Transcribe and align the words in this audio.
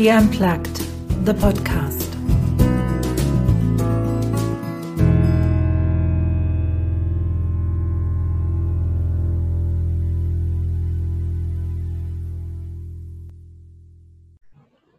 She 0.00 0.10
Unplugged, 0.10 0.78
the 1.26 1.34
podcast. 1.34 2.08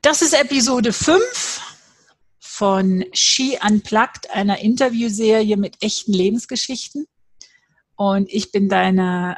Das 0.04 0.22
ist 0.22 0.34
Episode 0.34 0.94
5 0.94 1.20
von 2.40 3.04
She 3.12 3.58
Unplugged, 3.60 4.30
einer 4.30 4.60
Interviewserie 4.60 5.58
mit 5.58 5.82
echten 5.82 6.14
Lebensgeschichten. 6.14 7.08
Und 7.96 8.32
ich 8.32 8.52
bin 8.52 8.70
deine 8.70 9.38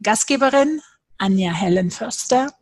Gastgeberin, 0.00 0.80
Anja 1.18 1.50
Helen 1.52 1.90
Förster. 1.90 2.54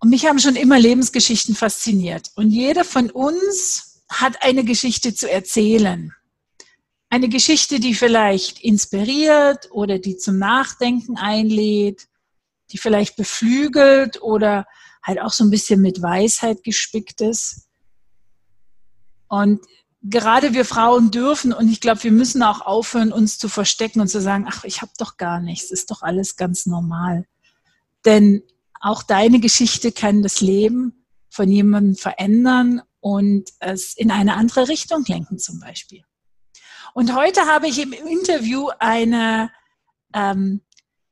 Und 0.00 0.08
mich 0.08 0.26
haben 0.26 0.38
schon 0.38 0.56
immer 0.56 0.78
Lebensgeschichten 0.78 1.54
fasziniert. 1.54 2.30
Und 2.34 2.50
jeder 2.50 2.84
von 2.84 3.10
uns 3.10 4.02
hat 4.08 4.42
eine 4.42 4.64
Geschichte 4.64 5.14
zu 5.14 5.30
erzählen. 5.30 6.12
Eine 7.10 7.28
Geschichte, 7.28 7.80
die 7.80 7.94
vielleicht 7.94 8.60
inspiriert 8.60 9.68
oder 9.70 9.98
die 9.98 10.16
zum 10.16 10.38
Nachdenken 10.38 11.16
einlädt, 11.16 12.08
die 12.72 12.78
vielleicht 12.78 13.16
beflügelt 13.16 14.22
oder 14.22 14.66
halt 15.02 15.20
auch 15.20 15.32
so 15.32 15.44
ein 15.44 15.50
bisschen 15.50 15.82
mit 15.82 16.00
Weisheit 16.00 16.62
gespickt 16.62 17.20
ist. 17.20 17.68
Und 19.28 19.60
gerade 20.02 20.54
wir 20.54 20.64
Frauen 20.64 21.10
dürfen 21.10 21.52
und 21.52 21.68
ich 21.68 21.80
glaube, 21.80 22.02
wir 22.04 22.12
müssen 22.12 22.42
auch 22.42 22.62
aufhören, 22.62 23.12
uns 23.12 23.38
zu 23.38 23.48
verstecken 23.48 24.00
und 24.00 24.08
zu 24.08 24.20
sagen, 24.20 24.46
ach, 24.48 24.64
ich 24.64 24.80
habe 24.82 24.92
doch 24.98 25.16
gar 25.16 25.40
nichts, 25.40 25.70
ist 25.70 25.90
doch 25.90 26.02
alles 26.02 26.36
ganz 26.36 26.66
normal. 26.66 27.26
Denn 28.04 28.42
auch 28.80 29.02
deine 29.02 29.40
Geschichte 29.40 29.92
kann 29.92 30.22
das 30.22 30.40
Leben 30.40 31.06
von 31.28 31.50
jemandem 31.50 31.94
verändern 31.94 32.82
und 33.00 33.50
es 33.60 33.94
in 33.94 34.10
eine 34.10 34.34
andere 34.34 34.68
Richtung 34.68 35.04
lenken 35.06 35.38
zum 35.38 35.60
Beispiel. 35.60 36.02
Und 36.92 37.14
heute 37.14 37.42
habe 37.42 37.68
ich 37.68 37.78
im 37.78 37.92
Interview 37.92 38.68
eine 38.78 39.50
ähm, 40.12 40.62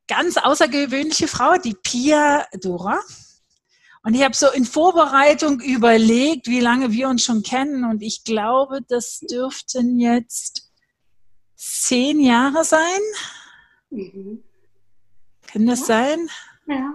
ganz 0.08 0.36
außergewöhnliche 0.36 1.28
Frau, 1.28 1.56
die 1.58 1.74
Pia 1.74 2.46
Dora. 2.61 2.98
Und 4.02 4.14
ich 4.14 4.22
habe 4.22 4.34
so 4.34 4.50
in 4.50 4.64
Vorbereitung 4.64 5.61
überlegt, 5.61 6.46
wie 6.46 6.61
lange 6.61 6.92
wir 6.92 7.08
uns 7.08 7.22
schon 7.24 7.42
kennen. 7.42 7.84
Und 7.84 8.02
ich 8.02 8.24
glaube, 8.24 8.80
das 8.89 9.20
dürften 9.20 10.00
jetzt 10.00 10.70
zehn 11.56 12.20
Jahre 12.20 12.64
sein. 12.64 13.00
Mhm. 13.91 14.42
Kann 15.46 15.66
das 15.66 15.80
ja. 15.80 15.86
sein? 15.86 16.30
Ja. 16.66 16.94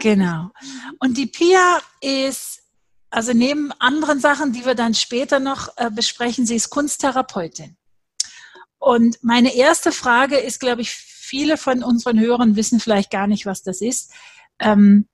Genau. 0.00 0.50
Und 0.98 1.16
die 1.16 1.26
Pia 1.26 1.80
ist, 2.00 2.62
also 3.10 3.32
neben 3.32 3.72
anderen 3.72 4.20
Sachen, 4.20 4.52
die 4.52 4.64
wir 4.64 4.74
dann 4.74 4.94
später 4.94 5.40
noch 5.40 5.68
äh, 5.76 5.90
besprechen, 5.90 6.46
sie 6.46 6.56
ist 6.56 6.70
Kunsttherapeutin. 6.70 7.76
Und 8.78 9.22
meine 9.22 9.54
erste 9.54 9.92
Frage 9.92 10.36
ist, 10.36 10.60
glaube 10.60 10.82
ich, 10.82 10.90
viele 10.90 11.56
von 11.56 11.82
unseren 11.82 12.18
Hörern 12.20 12.56
wissen 12.56 12.80
vielleicht 12.80 13.10
gar 13.10 13.26
nicht, 13.26 13.44
was 13.46 13.62
das 13.62 13.80
ist. 13.80 14.12
Ähm, 14.58 15.08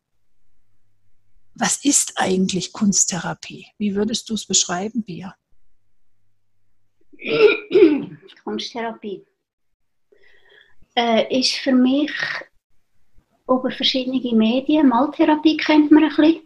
was 1.54 1.84
ist 1.84 2.14
eigentlich 2.16 2.72
Kunsttherapie? 2.72 3.68
Wie 3.78 3.94
würdest 3.94 4.28
du 4.28 4.34
es 4.34 4.46
beschreiben, 4.46 5.04
Bia? 5.04 5.36
Kunsttherapie 8.44 9.24
äh, 10.96 11.38
ist 11.38 11.54
für 11.54 11.72
mich 11.72 12.12
über 13.48 13.70
verschiedene 13.70 14.20
Medien, 14.34 14.88
Maltherapie 14.88 15.56
kennt 15.56 15.90
man 15.90 16.04
ein 16.04 16.08
bisschen, 16.10 16.42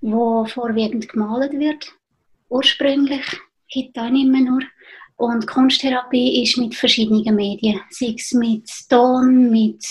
wo 0.00 0.44
vorwiegend 0.44 1.08
gemalt 1.08 1.52
wird, 1.52 1.92
ursprünglich, 2.48 3.24
heute 3.74 4.02
auch 4.02 4.10
nicht 4.10 4.28
mehr 4.28 4.42
nur. 4.42 4.62
Und 5.16 5.46
Kunsttherapie 5.46 6.42
ist 6.42 6.58
mit 6.58 6.74
verschiedenen 6.74 7.36
Medien, 7.36 7.80
sei 7.90 8.14
es 8.16 8.32
mit 8.32 8.68
Ton, 8.88 9.50
mit 9.50 9.84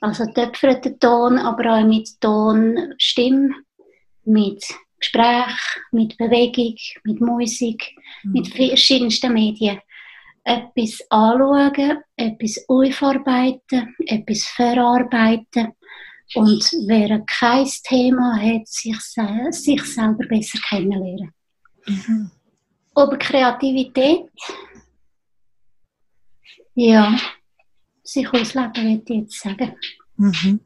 also 0.00 0.24
töpferten 0.26 1.00
Ton, 1.00 1.38
aber 1.38 1.78
auch 1.78 1.84
mit 1.84 2.08
Ton, 2.20 2.94
Stimme, 2.98 3.54
mit 4.24 4.64
Gespräch, 5.00 5.56
mit 5.90 6.16
Bewegung, 6.16 6.76
mit 7.04 7.20
Musik, 7.20 7.96
mhm. 8.22 8.32
mit 8.32 8.48
verschiedensten 8.48 9.32
Medien. 9.32 9.80
Etwas 10.48 11.00
anschauen, 11.10 12.04
etwas 12.16 12.64
aufarbeiten, 12.68 13.96
etwas 14.06 14.44
verarbeiten 14.44 15.72
und 16.34 16.62
wer 16.86 17.20
kein 17.26 17.68
Thema 17.84 18.36
hat, 18.40 18.68
sich, 18.68 18.96
sich 19.50 19.82
selber 19.82 20.24
besser 20.28 20.58
kennenlernen. 20.68 21.32
Mhm. 21.86 22.30
Aber 22.94 23.16
Kreativität, 23.18 24.26
ja, 26.74 27.18
sich 28.04 28.32
ausleben, 28.32 28.74
würde 28.76 29.02
ich 29.06 29.20
jetzt 29.22 29.40
sagen. 29.40 29.76
Mhm. 30.16 30.60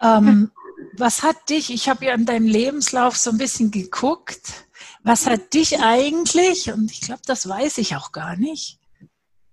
Ähm, 0.00 0.50
was 0.94 1.22
hat 1.22 1.48
dich, 1.48 1.70
ich 1.72 1.88
habe 1.88 2.06
ja 2.06 2.14
an 2.14 2.26
deinem 2.26 2.46
Lebenslauf 2.46 3.16
so 3.16 3.30
ein 3.30 3.38
bisschen 3.38 3.70
geguckt, 3.70 4.66
was 5.02 5.26
hat 5.26 5.52
dich 5.54 5.80
eigentlich, 5.80 6.72
und 6.72 6.90
ich 6.90 7.00
glaube, 7.00 7.22
das 7.26 7.48
weiß 7.48 7.78
ich 7.78 7.96
auch 7.96 8.12
gar 8.12 8.36
nicht, 8.36 8.78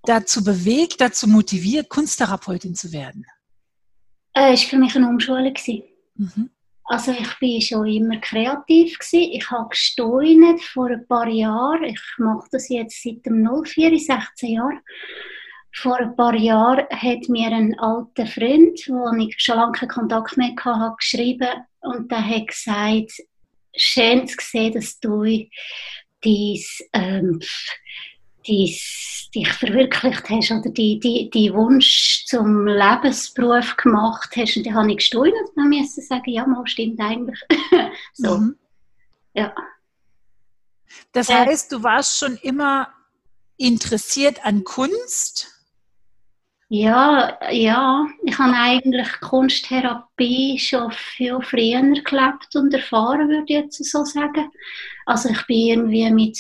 dazu 0.04 0.44
bewegt, 0.44 1.02
dazu 1.02 1.28
motiviert, 1.28 1.90
Kunsttherapeutin 1.90 2.76
zu 2.76 2.92
werden? 2.92 3.26
Äh, 4.34 4.54
es 4.54 4.64
war 4.64 4.70
für 4.70 4.78
mich 4.78 4.96
eine 4.96 5.08
Umschulung. 5.08 5.54
Mhm. 6.16 6.50
Also 6.86 7.12
ich 7.12 7.42
war 7.42 7.62
schon 7.62 7.86
immer 7.88 8.18
kreativ. 8.18 8.98
Gewesen. 8.98 9.32
Ich 9.32 9.50
habe 9.52 9.70
gesteuert 9.70 10.62
vor 10.62 10.88
ein 10.88 11.08
paar 11.08 11.28
Jahren. 11.28 11.84
Ich 11.84 12.02
mache 12.18 12.48
das 12.52 12.70
jetzt 12.70 13.04
seit 13.04 13.26
dem 13.26 13.44
04, 13.44 14.00
16 14.00 14.50
Jahren 14.50 14.80
vor 15.76 15.98
ein 15.98 16.16
paar 16.16 16.36
Jahren 16.36 16.86
hat 16.90 17.30
mir 17.30 17.52
ein 17.52 17.78
alter 17.80 18.26
Freund, 18.26 18.80
wo 18.88 19.16
ich 19.18 19.36
schon 19.38 19.56
lange 19.56 19.74
keinen 19.74 19.90
Kontakt 19.90 20.38
mehr 20.38 20.54
hatte, 20.66 20.96
geschrieben 20.98 21.50
und 21.82 22.12
der 22.12 22.28
hat 22.28 22.48
gesagt, 22.48 23.12
schön 23.76 24.28
zu 24.28 24.38
sehen, 24.40 24.74
dass 24.74 25.00
du 25.00 25.26
dies, 26.24 26.84
ähm, 26.94 27.40
dies, 28.46 29.30
dich 29.34 29.52
verwirklicht 29.54 30.30
hast 30.30 30.52
oder 30.52 30.70
die, 30.72 31.00
die, 31.00 31.30
die 31.30 31.54
Wunsch 31.54 32.26
zum 32.26 32.66
Lebensberuf 32.66 33.78
gemacht 33.78 34.32
hast. 34.36 34.58
Und 34.58 34.66
dann 34.66 34.76
habe 34.76 34.92
ich 34.92 34.98
gestaunt 34.98 35.34
und 35.34 35.52
dann 35.56 35.70
musste 35.70 36.02
sagen, 36.02 36.32
ja, 36.32 36.46
mal 36.46 36.66
stimmt 36.66 37.00
eigentlich. 37.00 37.40
so. 38.14 38.38
Mhm. 38.38 38.56
Ja. 39.34 39.54
Das 41.12 41.30
heißt, 41.30 41.72
du 41.72 41.84
warst 41.84 42.18
schon 42.18 42.38
immer 42.38 42.92
interessiert 43.58 44.44
an 44.46 44.64
Kunst? 44.64 45.59
Ja, 46.72 47.40
ja, 47.50 48.06
ich 48.24 48.38
habe 48.38 48.54
eigentlich 48.54 49.08
Kunsttherapie 49.22 50.60
schon 50.60 50.92
viel 50.92 51.40
früher 51.42 51.82
gelebt 51.82 52.56
und 52.56 52.72
erfahren, 52.72 53.28
würde 53.28 53.46
ich 53.48 53.56
jetzt 53.56 53.84
so 53.84 54.06
sagen. 54.06 54.52
Also 55.08 55.30
ich 55.30 55.48
bin 55.48 55.92
irgendwie 55.92 56.12
mit 56.12 56.38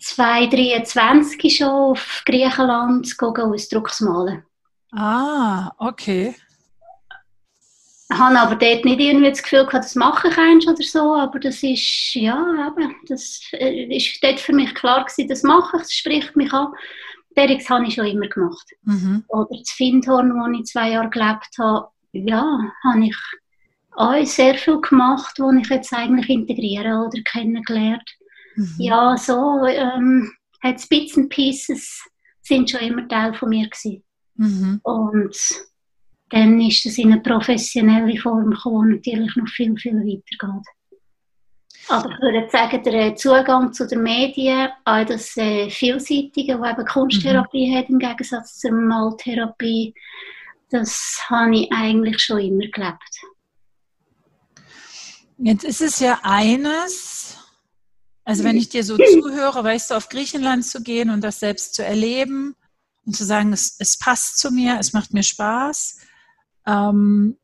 2,23 0.00 1.56
schon 1.56 1.66
auf 1.66 2.22
Griechenland 2.24 3.12
Ausdrucksmalen. 3.20 4.44
Ah, 4.92 5.72
okay. 5.78 6.36
Ich 8.08 8.16
habe 8.16 8.38
aber 8.38 8.54
dort 8.54 8.84
nicht 8.84 9.00
irgendwie 9.00 9.30
das 9.30 9.42
Gefühl 9.42 9.66
gehabt, 9.66 9.84
das 9.84 9.96
mache 9.96 10.28
ich 10.28 10.38
eins 10.38 10.68
oder 10.68 10.82
so, 10.82 11.16
aber 11.16 11.40
das 11.40 11.64
ist, 11.64 12.14
ja, 12.14 12.68
eben, 12.68 12.94
das 13.08 13.40
äh, 13.50 13.96
ist 13.96 14.22
dort 14.22 14.38
für 14.38 14.52
mich 14.52 14.72
klar 14.76 15.04
gewesen, 15.04 15.28
das 15.28 15.42
mache 15.42 15.78
ich, 15.78 15.82
das 15.82 15.92
spricht 15.92 16.36
mich 16.36 16.52
an. 16.52 16.72
Derix 17.36 17.68
habe 17.68 17.86
ich 17.86 17.94
schon 17.94 18.06
immer 18.06 18.28
gemacht. 18.28 18.66
Mhm. 18.84 19.24
Oder 19.28 19.48
das 19.50 19.70
Findhorn, 19.70 20.32
wo 20.32 20.58
ich 20.58 20.64
zwei 20.64 20.92
Jahre 20.92 21.10
gelebt 21.10 21.50
habe, 21.58 21.88
ja, 22.12 22.60
habe 22.84 23.06
ich 23.06 23.16
auch 23.92 24.24
sehr 24.24 24.54
viel 24.54 24.80
gemacht, 24.80 25.38
wo 25.38 25.50
ich 25.52 25.68
jetzt 25.68 25.92
eigentlich 25.92 26.28
integriere 26.28 27.06
oder 27.06 27.20
kennengelernt. 27.22 28.08
Mhm. 28.56 28.74
Ja, 28.78 29.16
so 29.16 29.64
ähm, 29.66 30.32
hat 30.62 30.88
Bits 30.88 31.16
and 31.16 31.28
Pieces 31.28 32.02
sind 32.42 32.70
schon 32.70 32.80
immer 32.80 33.08
Teil 33.08 33.34
von 33.34 33.48
mir 33.48 33.68
gewesen. 33.68 34.02
Mhm. 34.36 34.80
Und 34.82 35.36
dann 36.30 36.60
ist 36.60 36.84
es 36.86 36.98
in 36.98 37.12
eine 37.12 37.20
professionelle 37.20 38.16
Form 38.18 38.50
gekommen, 38.50 38.90
natürlich 38.90 39.34
noch 39.36 39.48
viel, 39.48 39.76
viel 39.76 39.94
weiter 39.94 40.22
geht. 40.52 40.66
Aber 41.88 42.10
ich 42.10 42.20
würde 42.20 42.48
sagen, 42.50 42.82
der 42.82 43.14
Zugang 43.14 43.72
zu 43.72 43.86
den 43.86 44.02
Medien, 44.02 44.68
all 44.84 45.04
das 45.04 45.36
äh, 45.36 45.70
Vielseitige, 45.70 46.58
das 46.58 46.70
eben 46.70 46.86
Kunsttherapie 46.86 47.70
mhm. 47.70 47.76
hat, 47.76 47.88
im 47.88 47.98
Gegensatz 47.98 48.58
zur 48.58 48.72
Maltherapie, 48.72 49.94
das 50.70 51.20
habe 51.28 51.56
ich 51.56 51.72
eigentlich 51.72 52.20
schon 52.20 52.40
immer 52.40 52.66
gelebt. 52.66 53.20
Jetzt 55.38 55.64
ist 55.64 55.82
es 55.82 56.00
ja 56.00 56.18
eines, 56.22 57.36
also 58.24 58.42
wenn 58.42 58.56
ich 58.56 58.68
dir 58.68 58.82
so 58.82 58.96
zuhöre, 59.22 59.62
weißt 59.62 59.90
du, 59.90 59.94
auf 59.94 60.08
Griechenland 60.08 60.64
zu 60.64 60.82
gehen 60.82 61.10
und 61.10 61.20
das 61.22 61.40
selbst 61.40 61.74
zu 61.74 61.84
erleben 61.84 62.56
und 63.04 63.14
zu 63.14 63.24
sagen, 63.24 63.52
es, 63.52 63.76
es 63.78 63.98
passt 63.98 64.38
zu 64.38 64.50
mir, 64.50 64.78
es 64.80 64.92
macht 64.92 65.12
mir 65.12 65.22
Spaß. 65.22 66.00
Ähm, 66.66 67.36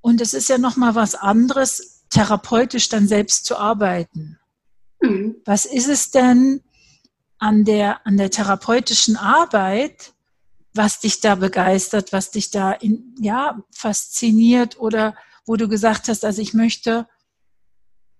und 0.00 0.20
es 0.20 0.32
ist 0.32 0.48
ja 0.48 0.58
noch 0.58 0.76
mal 0.76 0.94
was 0.94 1.14
anderes, 1.14 1.91
therapeutisch 2.12 2.88
dann 2.88 3.08
selbst 3.08 3.46
zu 3.46 3.56
arbeiten. 3.56 4.38
Mhm. 5.00 5.36
Was 5.44 5.64
ist 5.64 5.88
es 5.88 6.10
denn 6.10 6.62
an 7.38 7.64
der, 7.64 8.06
an 8.06 8.16
der 8.16 8.30
therapeutischen 8.30 9.16
Arbeit, 9.16 10.12
was 10.74 11.00
dich 11.00 11.20
da 11.20 11.34
begeistert, 11.34 12.12
was 12.12 12.30
dich 12.30 12.50
da 12.50 12.72
in, 12.72 13.14
ja, 13.18 13.62
fasziniert 13.74 14.78
oder 14.78 15.16
wo 15.44 15.56
du 15.56 15.68
gesagt 15.68 16.08
hast, 16.08 16.24
also 16.24 16.40
ich 16.40 16.54
möchte, 16.54 17.08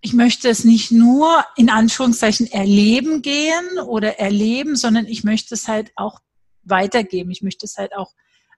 ich 0.00 0.12
möchte 0.12 0.48
es 0.48 0.64
nicht 0.64 0.90
nur 0.90 1.44
in 1.56 1.70
Anführungszeichen 1.70 2.50
erleben 2.50 3.22
gehen 3.22 3.78
oder 3.86 4.18
erleben, 4.18 4.74
sondern 4.74 5.06
ich 5.06 5.22
möchte 5.22 5.54
es 5.54 5.68
halt 5.68 5.92
auch 5.96 6.18
weitergeben. 6.64 7.30
Ich 7.30 7.42
möchte 7.42 7.66
es 7.66 7.76
halt 7.76 7.94
auch 7.94 8.12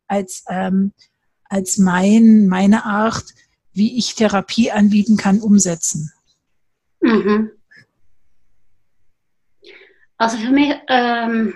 als, 0.06 0.44
ähm, 0.48 0.92
als 1.44 1.76
mein, 1.78 2.46
meine 2.46 2.84
Art, 2.84 3.24
wie 3.74 3.98
ich 3.98 4.14
Therapie 4.14 4.70
anbieten 4.70 5.16
kann, 5.16 5.40
umsetzen. 5.40 6.12
Mhm. 7.00 7.50
Also 10.16 10.38
für 10.38 10.50
mich 10.50 10.74
ähm, 10.88 11.54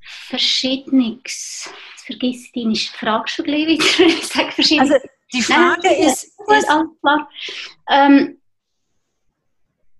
verschiedenes. 0.00 1.68
Jetzt 1.90 2.06
vergiss 2.06 2.44
ich 2.46 2.52
deine 2.52 2.74
Frage 2.76 3.28
schon 3.28 3.44
gleich 3.44 3.66
wieder. 3.66 3.84
ich 4.06 4.26
sage 4.26 4.52
verschiedenes. 4.52 4.92
Also 4.92 5.08
die 5.32 5.42
Frage 5.42 5.80
Nein, 5.84 6.00
ist, 6.00 6.24
ist, 6.24 6.38
ist 6.48 6.68
klar. 7.00 7.28
Ähm, 7.88 8.38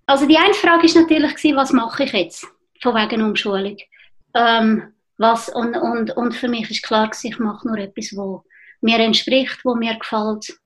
also 0.06 0.26
die 0.26 0.36
eine 0.36 0.54
Frage 0.54 0.86
ist 0.86 0.96
natürlich 0.96 1.34
gewesen, 1.34 1.56
was 1.56 1.72
mache 1.72 2.04
ich 2.04 2.12
jetzt 2.12 2.46
von 2.80 2.94
wegen 2.94 3.22
Umschulung? 3.22 3.76
Ähm, 4.34 4.92
was, 5.18 5.48
und, 5.48 5.76
und, 5.76 6.10
und 6.16 6.34
für 6.34 6.48
mich 6.48 6.70
ist 6.70 6.82
klar 6.82 7.08
gewesen, 7.08 7.28
ich 7.28 7.38
mache 7.38 7.66
nur 7.66 7.78
etwas, 7.78 8.12
wo 8.14 8.44
mir 8.80 8.98
entspricht, 8.98 9.64
wo 9.64 9.74
mir 9.74 9.96
gefällt. 9.96 10.58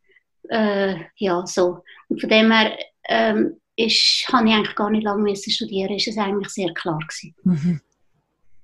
Äh, 0.49 0.97
ja, 1.17 1.45
so. 1.47 1.83
Und 2.09 2.21
von 2.21 2.31
dem 2.31 2.51
her 2.51 2.79
ähm, 3.09 3.61
ist, 3.77 4.27
habe 4.33 4.49
ich 4.49 4.55
eigentlich 4.55 4.77
gar 4.77 4.91
nicht 4.91 5.05
lange 5.05 5.23
müssen 5.23 5.51
studieren, 5.51 5.95
ist 5.95 6.09
es 6.09 6.19
eigentlich 6.19 6.49
sehr 6.49 6.73
klar 6.75 6.99
gewesen. 6.99 7.35
Mhm. 7.45 7.81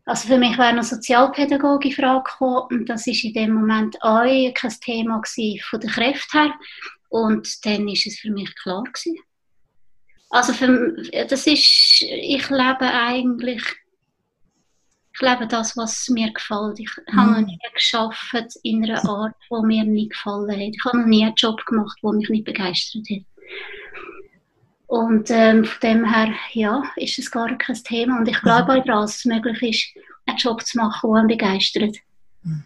Also 0.04 0.26
für 0.26 0.38
mich 0.38 0.58
wäre 0.58 0.74
noch 0.74 0.82
Sozialpädagogie 0.82 1.90
in 1.90 1.94
Frage 1.94 2.24
gekommen 2.24 2.66
und 2.70 2.88
das 2.88 3.06
ist 3.06 3.22
in 3.22 3.34
dem 3.34 3.52
Moment 3.52 3.96
auch 4.02 4.24
kein 4.24 4.74
Thema 4.80 5.20
gewesen 5.20 5.60
von 5.62 5.80
der 5.80 5.90
Kräfte 5.90 6.38
her 6.38 6.54
und 7.08 7.64
dann 7.64 7.86
ist 7.88 8.06
es 8.06 8.18
für 8.18 8.30
mich 8.30 8.52
klar 8.56 8.82
gewesen. 8.82 9.16
Also 10.30 10.54
für, 10.54 10.96
das 11.28 11.46
ist, 11.46 12.02
ich 12.02 12.48
lebe 12.48 12.80
eigentlich, 12.80 13.62
ich 15.14 15.20
lebe 15.20 15.46
das, 15.46 15.76
was 15.76 16.08
mir 16.08 16.32
gefällt. 16.32 16.80
Ich 16.80 16.90
mhm. 17.08 17.16
habe 17.16 17.30
noch 17.32 17.46
nie 17.46 17.58
geschafft 17.74 18.56
in 18.62 18.84
einer 18.84 19.08
Art, 19.08 19.34
die 19.50 19.66
mir 19.66 19.84
nicht 19.84 20.12
gefallen 20.12 20.50
hat. 20.50 20.58
Ich 20.58 20.84
habe 20.84 20.98
noch 20.98 21.06
nie 21.06 21.24
einen 21.24 21.34
Job 21.34 21.64
gemacht, 21.66 21.98
der 22.02 22.12
mich 22.12 22.28
nicht 22.28 22.44
begeistert 22.44 23.06
hat. 23.10 23.24
Und 24.86 25.30
ähm, 25.30 25.64
von 25.64 25.80
dem 25.80 26.04
her, 26.04 26.34
ja, 26.52 26.82
ist 26.96 27.18
es 27.18 27.30
gar 27.30 27.56
kein 27.56 27.76
Thema. 27.76 28.18
Und 28.18 28.28
ich 28.28 28.40
glaube 28.40 28.72
auch 28.72 28.84
daran, 28.84 29.02
dass 29.02 29.16
es 29.16 29.24
möglich 29.24 29.62
ist, 29.62 30.04
einen 30.26 30.36
Job 30.36 30.62
zu 30.62 30.78
machen, 30.78 31.10
der 31.10 31.20
einen 31.20 31.28
begeistert. 31.28 31.96
Mhm. 32.42 32.64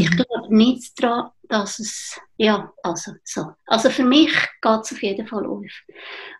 Ich 0.00 0.10
glaube 0.10 0.54
nicht 0.54 1.00
daran, 1.02 1.30
dass 1.48 1.78
es, 1.78 2.20
ja, 2.36 2.72
also 2.82 3.12
so. 3.24 3.52
Also 3.66 3.90
für 3.90 4.04
mich 4.04 4.32
geht 4.60 4.80
es 4.80 4.92
auf 4.92 5.02
jeden 5.02 5.26
Fall 5.26 5.46
auf. 5.46 5.70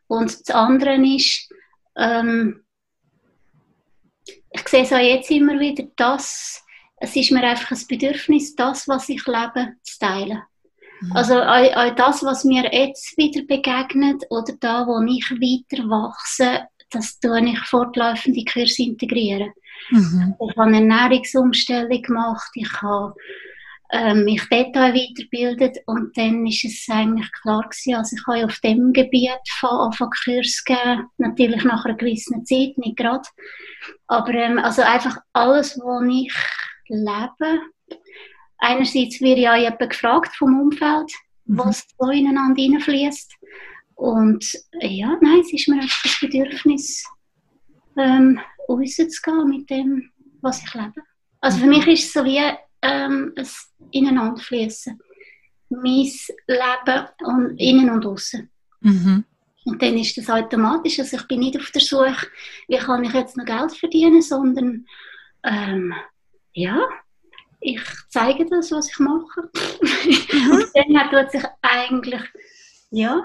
Und 0.09 0.41
das 0.41 0.55
andere 0.55 0.97
ist, 0.97 1.49
ähm, 1.97 2.62
ich 4.53 4.69
sehe 4.69 4.83
es 4.83 4.93
auch 4.93 4.99
jetzt 4.99 5.31
immer 5.31 5.59
wieder, 5.59 5.85
dass 5.97 6.63
es 7.03 7.17
ist 7.17 7.33
mir 7.33 7.43
einfach 7.43 7.73
ein 7.73 7.87
Bedürfnis, 7.89 8.55
das, 8.55 8.87
was 8.87 9.09
ich 9.09 9.27
lebe, 9.27 9.73
zu 9.83 9.99
teilen. 9.99 10.43
Mhm. 11.01 11.13
Also 11.17 11.35
all, 11.35 11.71
all 11.71 11.95
das, 11.95 12.23
was 12.23 12.45
mir 12.45 12.73
jetzt 12.73 13.17
wieder 13.19 13.43
begegnet 13.43 14.23
oder 14.31 14.53
da, 14.61 14.87
wo 14.87 15.03
ich 15.03 15.29
weiter 15.31 15.83
wachse, 15.89 16.69
das 16.91 17.19
tue 17.19 17.45
ich 17.49 17.59
fortlaufend 17.61 18.37
in 18.37 18.45
Kurs 18.45 18.79
integrieren. 18.79 19.53
Mhm. 19.91 20.37
Ich 20.49 20.57
habe 20.57 20.69
eine 20.69 20.77
Ernährungsumstellung 20.77 22.03
gemacht, 22.03 22.51
ich 22.55 22.83
habe 22.83 23.15
ähm, 23.93 24.25
mich 24.25 24.43
dort 24.51 24.75
weiterbildet 24.75 25.79
und 25.87 26.17
dann 26.17 26.47
ist 26.47 26.65
es 26.65 26.87
eigentlich 26.89 27.31
klar 27.43 27.63
gewesen, 27.63 27.95
also 27.95 28.17
ich 28.17 28.27
habe 28.27 28.47
auf 28.47 28.59
dem 28.61 28.93
Gebiet 28.93 29.41
von, 29.61 29.93
von 29.93 30.09
Kurs 30.25 30.65
gegeben, 30.65 31.09
natürlich 31.19 31.63
nach 31.65 31.85
einer 31.85 31.97
gewissen 31.97 32.45
Zeit, 32.47 32.79
nicht 32.79 32.97
gerade, 32.97 33.29
aber 34.07 34.33
ähm, 34.33 34.59
also 34.59 34.81
einfach 34.83 35.19
alles, 35.35 35.79
was 35.79 36.05
ich 36.09 36.33
lebe, 36.89 37.61
einerseits 38.59 39.21
wird 39.21 39.39
ja 39.39 39.57
jemand 39.57 39.91
gefragt 39.91 40.35
vom 40.37 40.59
Umfeld, 40.59 41.13
mhm. 41.45 41.59
was 41.59 41.87
so 41.99 42.09
ineinander 42.09 42.63
hineinfließt. 42.63 43.35
Und 43.95 44.45
ja, 44.81 45.19
nein, 45.21 45.41
es 45.41 45.53
ist 45.53 45.69
mir 45.69 45.81
einfach 45.81 46.03
das 46.03 46.19
Bedürfnis, 46.19 47.05
ähm, 47.99 48.41
rauszugehen 48.69 49.49
mit 49.49 49.69
dem, 49.69 50.11
was 50.41 50.63
ich 50.63 50.75
lebe. 50.75 51.03
Also 51.41 51.59
für 51.59 51.67
mich 51.67 51.87
ist 51.87 52.07
es 52.07 52.13
so 52.13 52.25
wie 52.25 52.41
ähm, 52.83 53.33
ein 53.37 53.49
Ineinanderfließen. 53.91 55.01
Mein 55.71 56.11
Leben 56.47 57.09
und 57.21 57.57
innen 57.59 57.91
und 57.91 58.05
außen. 58.05 58.51
Mhm. 58.81 59.25
Und 59.65 59.81
dann 59.81 59.97
ist 59.97 60.17
das 60.17 60.29
automatisch. 60.29 60.99
Also 60.99 61.17
ich 61.17 61.27
bin 61.29 61.41
nicht 61.41 61.57
auf 61.57 61.71
der 61.71 61.81
Suche, 61.81 62.27
wie 62.69 62.77
kann 62.77 63.05
ich 63.05 63.13
jetzt 63.13 63.37
noch 63.37 63.45
Geld 63.45 63.73
verdienen, 63.77 64.21
sondern 64.21 64.87
ähm, 65.45 65.95
ja, 66.53 66.87
ich 67.61 67.81
zeige 68.09 68.45
das, 68.47 68.73
was 68.73 68.91
ich 68.91 68.99
mache. 68.99 69.51
Mhm. 70.33 70.53
Und 70.53 70.71
dann 70.75 71.11
tut 71.11 71.31
sich 71.31 71.45
eigentlich, 71.63 72.23
ja, 72.91 73.23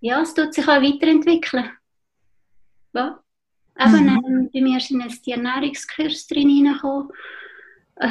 ja, 0.00 0.22
es 0.22 0.34
tut 0.34 0.54
sich 0.54 0.66
auch 0.66 0.82
weiterentwickeln. 0.82 1.70
Ja. 2.92 3.22
Eben, 3.78 4.04
mhm. 4.04 4.24
ähm, 4.26 4.50
bei 4.52 4.60
mir 4.60 4.80
sind 4.80 5.02
jetzt 5.02 5.24
die 5.26 5.32
Ernährungskurse 5.32 6.26
drin 6.28 6.66
reingekommen. 6.66 7.08
Äh, 8.00 8.06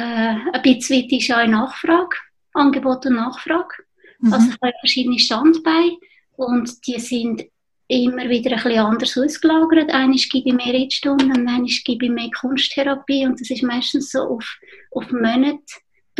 ein 0.52 0.62
bisschen 0.62 1.02
weit 1.02 1.12
ist 1.12 1.32
auch 1.32 1.46
Nachfrage, 1.46 2.16
Angebot 2.54 3.06
und 3.06 3.16
Nachfrage. 3.16 3.74
Mhm. 4.20 4.32
Also 4.32 4.50
ich 4.50 4.56
habe 4.62 4.72
verschiedene 4.80 5.18
Standbeine 5.18 5.96
und 6.36 6.86
die 6.86 6.98
sind 7.00 7.42
immer 7.88 8.28
wieder 8.28 8.52
ein 8.52 8.62
bisschen 8.62 8.78
anders 8.78 9.18
ausgelagert. 9.18 9.90
Eines 9.90 10.28
gebe 10.28 10.48
ich 10.48 10.54
mehr 10.54 10.72
Reitstunden 10.72 11.32
und 11.32 11.48
eines 11.48 11.82
gebe 11.82 12.06
ich 12.06 12.12
mehr 12.12 12.30
Kunsttherapie 12.40 13.26
und 13.26 13.40
das 13.40 13.50
ist 13.50 13.64
meistens 13.64 14.12
so 14.12 14.20
auf, 14.20 14.58
auf 14.92 15.10
Monate 15.10 15.58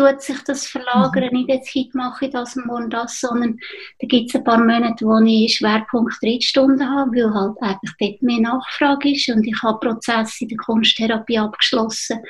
tut 0.00 0.22
sich 0.22 0.40
das 0.44 0.66
verlagern. 0.66 1.28
Mhm. 1.32 1.38
Nicht 1.38 1.48
jetzt 1.48 1.74
heute 1.74 1.96
mache 1.96 2.26
ich 2.26 2.32
das 2.32 2.56
und 2.56 2.66
morgen 2.66 2.90
das, 2.90 3.20
sondern 3.20 3.58
da 4.00 4.06
gibt 4.06 4.30
es 4.30 4.34
ein 4.34 4.44
paar 4.44 4.58
Monate, 4.58 5.04
wo 5.04 5.18
ich 5.24 5.56
Schwerpunkt 5.56 6.14
Reitstunden 6.22 6.88
habe, 6.88 7.10
weil 7.12 7.34
halt 7.34 7.60
einfach 7.60 7.94
dort 7.98 8.22
mehr 8.22 8.40
Nachfrage 8.40 9.12
ist 9.12 9.28
und 9.28 9.46
ich 9.46 9.62
habe 9.62 9.78
Prozesse 9.80 10.44
in 10.44 10.48
der 10.48 10.58
Kunsttherapie 10.58 11.38
abgeschlossen. 11.38 12.20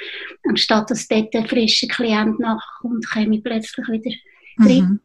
Anstatt 0.48 0.90
dass 0.90 1.08
dort 1.08 1.34
ein 1.34 1.46
frischer 1.46 1.88
Klient 1.88 2.40
nachkommt, 2.40 3.08
komme 3.12 3.36
ich 3.36 3.44
plötzlich 3.44 3.88
wieder 3.88 4.16
mhm. 4.56 5.00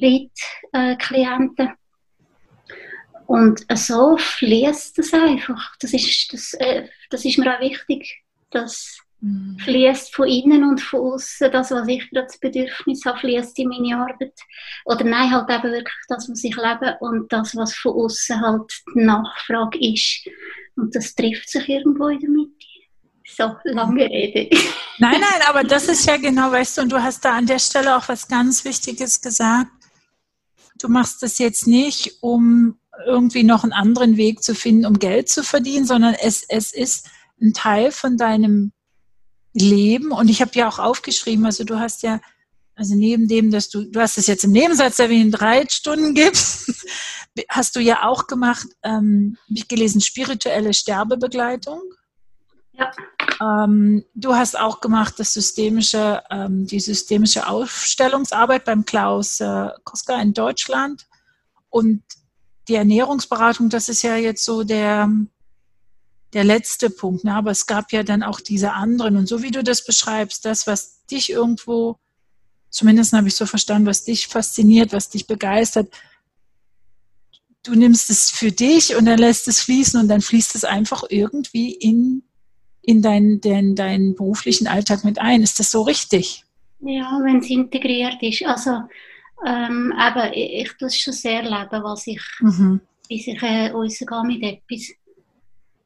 Reitklienten. 0.00 1.66
Äh, 1.66 1.74
und 3.26 3.66
so 3.74 4.16
fließt 4.16 4.96
das 4.96 5.12
einfach. 5.12 5.76
Das 5.80 5.92
ist, 5.92 6.32
das, 6.32 6.54
äh, 6.54 6.88
das 7.10 7.26
ist 7.26 7.38
mir 7.38 7.54
auch 7.54 7.60
wichtig. 7.60 8.22
Das 8.50 8.98
mhm. 9.20 9.58
fließt 9.58 10.14
von 10.14 10.28
innen 10.28 10.64
und 10.64 10.80
von 10.80 11.00
außen. 11.00 11.50
Das, 11.52 11.70
was 11.70 11.88
ich 11.88 12.10
gerade 12.10 12.26
das 12.26 12.38
Bedürfnis 12.38 13.04
habe, 13.04 13.18
fließt 13.18 13.58
in 13.58 13.68
meine 13.68 13.96
Arbeit. 13.96 14.34
Oder 14.84 15.04
nein, 15.04 15.30
halt 15.30 15.50
eben 15.50 15.72
wirklich 15.72 16.04
das, 16.08 16.28
was 16.28 16.44
ich 16.44 16.56
lebe 16.56 16.96
und 17.00 17.32
das, 17.32 17.56
was 17.56 17.74
von 17.74 17.92
außen 17.92 18.40
halt 18.40 18.72
die 18.94 19.00
Nachfrage 19.00 19.78
ist. 19.80 20.28
Und 20.76 20.94
das 20.94 21.14
trifft 21.14 21.50
sich 21.50 21.68
irgendwo 21.68 22.08
in 22.08 22.20
der 22.20 22.30
Mitte. 22.30 22.52
So, 23.36 23.54
lange 23.64 24.04
Rede. 24.04 24.48
Nein, 25.00 25.20
nein, 25.20 25.42
aber 25.48 25.62
das 25.62 25.86
ist 25.86 26.06
ja 26.06 26.16
genau, 26.16 26.50
weißt 26.50 26.76
du, 26.78 26.82
und 26.82 26.90
du 26.90 27.00
hast 27.00 27.24
da 27.24 27.36
an 27.36 27.46
der 27.46 27.60
Stelle 27.60 27.96
auch 27.96 28.08
was 28.08 28.26
ganz 28.26 28.64
Wichtiges 28.64 29.20
gesagt. 29.20 29.70
Du 30.80 30.88
machst 30.88 31.22
das 31.22 31.38
jetzt 31.38 31.68
nicht, 31.68 32.16
um 32.20 32.80
irgendwie 33.06 33.44
noch 33.44 33.62
einen 33.62 33.72
anderen 33.72 34.16
Weg 34.16 34.42
zu 34.42 34.56
finden, 34.56 34.86
um 34.86 34.98
Geld 34.98 35.28
zu 35.28 35.44
verdienen, 35.44 35.86
sondern 35.86 36.14
es, 36.14 36.42
es 36.48 36.72
ist 36.72 37.08
ein 37.40 37.52
Teil 37.52 37.92
von 37.92 38.16
deinem 38.16 38.72
Leben. 39.60 40.12
Und 40.12 40.28
ich 40.28 40.40
habe 40.40 40.52
ja 40.54 40.68
auch 40.68 40.78
aufgeschrieben, 40.78 41.46
also 41.46 41.64
du 41.64 41.78
hast 41.78 42.02
ja, 42.02 42.20
also 42.74 42.94
neben 42.94 43.28
dem, 43.28 43.50
dass 43.50 43.68
du, 43.68 43.84
du 43.84 44.00
hast 44.00 44.18
es 44.18 44.26
jetzt 44.26 44.44
im 44.44 44.52
Nebensatz 44.52 44.98
erwähnt, 44.98 45.38
drei 45.38 45.66
Stunden 45.68 46.14
gibst, 46.14 46.72
hast 47.48 47.76
du 47.76 47.80
ja 47.80 48.06
auch 48.06 48.26
gemacht, 48.26 48.66
ähm, 48.82 49.36
habe 49.44 49.58
ich 49.58 49.68
gelesen, 49.68 50.00
spirituelle 50.00 50.74
Sterbebegleitung. 50.74 51.82
Ja. 52.72 52.92
Ähm, 53.40 54.04
du 54.14 54.34
hast 54.34 54.58
auch 54.58 54.80
gemacht 54.80 55.14
das 55.18 55.32
systemische, 55.32 56.22
ähm, 56.30 56.66
die 56.66 56.80
systemische 56.80 57.46
Aufstellungsarbeit 57.46 58.64
beim 58.64 58.84
Klaus 58.84 59.40
äh, 59.40 59.68
Koska 59.84 60.20
in 60.20 60.32
Deutschland. 60.32 61.06
Und 61.70 62.02
die 62.68 62.74
Ernährungsberatung, 62.74 63.68
das 63.68 63.88
ist 63.88 64.02
ja 64.02 64.16
jetzt 64.16 64.44
so 64.44 64.62
der, 64.62 65.10
der 66.34 66.44
letzte 66.44 66.90
Punkt. 66.90 67.24
Ne? 67.24 67.34
Aber 67.34 67.50
es 67.50 67.66
gab 67.66 67.92
ja 67.92 68.02
dann 68.02 68.22
auch 68.22 68.40
diese 68.40 68.72
anderen. 68.72 69.16
Und 69.16 69.28
so 69.28 69.42
wie 69.42 69.50
du 69.50 69.62
das 69.62 69.84
beschreibst, 69.84 70.44
das, 70.44 70.66
was 70.66 71.04
dich 71.06 71.30
irgendwo 71.30 71.98
zumindest 72.70 73.12
habe 73.12 73.28
ich 73.28 73.34
so 73.34 73.46
verstanden, 73.46 73.86
was 73.86 74.04
dich 74.04 74.26
fasziniert, 74.26 74.92
was 74.92 75.10
dich 75.10 75.26
begeistert. 75.26 75.92
Du 77.62 77.74
nimmst 77.74 78.10
es 78.10 78.30
für 78.30 78.52
dich 78.52 78.96
und 78.96 79.06
dann 79.06 79.18
lässt 79.18 79.48
es 79.48 79.60
fließen 79.60 80.00
und 80.00 80.08
dann 80.08 80.20
fließt 80.20 80.54
es 80.54 80.64
einfach 80.64 81.04
irgendwie 81.08 81.72
in, 81.72 82.22
in 82.82 83.02
deinen 83.02 83.40
dein, 83.40 83.74
dein 83.74 84.14
beruflichen 84.14 84.66
Alltag 84.66 85.04
mit 85.04 85.18
ein. 85.18 85.42
Ist 85.42 85.58
das 85.58 85.70
so 85.70 85.82
richtig? 85.82 86.44
Ja, 86.80 87.20
wenn 87.24 87.38
es 87.38 87.50
integriert 87.50 88.22
ist. 88.22 88.44
Also, 88.44 88.82
ähm, 89.44 89.92
eben, 89.92 90.32
ich, 90.32 90.62
ich 90.62 90.72
das 90.78 90.96
schon 90.96 91.12
sehr 91.12 91.42
leben, 91.42 91.82
was 91.82 92.06
ich, 92.06 92.22
mhm. 92.40 92.80
bis 93.08 93.26
ich 93.26 93.42
äh, 93.42 93.68
rausgehe 93.68 94.22
mit 94.24 94.42
etwas. 94.42 94.92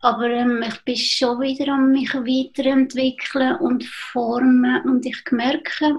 Aber 0.02 0.28
ähm, 0.28 0.62
ich 0.66 0.85
bin 0.85 0.97
schon 0.97 1.40
wieder 1.40 1.73
an 1.73 1.92
mich 1.92 2.12
weiterentwickeln 2.12 3.56
und 3.56 3.85
formen 3.85 4.82
und 4.82 5.06
ich 5.06 5.23
merke, 5.30 5.97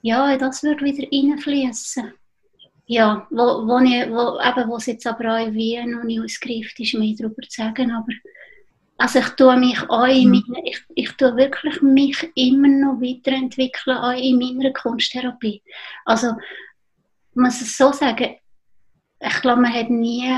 ja, 0.00 0.36
das 0.36 0.62
wird 0.62 0.82
wieder 0.82 1.06
reinfließen. 1.12 2.12
Ja, 2.86 3.26
wo, 3.30 3.66
wo, 3.66 3.78
ich, 3.78 4.08
wo, 4.10 4.40
eben, 4.40 4.68
wo 4.68 4.76
es 4.76 4.86
jetzt 4.86 5.06
aber 5.06 5.34
auch 5.34 5.46
in 5.46 5.54
Wien 5.54 5.90
noch 5.92 6.04
nicht 6.04 6.20
ausgereift 6.20 6.80
ist, 6.80 6.94
mehr 6.94 7.14
darüber 7.16 7.42
zu 7.42 7.62
sagen, 7.62 7.90
aber 7.90 8.12
also 8.96 9.18
ich 9.18 9.28
tue 9.30 9.56
mich 9.56 9.78
auch 9.90 10.06
in 10.06 10.28
mhm. 10.28 10.44
meiner, 10.48 10.66
ich, 10.66 10.82
ich 10.94 11.12
tue 11.12 11.36
wirklich 11.36 11.82
mich 11.82 12.30
immer 12.34 12.68
noch 12.68 13.00
weiterentwickeln, 13.00 13.96
auch 13.96 14.16
in 14.16 14.38
meiner 14.38 14.72
Kunsttherapie. 14.72 15.62
Also, 16.04 16.32
muss 17.34 17.60
es 17.60 17.76
so 17.76 17.92
sagen, 17.92 18.36
ich 19.20 19.40
glaube, 19.40 19.62
man 19.62 19.74
hat 19.74 19.90
nie, 19.90 20.30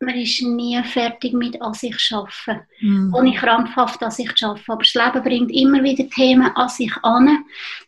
man 0.00 0.14
ist 0.14 0.42
nie 0.42 0.82
fertig 0.82 1.32
mit 1.32 1.60
an 1.60 1.74
sich 1.74 2.10
arbeiten. 2.12 2.66
Mhm. 2.80 3.14
Ohne 3.14 3.34
krampfhaft 3.34 4.02
an 4.02 4.10
sich 4.10 4.30
arbeiten. 4.42 4.72
Aber 4.72 4.82
das 4.82 4.94
Leben 4.94 5.22
bringt 5.22 5.50
immer 5.50 5.82
wieder 5.82 6.08
Themen 6.08 6.50
an 6.54 6.68
sich 6.68 6.92
an, 7.02 7.44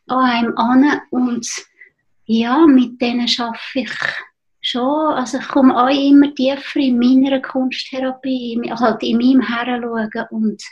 an 0.08 0.18
einem 0.18 0.56
an 0.56 1.00
und 1.10 1.46
ja, 2.24 2.66
mit 2.66 3.00
denen 3.00 3.28
arbeite 3.38 3.58
ich 3.74 3.90
schon, 4.60 5.14
also 5.14 5.38
ich 5.38 5.48
komme 5.48 5.76
auch 5.76 5.88
immer 5.88 6.34
tiefer 6.34 6.80
in 6.80 6.98
meiner 6.98 7.40
Kunsttherapie, 7.40 8.60
halt 8.70 9.02
in 9.02 9.18
meinem 9.18 9.40
Heranschauen 9.40 10.26
und 10.30 10.62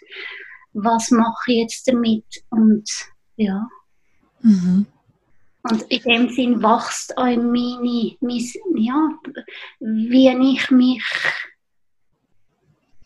was 0.73 1.11
mache 1.11 1.53
ich 1.53 1.59
jetzt 1.59 1.89
damit 1.89 2.25
und 2.51 2.89
ja. 3.37 3.67
Mhm. 4.43 4.87
Und 5.63 5.83
in 5.83 6.03
dem 6.03 6.29
Sinn 6.31 6.63
wächst 6.63 7.17
auch 7.19 7.25
meine, 7.25 8.17
mein, 8.21 8.53
ja, 8.77 9.11
wie 9.81 10.55
ich 10.55 10.71
mich, 10.71 11.05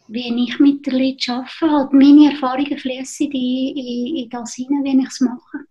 wie 0.07 0.45
ich 0.45 0.61
mit 0.61 0.87
den 0.87 0.95
Leuten 0.95 1.31
arbeite, 1.33 1.73
halt 1.73 1.93
meine 1.93 2.33
Erfahrungen 2.33 2.79
fließen 2.79 3.31
in, 3.33 3.77
in, 3.77 4.17
in 4.17 4.31
das 4.31 4.55
hinein, 4.55 4.85
wie 4.85 5.01
ich 5.01 5.09
es 5.09 5.21
mache. 5.21 5.65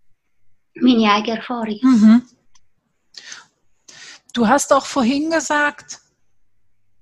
Meine 0.75 1.11
eigene 1.11 1.37
Erfahrung. 1.37 1.79
Mhm. 1.81 2.21
Du 4.33 4.47
hast 4.47 4.73
auch 4.73 4.85
vorhin 4.85 5.29
gesagt, 5.29 6.01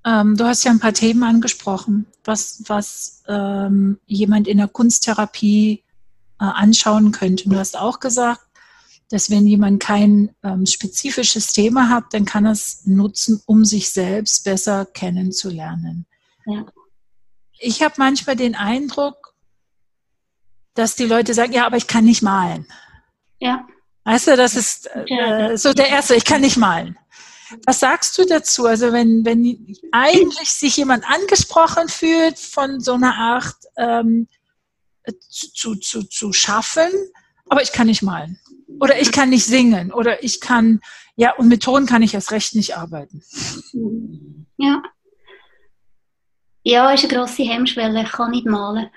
ähm, 0.05 0.35
du 0.35 0.45
hast 0.45 0.63
ja 0.63 0.71
ein 0.71 0.79
paar 0.79 0.93
Themen 0.93 1.23
angesprochen, 1.23 2.05
was, 2.23 2.63
was 2.67 3.23
ähm, 3.27 3.99
jemand 4.05 4.47
in 4.47 4.57
der 4.57 4.67
Kunsttherapie 4.67 5.83
äh, 6.39 6.43
anschauen 6.43 7.11
könnte. 7.11 7.49
Du 7.49 7.55
hast 7.55 7.77
auch 7.77 7.99
gesagt, 7.99 8.41
dass 9.11 9.29
wenn 9.29 9.45
jemand 9.45 9.83
kein 9.83 10.33
ähm, 10.41 10.65
spezifisches 10.65 11.51
Thema 11.51 11.89
hat, 11.89 12.05
dann 12.11 12.23
kann 12.23 12.45
er 12.45 12.53
es 12.53 12.85
nutzen, 12.85 13.41
um 13.45 13.65
sich 13.65 13.91
selbst 13.91 14.45
besser 14.45 14.85
kennenzulernen. 14.85 16.05
Ja. 16.45 16.65
Ich 17.59 17.83
habe 17.83 17.95
manchmal 17.97 18.37
den 18.37 18.55
Eindruck, 18.55 19.35
dass 20.75 20.95
die 20.95 21.05
Leute 21.05 21.33
sagen, 21.33 21.51
ja, 21.51 21.65
aber 21.65 21.75
ich 21.75 21.87
kann 21.87 22.05
nicht 22.05 22.21
malen. 22.21 22.65
Ja. 23.39 23.67
Weißt 24.05 24.27
du, 24.27 24.37
das 24.37 24.55
ist 24.55 24.89
äh, 24.95 25.57
so 25.57 25.73
der 25.73 25.89
erste, 25.89 26.15
ich 26.15 26.25
kann 26.25 26.41
nicht 26.41 26.57
malen. 26.57 26.97
Was 27.65 27.81
sagst 27.81 28.17
du 28.17 28.25
dazu? 28.25 28.65
Also 28.65 28.93
wenn, 28.93 29.25
wenn 29.25 29.75
eigentlich 29.91 30.49
sich 30.51 30.77
jemand 30.77 31.03
angesprochen 31.05 31.89
fühlt 31.89 32.39
von 32.39 32.79
so 32.79 32.93
einer 32.93 33.13
Art 33.15 33.57
ähm, 33.75 34.29
zu, 35.29 35.75
zu, 35.75 36.03
zu 36.03 36.31
schaffen, 36.31 36.89
aber 37.49 37.61
ich 37.61 37.73
kann 37.73 37.87
nicht 37.87 38.03
malen. 38.03 38.39
Oder 38.79 38.99
ich 38.99 39.11
kann 39.11 39.29
nicht 39.29 39.45
singen. 39.45 39.91
Oder 39.91 40.23
ich 40.23 40.39
kann, 40.39 40.79
ja, 41.15 41.33
und 41.35 41.47
mit 41.47 41.63
Ton 41.63 41.85
kann 41.85 42.01
ich 42.01 42.13
erst 42.13 42.31
recht 42.31 42.55
nicht 42.55 42.77
arbeiten. 42.77 43.21
Ja. 44.57 44.81
Ja, 46.63 46.91
ist 46.91 47.03
eine 47.03 47.13
grosse 47.13 47.43
Hemmschwelle. 47.43 48.03
Ich 48.03 48.11
kann 48.11 48.31
nicht 48.31 48.45
malen. 48.45 48.89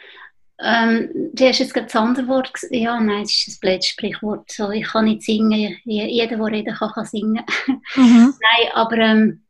Ähm, 0.60 1.10
du 1.32 1.48
hast 1.48 1.58
jetzt 1.58 1.74
gerade 1.74 1.86
das 1.86 1.96
andere 1.96 2.28
Wort 2.28 2.52
Ja, 2.70 3.00
nein, 3.00 3.22
es 3.22 3.46
ist 3.46 3.48
ein 3.48 3.60
blödes 3.60 3.88
Sprichwort. 3.88 4.50
So, 4.50 4.70
ich 4.70 4.86
kann 4.86 5.06
nicht 5.06 5.22
singen. 5.22 5.76
Jeder, 5.84 6.36
der 6.36 6.46
reden 6.46 6.74
kann, 6.74 6.92
kann 6.92 7.06
singen. 7.06 7.44
Mhm. 7.96 8.34
nein, 8.40 8.72
aber 8.74 8.96
ähm, 8.98 9.42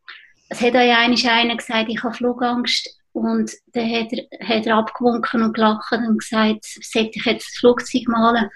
es 0.49 0.61
hat 0.61 0.75
auch 0.75 0.78
einmal 0.78 1.19
einer 1.26 1.57
gesagt, 1.57 1.88
ich 1.88 2.02
habe 2.02 2.14
Flugangst. 2.14 2.88
Und 3.12 3.52
dann 3.73 3.90
hat 3.90 4.12
er, 4.12 4.49
hat 4.49 4.66
er 4.66 4.76
abgewunken 4.76 5.45
und 5.45 5.52
gelacht 5.54 5.93
und 5.93 6.19
gesagt, 6.19 6.64
sollte 6.64 7.12
ich 7.14 7.25
jetzt 7.25 7.47
das 7.47 7.59
Flugzeug 7.59 8.09
malen? 8.09 8.50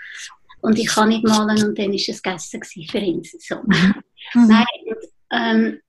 Und 0.61 0.79
ich 0.79 0.89
kann 0.89 1.09
nicht 1.09 1.25
malen. 1.25 1.63
Und 1.65 1.79
dann 1.79 1.91
war 1.91 1.95
es 1.95 2.23
gegessen 2.23 2.63
für 2.91 2.99
ihn. 2.99 3.23
So. 3.23 3.57
Mhm. 3.57 3.95
Nein, 4.35 4.67
und, 4.87 4.99
ähm, 5.33 5.81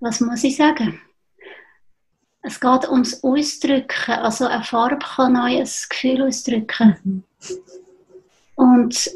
was 0.00 0.20
muss 0.20 0.44
ich 0.44 0.56
sagen? 0.56 1.00
Es 2.42 2.58
geht 2.58 2.88
ums 2.88 3.22
Ausdrücken. 3.22 4.12
Also 4.12 4.46
eine 4.46 4.64
Farbe 4.64 4.98
kann 4.98 5.36
ein 5.36 5.64
Gefühl 5.64 6.22
ausdrücken. 6.22 6.96
Mhm. 7.04 7.24
Und 8.56 9.10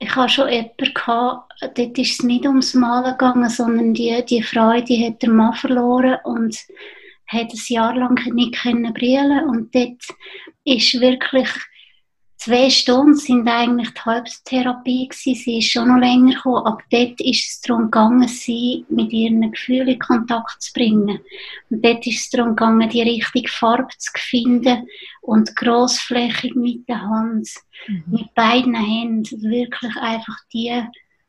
ich 0.00 0.14
hatte 0.14 0.32
schon 0.32 0.48
jemanden, 0.48 0.94
gehabt, 0.94 1.52
dort 1.60 1.98
ist 1.98 2.12
es 2.12 2.22
nicht 2.22 2.46
ums 2.46 2.74
Malen 2.74 3.12
gegangen, 3.12 3.48
sondern 3.50 3.94
die, 3.94 4.24
die 4.24 4.42
Frau, 4.42 4.80
die 4.80 5.06
hat 5.06 5.22
der 5.22 5.30
Mann 5.30 5.54
verloren 5.54 6.18
und 6.24 6.56
hat 7.28 7.52
ein 7.52 7.60
Jahr 7.68 7.94
lang 7.94 8.34
nicht 8.34 8.60
können 8.60 8.92
brillen 8.92 9.48
und 9.48 9.74
dort 9.74 10.02
ist 10.64 11.00
wirklich 11.00 11.48
zwei 12.38 12.70
Stunden 12.70 13.16
sind 13.16 13.46
eigentlich 13.48 13.90
die 13.90 14.00
Halbtherapie 14.00 15.08
gewesen. 15.08 15.34
Sie 15.34 15.58
ist 15.58 15.70
schon 15.70 15.88
noch 15.88 15.98
länger 15.98 16.34
gekommen, 16.34 16.66
aber 16.66 16.82
dort 16.90 17.20
ist 17.20 17.50
es 17.50 17.60
darum 17.60 17.84
gegangen, 17.84 18.28
sie 18.28 18.86
mit 18.88 19.12
ihren 19.12 19.50
Gefühlen 19.52 19.88
in 19.88 19.98
Kontakt 19.98 20.62
zu 20.62 20.72
bringen. 20.72 21.20
Und 21.68 21.84
dort 21.84 22.06
ist 22.06 22.20
es 22.20 22.30
darum 22.30 22.50
gegangen, 22.50 22.88
die 22.88 23.02
richtige 23.02 23.50
Farbe 23.50 23.92
zu 23.98 24.10
finden 24.16 24.88
und 25.20 25.54
grossflächig 25.56 26.54
mit 26.54 26.88
der 26.88 27.02
Hand, 27.02 27.48
mhm. 27.86 28.04
mit 28.06 28.34
beiden 28.34 28.74
Händen, 28.74 29.42
wirklich 29.42 29.96
einfach 29.96 30.38
die 30.52 30.82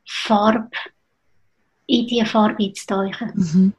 Farbe 0.06 0.70
in 1.88 2.08
die 2.08 2.24
Farbe 2.24 2.64
einzutauchen. 2.64 3.32
Mhm. 3.36 3.74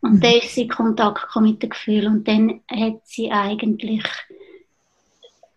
Und 0.00 0.14
mhm. 0.14 0.20
dann 0.20 0.32
ist 0.34 0.54
sie 0.54 0.62
in 0.62 0.68
Kontakt 0.68 1.36
mit 1.36 1.62
dem 1.62 1.70
Gefühl 1.70 2.06
und 2.06 2.26
dann 2.26 2.60
hat 2.70 3.00
sie 3.04 3.30
eigentlich 3.30 4.04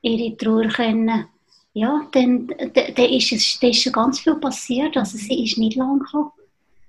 ihre 0.02 0.36
Trauer 0.36 0.68
können, 0.68 1.26
ja, 1.74 2.02
dann, 2.12 2.48
dann, 2.48 3.06
ist 3.06 3.32
es, 3.32 3.60
dann 3.60 3.70
ist 3.70 3.82
schon 3.82 3.94
ganz 3.94 4.20
viel 4.20 4.36
passiert. 4.36 4.98
Also 4.98 5.18
sie 5.18 5.44
ist 5.46 5.58
nicht 5.58 5.78
lang 5.78 6.00
gekommen. 6.00 6.32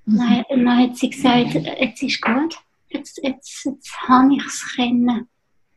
Mhm. 0.07 0.19
Dann, 0.19 0.45
dann 0.49 0.79
hat 0.79 0.97
sie 0.97 1.11
gesagt, 1.11 1.55
jetzt 1.55 2.03
ist 2.03 2.21
gut, 2.21 2.57
jetzt, 2.89 3.21
jetzt, 3.23 3.65
jetzt 3.65 3.97
habe 4.09 4.35
ich 4.35 4.45
es 4.45 4.75
können 4.75 5.29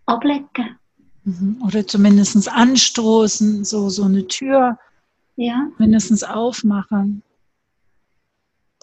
ablegen. 0.06 0.80
Mhm. 1.24 1.62
Oder 1.66 1.86
zumindest 1.86 2.50
anstoßen, 2.50 3.64
so, 3.64 3.90
so 3.90 4.04
eine 4.04 4.28
Tür 4.28 4.78
ja. 5.36 5.68
mindestens 5.78 6.24
aufmachen. 6.24 7.22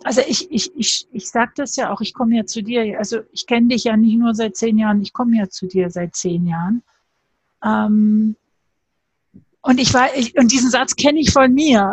Also 0.04 0.20
ich, 0.26 0.50
ich, 0.50 0.72
ich, 0.76 1.06
ich 1.12 1.28
sage 1.28 1.52
das 1.56 1.76
ja 1.76 1.92
auch, 1.92 2.00
ich 2.00 2.14
komme 2.14 2.36
ja 2.36 2.44
zu 2.44 2.62
dir, 2.62 2.98
also 2.98 3.20
ich 3.32 3.46
kenne 3.46 3.68
dich 3.68 3.84
ja 3.84 3.96
nicht 3.96 4.18
nur 4.18 4.34
seit 4.34 4.56
zehn 4.56 4.78
Jahren, 4.78 5.02
ich 5.02 5.12
komme 5.12 5.36
ja 5.36 5.48
zu 5.48 5.66
dir 5.66 5.90
seit 5.90 6.16
zehn 6.16 6.46
Jahren. 6.46 6.82
Ähm, 7.64 8.36
und 9.62 9.78
ich 9.78 9.94
war, 9.94 10.14
ich, 10.16 10.36
und 10.36 10.50
diesen 10.50 10.70
Satz 10.70 10.96
kenne 10.96 11.20
ich 11.20 11.32
von 11.32 11.52
mir. 11.54 11.92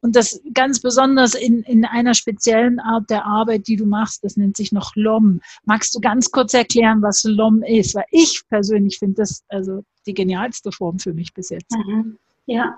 Und 0.00 0.16
das 0.16 0.40
ganz 0.52 0.80
besonders 0.80 1.34
in, 1.34 1.62
in 1.62 1.84
einer 1.84 2.14
speziellen 2.14 2.80
Art 2.80 3.08
der 3.08 3.24
Arbeit, 3.24 3.68
die 3.68 3.76
du 3.76 3.86
machst, 3.86 4.24
das 4.24 4.36
nennt 4.36 4.56
sich 4.56 4.72
noch 4.72 4.96
LOM. 4.96 5.40
Magst 5.64 5.94
du 5.94 6.00
ganz 6.00 6.32
kurz 6.32 6.54
erklären, 6.54 7.02
was 7.02 7.22
LOM 7.22 7.62
ist? 7.62 7.94
Weil 7.94 8.06
ich 8.10 8.42
persönlich 8.48 8.98
finde 8.98 9.22
das 9.22 9.44
also 9.48 9.84
die 10.06 10.14
genialste 10.14 10.72
Form 10.72 10.98
für 10.98 11.14
mich 11.14 11.32
bis 11.32 11.50
jetzt. 11.50 11.70
Mhm. 11.70 12.18
Ja. 12.46 12.76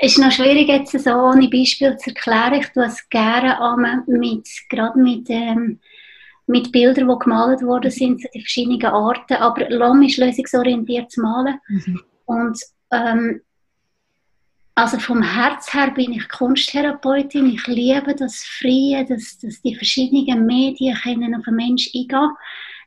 Ist 0.00 0.18
noch 0.18 0.30
schwierig, 0.30 0.68
jetzt 0.68 0.92
so 0.92 1.10
ohne 1.10 1.48
Beispiel 1.48 1.96
zu 1.96 2.10
erklären. 2.10 2.54
Ich 2.54 2.68
tue 2.68 2.84
es 2.84 3.08
gerne 3.08 4.04
mit, 4.06 4.48
gerade 4.68 4.98
mit, 4.98 5.28
ähm, 5.28 5.80
mit 6.46 6.70
Bildern, 6.70 7.08
die 7.08 7.18
gemalt 7.18 7.62
worden 7.62 7.90
sind, 7.90 8.22
die 8.32 8.40
verschiedenen 8.40 8.84
Arten. 8.86 9.34
Aber 9.34 9.68
LOM 9.68 10.02
ist 10.02 10.18
lösungsorientiert 10.18 11.10
zu 11.10 11.20
malen. 11.20 11.58
Mhm. 11.68 12.00
Und 12.26 12.60
ähm, 12.92 13.40
also 14.76 15.00
vom 15.00 15.22
Herz 15.22 15.74
her 15.74 15.90
bin 15.90 16.12
ich 16.12 16.28
Kunsttherapeutin. 16.28 17.48
Ich 17.48 17.66
liebe 17.66 18.14
das 18.14 18.44
Freie, 18.44 19.04
dass, 19.04 19.38
dass 19.38 19.60
die 19.62 19.74
verschiedenen 19.74 20.46
Medien 20.46 20.96
können 20.96 21.34
auf 21.34 21.48
einen 21.48 21.56
Menschen 21.56 22.00
eingehen 22.00 22.30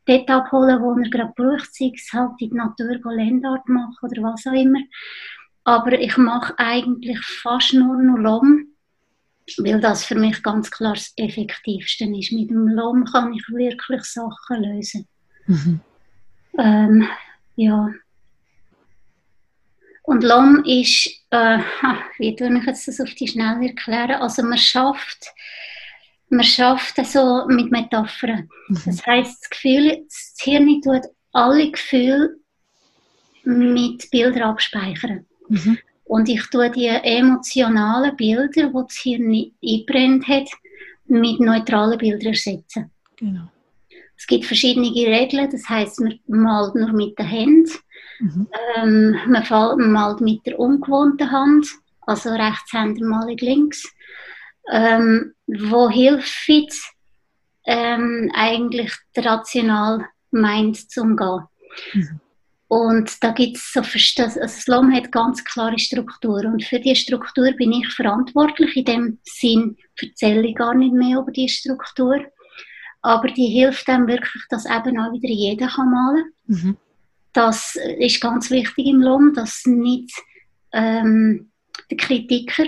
dort 0.05 0.29
abholen, 0.29 0.81
wo 0.81 0.93
er 0.93 1.09
gerade 1.09 1.33
braucht, 1.35 1.73
sei 1.73 1.91
es 1.93 2.11
halt 2.13 2.31
in 2.39 2.49
die 2.49 2.55
Natur 2.55 2.97
Landart 3.03 3.67
machen 3.67 3.97
oder 4.01 4.23
was 4.23 4.47
auch 4.47 4.53
immer. 4.53 4.79
Aber 5.63 5.99
ich 5.99 6.17
mache 6.17 6.57
eigentlich 6.57 7.19
fast 7.41 7.73
nur 7.73 8.01
noch 8.01 8.17
Lom, 8.17 8.67
weil 9.57 9.79
das 9.79 10.05
für 10.05 10.15
mich 10.15 10.41
ganz 10.41 10.71
klar 10.71 10.93
das 10.93 11.13
Effektivste 11.17 12.05
ist. 12.05 12.31
Mit 12.31 12.49
dem 12.49 12.67
Lom 12.67 13.05
kann 13.05 13.33
ich 13.33 13.43
wirklich 13.49 14.03
Sachen 14.03 14.63
lösen. 14.63 15.07
Mhm. 15.45 15.79
Ähm, 16.57 17.07
ja. 17.55 17.89
Und 20.03 20.23
Lom 20.23 20.63
ist, 20.65 21.09
äh, 21.29 21.59
wie 22.17 22.35
tue 22.35 22.57
ich 22.57 22.65
jetzt 22.65 22.87
das 22.87 22.99
auf 22.99 23.13
die 23.13 23.27
Schnelle 23.27 23.67
erklären? 23.67 24.21
Also 24.21 24.43
man 24.43 24.57
schafft, 24.57 25.27
man 26.29 26.43
schafft 26.43 27.05
so 27.05 27.45
mit 27.47 27.71
Metaphern. 27.71 28.49
Mhm. 28.67 28.81
Das 28.85 29.05
heißt, 29.05 29.43
das 29.43 29.49
Gefühl, 29.49 30.05
das 30.05 30.35
Hirn 30.39 30.81
tut 30.81 31.03
alle 31.33 31.71
Gefühle 31.71 32.35
mit 33.43 34.09
Bildern 34.11 34.43
abspeichern. 34.43 35.25
Mhm. 35.51 35.77
Und 36.05 36.29
ich 36.29 36.45
tue 36.47 36.69
die 36.69 36.87
emotionalen 36.87 38.15
Bilder, 38.15 38.67
die 38.67 38.73
das 38.73 38.97
Hirn 38.97 39.51
eingebrennt 39.61 40.27
hat, 40.27 40.49
mit 41.05 41.39
neutralen 41.39 41.97
Bildern 41.97 42.33
ersetzen. 42.33 42.91
Genau. 43.17 43.49
Es 44.17 44.27
gibt 44.27 44.45
verschiedene 44.45 44.87
Regeln, 44.87 45.49
das 45.49 45.67
heißt, 45.67 45.99
man 45.99 46.19
malt 46.27 46.75
nur 46.75 46.91
mit 46.93 47.17
der 47.17 47.29
Hand, 47.29 47.69
mhm. 48.19 48.47
ähm, 48.75 49.15
man 49.27 49.91
malt 49.91 50.21
mit 50.21 50.45
der 50.45 50.59
ungewohnten 50.59 51.31
Hand, 51.31 51.67
also 52.01 52.29
Rechtshänder 52.29 53.05
malig 53.05 53.41
links. 53.41 53.91
Ähm, 54.71 55.33
wo 55.47 55.89
hilft 55.89 56.47
ähm, 57.65 58.31
eigentlich 58.33 58.93
der 59.15 59.25
rational 59.25 60.05
Mind 60.29 60.91
zum 60.91 61.17
Gehen? 61.17 61.41
Mhm. 61.93 62.20
Und 62.71 63.21
da 63.21 63.31
gibt 63.31 63.57
es 63.57 63.73
so, 63.73 63.81
das, 63.81 64.37
also 64.37 64.47
Slum 64.47 64.93
hat 64.93 65.11
ganz 65.11 65.43
klare 65.43 65.77
Struktur 65.77 66.45
und 66.45 66.63
für 66.63 66.79
die 66.79 66.95
Struktur 66.95 67.51
bin 67.57 67.73
ich 67.73 67.89
verantwortlich. 67.89 68.77
In 68.77 68.85
dem 68.85 69.19
Sinn 69.23 69.75
erzähle 70.01 70.47
ich 70.47 70.55
gar 70.55 70.73
nicht 70.73 70.93
mehr 70.93 71.19
über 71.19 71.33
die 71.33 71.49
Struktur. 71.49 72.21
Aber 73.01 73.27
die 73.27 73.47
hilft 73.47 73.89
einem 73.89 74.07
wirklich, 74.07 74.43
dass 74.49 74.65
eben 74.65 74.97
auch 74.97 75.11
wieder 75.11 75.27
jeder 75.27 75.67
kann 75.67 75.91
malen 75.91 76.31
mhm. 76.47 76.77
Das 77.33 77.77
ist 77.99 78.21
ganz 78.21 78.49
wichtig 78.49 78.85
im 78.85 79.01
Lom, 79.01 79.33
dass 79.33 79.65
nicht 79.65 80.13
ähm, 80.71 81.51
der 81.89 81.97
Kritiker 81.97 82.67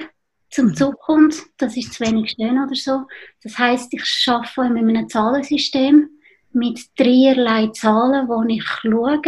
zum 0.50 0.66
mhm. 0.66 0.76
Zug 0.76 1.00
kommt. 1.00 1.36
Das 1.58 1.78
ist 1.78 1.94
zu 1.94 2.04
wenig 2.04 2.32
schön 2.32 2.62
oder 2.62 2.76
so. 2.76 3.04
Das 3.42 3.58
heißt, 3.58 3.94
ich 3.94 4.26
arbeite 4.28 4.70
mit 4.74 4.98
einem 4.98 5.08
Zahlensystem 5.08 6.10
mit 6.52 6.82
dreierlei 6.98 7.68
Zahlen, 7.68 8.28
wo 8.28 8.44
ich 8.44 8.64
schaue, 8.64 9.22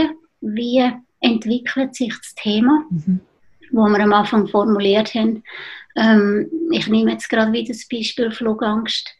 wie 0.53 0.91
entwickelt 1.19 1.95
sich 1.95 2.13
das 2.15 2.35
Thema, 2.35 2.85
mhm. 2.89 3.19
wo 3.71 3.87
wir 3.87 3.99
am 3.99 4.13
Anfang 4.13 4.47
formuliert 4.47 5.13
haben. 5.15 5.43
Ähm, 5.95 6.49
ich 6.71 6.87
nehme 6.87 7.11
jetzt 7.11 7.29
gerade 7.29 7.51
wieder 7.53 7.69
das 7.69 7.87
Beispiel 7.87 8.31
Flugangst, 8.31 9.15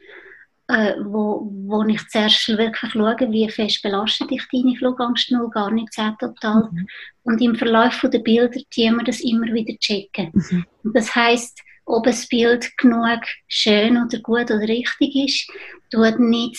äh, 0.68 0.94
wo, 1.04 1.52
wo 1.68 1.84
ich 1.84 2.08
zuerst 2.10 2.48
wirklich 2.50 2.92
schaue, 2.92 3.32
wie 3.32 3.50
fest 3.50 3.82
belastet 3.82 4.32
dich 4.32 4.44
deine 4.52 4.76
Flugangst 4.76 5.32
null, 5.32 5.50
gar 5.50 5.72
nicht 5.72 5.94
sehr 5.94 6.16
total. 6.20 6.70
Mhm. 6.72 6.88
Und 7.24 7.42
im 7.42 7.56
Verlauf 7.56 8.00
der 8.02 8.20
Bilder 8.20 8.52
tun 8.52 8.98
wir 8.98 9.04
das 9.04 9.22
immer 9.22 9.48
wieder 9.54 9.78
checken. 9.78 10.32
Mhm. 10.34 10.66
Das 10.94 11.16
heißt, 11.16 11.62
ob 11.86 12.08
ein 12.08 12.16
Bild 12.30 12.78
genug 12.78 13.22
schön 13.48 13.98
oder 13.98 14.20
gut 14.20 14.50
oder 14.52 14.68
richtig 14.68 15.16
ist, 15.16 15.52
tut 15.92 16.20
nicht 16.20 16.58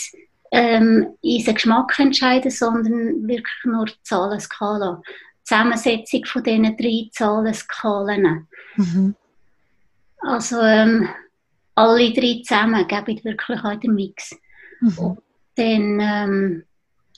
ähm, 0.57 1.07
unseren 1.23 1.55
Geschmack 1.55 1.99
entscheiden, 1.99 2.51
sondern 2.51 3.29
wirklich 3.29 3.65
nur 3.65 3.87
die 3.87 4.03
Zahlenskala. 4.03 5.03
Die 5.05 5.45
Zusammensetzung 5.45 6.25
von 6.25 6.43
diesen 6.43 6.77
drei 6.77 7.09
Zahlenskalen. 7.13 8.49
Mhm. 8.77 9.15
Also 10.21 10.61
ähm, 10.61 11.09
alle 11.75 12.13
drei 12.13 12.43
zusammen 12.43 12.87
geben 12.89 13.25
wirklich 13.25 13.65
auch 13.65 13.81
den 13.81 13.95
Mix. 13.95 14.35
Mhm. 14.81 14.99
Und 14.99 15.19
dann 15.57 16.01
ähm, 16.01 16.65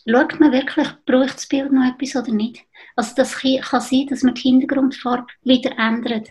schaut 0.09 0.41
man 0.41 0.53
wirklich, 0.53 0.89
braucht 1.07 1.35
das 1.35 1.47
Bild 1.47 1.73
noch 1.73 1.85
etwas 1.85 2.17
oder 2.17 2.33
nicht. 2.33 2.65
Also 2.97 3.15
das 3.15 3.37
kann 3.37 3.81
sein, 3.81 4.07
dass 4.09 4.23
man 4.23 4.35
die 4.35 4.43
Hintergrundfarbe 4.43 5.27
wieder 5.43 5.73
ändert. 5.79 6.29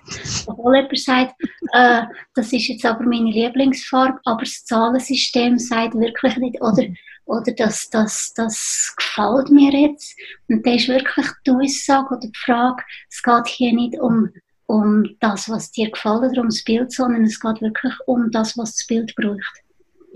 Obwohl 0.47 0.77
jemand 0.77 0.99
sagt, 0.99 1.35
äh, 1.73 2.03
das 2.35 2.53
ist 2.53 2.67
jetzt 2.67 2.85
aber 2.85 3.03
meine 3.03 3.31
Lieblingsfarbe, 3.31 4.19
aber 4.25 4.41
das 4.41 4.65
Zahlensystem 4.65 5.57
sagt 5.59 5.95
wirklich 5.95 6.37
nicht, 6.37 6.61
oder, 6.61 6.83
oder 7.25 7.51
das, 7.53 7.89
das, 7.89 8.33
das 8.35 8.93
gefällt 8.97 9.49
mir 9.49 9.71
jetzt. 9.71 10.17
Und 10.49 10.65
das 10.65 10.75
ist 10.75 10.87
wirklich 10.87 11.27
die 11.45 11.51
Aussage 11.51 12.07
oder 12.09 12.27
die 12.27 12.37
Frage, 12.37 12.83
es 13.09 13.21
geht 13.21 13.47
hier 13.47 13.73
nicht 13.73 13.99
um, 13.99 14.29
um 14.65 15.15
das, 15.19 15.49
was 15.49 15.71
dir 15.71 15.91
gefällt 15.91 16.31
oder 16.31 16.41
um 16.41 16.49
das 16.49 16.63
Bild, 16.63 16.91
sondern 16.91 17.23
es 17.23 17.39
geht 17.39 17.61
wirklich 17.61 17.93
um 18.07 18.31
das, 18.31 18.57
was 18.57 18.75
das 18.75 18.87
Bild 18.87 19.15
braucht. 19.15 19.66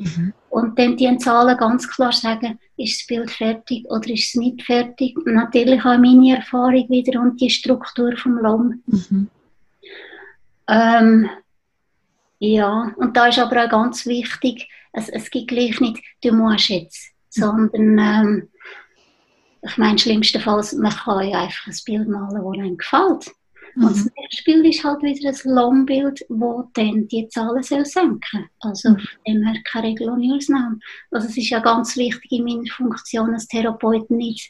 Mhm. 0.01 0.33
Und 0.49 0.77
dann 0.79 0.97
die 0.97 1.17
Zahlen 1.17 1.57
ganz 1.57 1.87
klar 1.87 2.11
sagen, 2.11 2.59
ist 2.77 3.01
das 3.01 3.07
Bild 3.07 3.31
fertig 3.31 3.85
oder 3.89 4.09
ist 4.09 4.29
es 4.29 4.35
nicht 4.35 4.63
fertig. 4.63 5.15
Und 5.17 5.33
natürlich 5.33 5.83
habe 5.83 5.95
ich 5.95 6.13
meine 6.13 6.37
Erfahrung 6.37 6.89
wieder 6.89 7.21
und 7.21 7.39
die 7.39 7.49
Struktur 7.49 8.15
vom 8.17 8.37
Lom. 8.37 8.81
Mhm. 8.85 9.29
Ähm, 10.67 11.29
ja, 12.39 12.91
und 12.97 13.15
da 13.15 13.27
ist 13.27 13.39
aber 13.39 13.65
auch 13.65 13.69
ganz 13.69 14.05
wichtig, 14.05 14.67
es, 14.93 15.09
es 15.09 15.29
gibt 15.29 15.49
gleich 15.49 15.79
nicht, 15.79 16.01
du 16.23 16.33
musst 16.33 16.69
jetzt, 16.69 17.11
mhm. 17.35 17.41
sondern 17.41 17.99
ähm, 17.99 18.49
ich 19.63 19.77
meine, 19.77 19.99
schlimmstenfalls, 19.99 20.73
man 20.73 20.91
kann 20.91 21.27
ja 21.27 21.43
einfach 21.43 21.67
ein 21.67 21.77
Bild 21.85 22.07
malen, 22.07 22.43
das 22.43 22.59
einem 22.59 22.77
gefällt. 22.77 23.31
Mhm. 23.75 23.86
Und 23.86 23.95
das 23.95 24.10
nächste 24.17 24.43
Bild 24.43 24.65
ist 24.65 24.84
halt 24.84 25.01
wieder 25.01 25.29
ein 25.29 25.55
Longbild, 25.55 26.25
wo 26.29 26.69
dann 26.73 27.07
die 27.07 27.27
Zahlen 27.29 27.63
soll 27.63 27.86
senken 27.86 28.49
Also 28.60 28.91
mhm. 28.91 29.07
dem 29.27 29.43
her 29.43 29.62
keine 29.63 29.88
Regel 29.88 30.10
ohne 30.10 30.36
Ausnahme. 30.36 30.79
Also 31.12 31.27
es 31.27 31.38
ist 31.38 31.49
ja 31.49 31.60
ganz 31.60 31.97
wichtig 31.97 32.31
in 32.31 32.43
meiner 32.43 32.71
Funktion 32.71 33.34
als 33.34 33.47
Therapeut 33.47 34.10
nicht, 34.10 34.49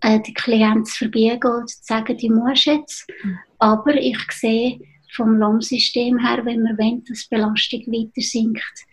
äh, 0.00 0.20
den 0.20 0.34
Klienten 0.34 0.84
zu 0.84 0.98
verbiegen 0.98 1.38
oder 1.38 1.66
zu 1.66 1.78
sagen, 1.82 2.16
die 2.16 2.30
muss 2.30 2.64
jetzt. 2.64 3.08
Mhm. 3.22 3.38
Aber 3.58 3.94
ich 3.94 4.18
sehe 4.30 4.80
vom 5.14 5.36
LOM-System 5.36 6.18
her, 6.18 6.44
wenn 6.44 6.62
man 6.62 6.78
will, 6.78 7.02
dass 7.06 7.28
die 7.28 7.34
Belastung 7.34 7.80
weiter 7.88 8.22
sinkt, 8.22 8.86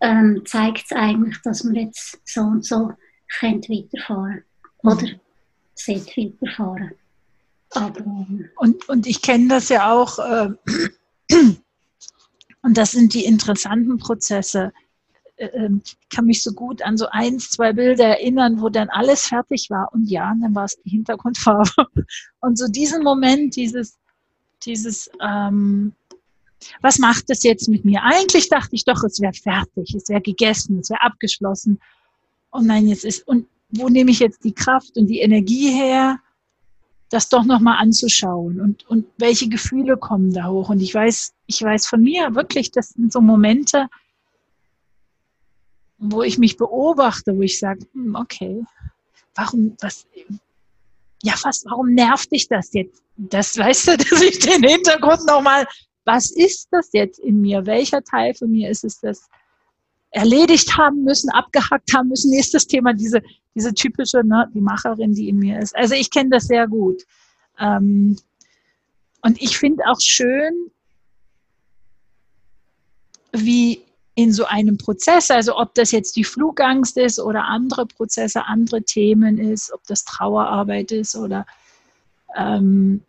ähm, 0.00 0.42
zeigt 0.44 0.84
es 0.84 0.92
eigentlich, 0.92 1.36
dass 1.42 1.64
man 1.64 1.74
jetzt 1.74 2.20
so 2.24 2.40
und 2.42 2.64
so 2.64 2.92
könnt 3.38 3.68
weiterfahren 3.68 4.44
mhm. 4.82 4.90
oder 4.90 5.08
sollte 5.74 6.16
weiterfahren. 6.16 6.92
Und, 8.56 8.88
und 8.88 9.06
ich 9.06 9.22
kenne 9.22 9.48
das 9.48 9.68
ja 9.68 9.92
auch, 9.92 10.18
äh, 10.18 10.50
und 12.62 12.76
das 12.76 12.92
sind 12.92 13.14
die 13.14 13.24
interessanten 13.24 13.98
Prozesse. 13.98 14.72
Äh, 15.36 15.46
ähm, 15.46 15.82
ich 15.84 15.96
kann 16.14 16.26
mich 16.26 16.42
so 16.42 16.52
gut 16.52 16.82
an 16.82 16.96
so 16.96 17.06
eins, 17.10 17.50
zwei 17.50 17.72
Bilder 17.72 18.06
erinnern, 18.06 18.60
wo 18.60 18.68
dann 18.68 18.88
alles 18.90 19.26
fertig 19.26 19.70
war. 19.70 19.88
Und 19.92 20.10
ja, 20.10 20.34
dann 20.40 20.54
war 20.54 20.64
es 20.64 20.76
die 20.84 20.90
Hintergrundfarbe. 20.90 21.86
Und 22.40 22.58
so 22.58 22.66
diesen 22.68 23.02
Moment, 23.02 23.56
dieses, 23.56 23.98
dieses, 24.64 25.10
ähm, 25.22 25.92
was 26.82 26.98
macht 26.98 27.30
das 27.30 27.42
jetzt 27.42 27.68
mit 27.68 27.84
mir? 27.84 28.02
Eigentlich 28.02 28.48
dachte 28.48 28.74
ich 28.74 28.84
doch, 28.84 29.02
es 29.04 29.20
wäre 29.20 29.32
fertig, 29.32 29.94
es 29.94 30.08
wäre 30.08 30.20
gegessen, 30.20 30.80
es 30.80 30.90
wäre 30.90 31.02
abgeschlossen. 31.02 31.80
Und 32.50 32.66
nein, 32.66 32.86
jetzt 32.86 33.04
ist, 33.04 33.26
und 33.26 33.46
wo 33.70 33.88
nehme 33.88 34.10
ich 34.10 34.18
jetzt 34.18 34.44
die 34.44 34.52
Kraft 34.52 34.96
und 34.96 35.06
die 35.06 35.20
Energie 35.20 35.70
her? 35.70 36.18
Das 37.10 37.28
doch 37.28 37.44
nochmal 37.44 37.78
anzuschauen 37.78 38.60
und, 38.60 38.88
und 38.88 39.06
welche 39.18 39.48
Gefühle 39.48 39.96
kommen 39.96 40.32
da 40.32 40.46
hoch. 40.48 40.70
Und 40.70 40.80
ich 40.80 40.94
weiß, 40.94 41.34
ich 41.46 41.60
weiß 41.60 41.86
von 41.86 42.00
mir 42.00 42.34
wirklich, 42.36 42.70
das 42.70 42.90
sind 42.90 43.12
so 43.12 43.20
Momente, 43.20 43.88
wo 45.98 46.22
ich 46.22 46.38
mich 46.38 46.56
beobachte, 46.56 47.36
wo 47.36 47.42
ich 47.42 47.58
sage, 47.58 47.80
hm, 47.92 48.14
okay, 48.14 48.64
warum, 49.34 49.76
was, 49.80 50.06
ja, 51.22 51.34
fast, 51.36 51.66
warum 51.66 51.94
nervt 51.94 52.30
dich 52.30 52.48
das 52.48 52.72
jetzt? 52.72 53.02
Das 53.16 53.58
weißt 53.58 53.88
du, 53.88 53.96
dass 53.96 54.22
ich 54.22 54.38
den 54.38 54.62
Hintergrund 54.62 55.26
nochmal, 55.26 55.66
was 56.04 56.30
ist 56.30 56.68
das 56.70 56.90
jetzt 56.92 57.18
in 57.18 57.40
mir? 57.40 57.66
Welcher 57.66 58.02
Teil 58.02 58.34
von 58.34 58.50
mir 58.50 58.70
ist 58.70 58.84
es, 58.84 59.00
das 59.00 59.28
erledigt 60.10 60.76
haben 60.76 61.04
müssen, 61.04 61.30
abgehackt 61.30 61.92
haben 61.94 62.08
müssen. 62.08 62.30
Nächstes 62.30 62.66
Thema, 62.66 62.92
diese, 62.92 63.22
diese 63.54 63.72
typische, 63.74 64.24
ne, 64.24 64.50
die 64.54 64.60
Macherin, 64.60 65.14
die 65.14 65.28
in 65.28 65.38
mir 65.38 65.60
ist. 65.60 65.76
Also 65.76 65.94
ich 65.94 66.10
kenne 66.10 66.30
das 66.30 66.44
sehr 66.44 66.66
gut. 66.66 67.02
Ähm, 67.58 68.16
und 69.22 69.40
ich 69.40 69.58
finde 69.58 69.84
auch 69.86 70.00
schön, 70.00 70.70
wie 73.32 73.82
in 74.14 74.32
so 74.32 74.44
einem 74.44 74.76
Prozess, 74.76 75.30
also 75.30 75.56
ob 75.56 75.74
das 75.74 75.92
jetzt 75.92 76.16
die 76.16 76.24
Flugangst 76.24 76.96
ist 76.96 77.20
oder 77.20 77.44
andere 77.44 77.86
Prozesse, 77.86 78.44
andere 78.46 78.82
Themen 78.82 79.38
ist, 79.38 79.72
ob 79.72 79.82
das 79.86 80.04
Trauerarbeit 80.04 80.90
ist 80.90 81.14
oder 81.14 81.46
ähm, 82.36 83.02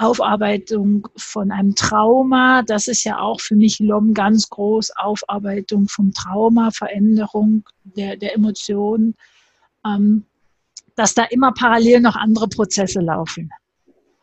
Aufarbeitung 0.00 1.08
von 1.16 1.50
einem 1.50 1.74
Trauma. 1.74 2.62
Das 2.62 2.88
ist 2.88 3.04
ja 3.04 3.18
auch 3.18 3.40
für 3.40 3.56
mich 3.56 3.78
LOM 3.80 4.14
ganz 4.14 4.48
groß. 4.48 4.92
Aufarbeitung 4.96 5.88
vom 5.88 6.12
Trauma, 6.12 6.70
Veränderung 6.70 7.64
der, 7.84 8.16
der 8.16 8.34
Emotionen. 8.34 9.14
ähm, 9.84 10.24
dass 11.00 11.14
da 11.14 11.24
immer 11.24 11.52
parallel 11.52 12.00
noch 12.00 12.14
andere 12.16 12.46
Prozesse 12.48 13.00
laufen. 13.00 13.50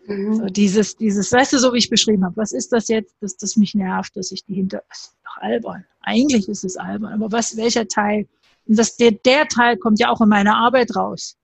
Mhm. 0.05 0.35
So 0.35 0.45
dieses, 0.45 0.95
dieses, 0.95 1.31
weißt 1.31 1.53
du, 1.53 1.57
so 1.59 1.73
wie 1.73 1.79
ich 1.79 1.89
beschrieben 1.89 2.23
habe, 2.23 2.37
was 2.37 2.51
ist 2.51 2.71
das 2.71 2.87
jetzt, 2.87 3.15
dass 3.19 3.35
das 3.35 3.55
mich 3.57 3.73
nervt, 3.73 4.15
dass 4.15 4.31
ich 4.31 4.45
die 4.45 4.53
hinter, 4.53 4.83
das 4.87 4.99
ist 4.99 5.15
doch 5.25 5.41
albern. 5.41 5.85
Eigentlich 6.01 6.47
ist 6.47 6.63
es 6.63 6.77
albern, 6.77 7.13
aber 7.13 7.31
was, 7.31 7.57
welcher 7.57 7.87
Teil? 7.87 8.27
Und 8.67 8.77
das, 8.77 8.95
der, 8.95 9.11
der 9.11 9.47
Teil 9.47 9.77
kommt 9.77 9.99
ja 9.99 10.09
auch 10.09 10.21
in 10.21 10.29
meiner 10.29 10.55
Arbeit 10.55 10.95
raus. 10.95 11.35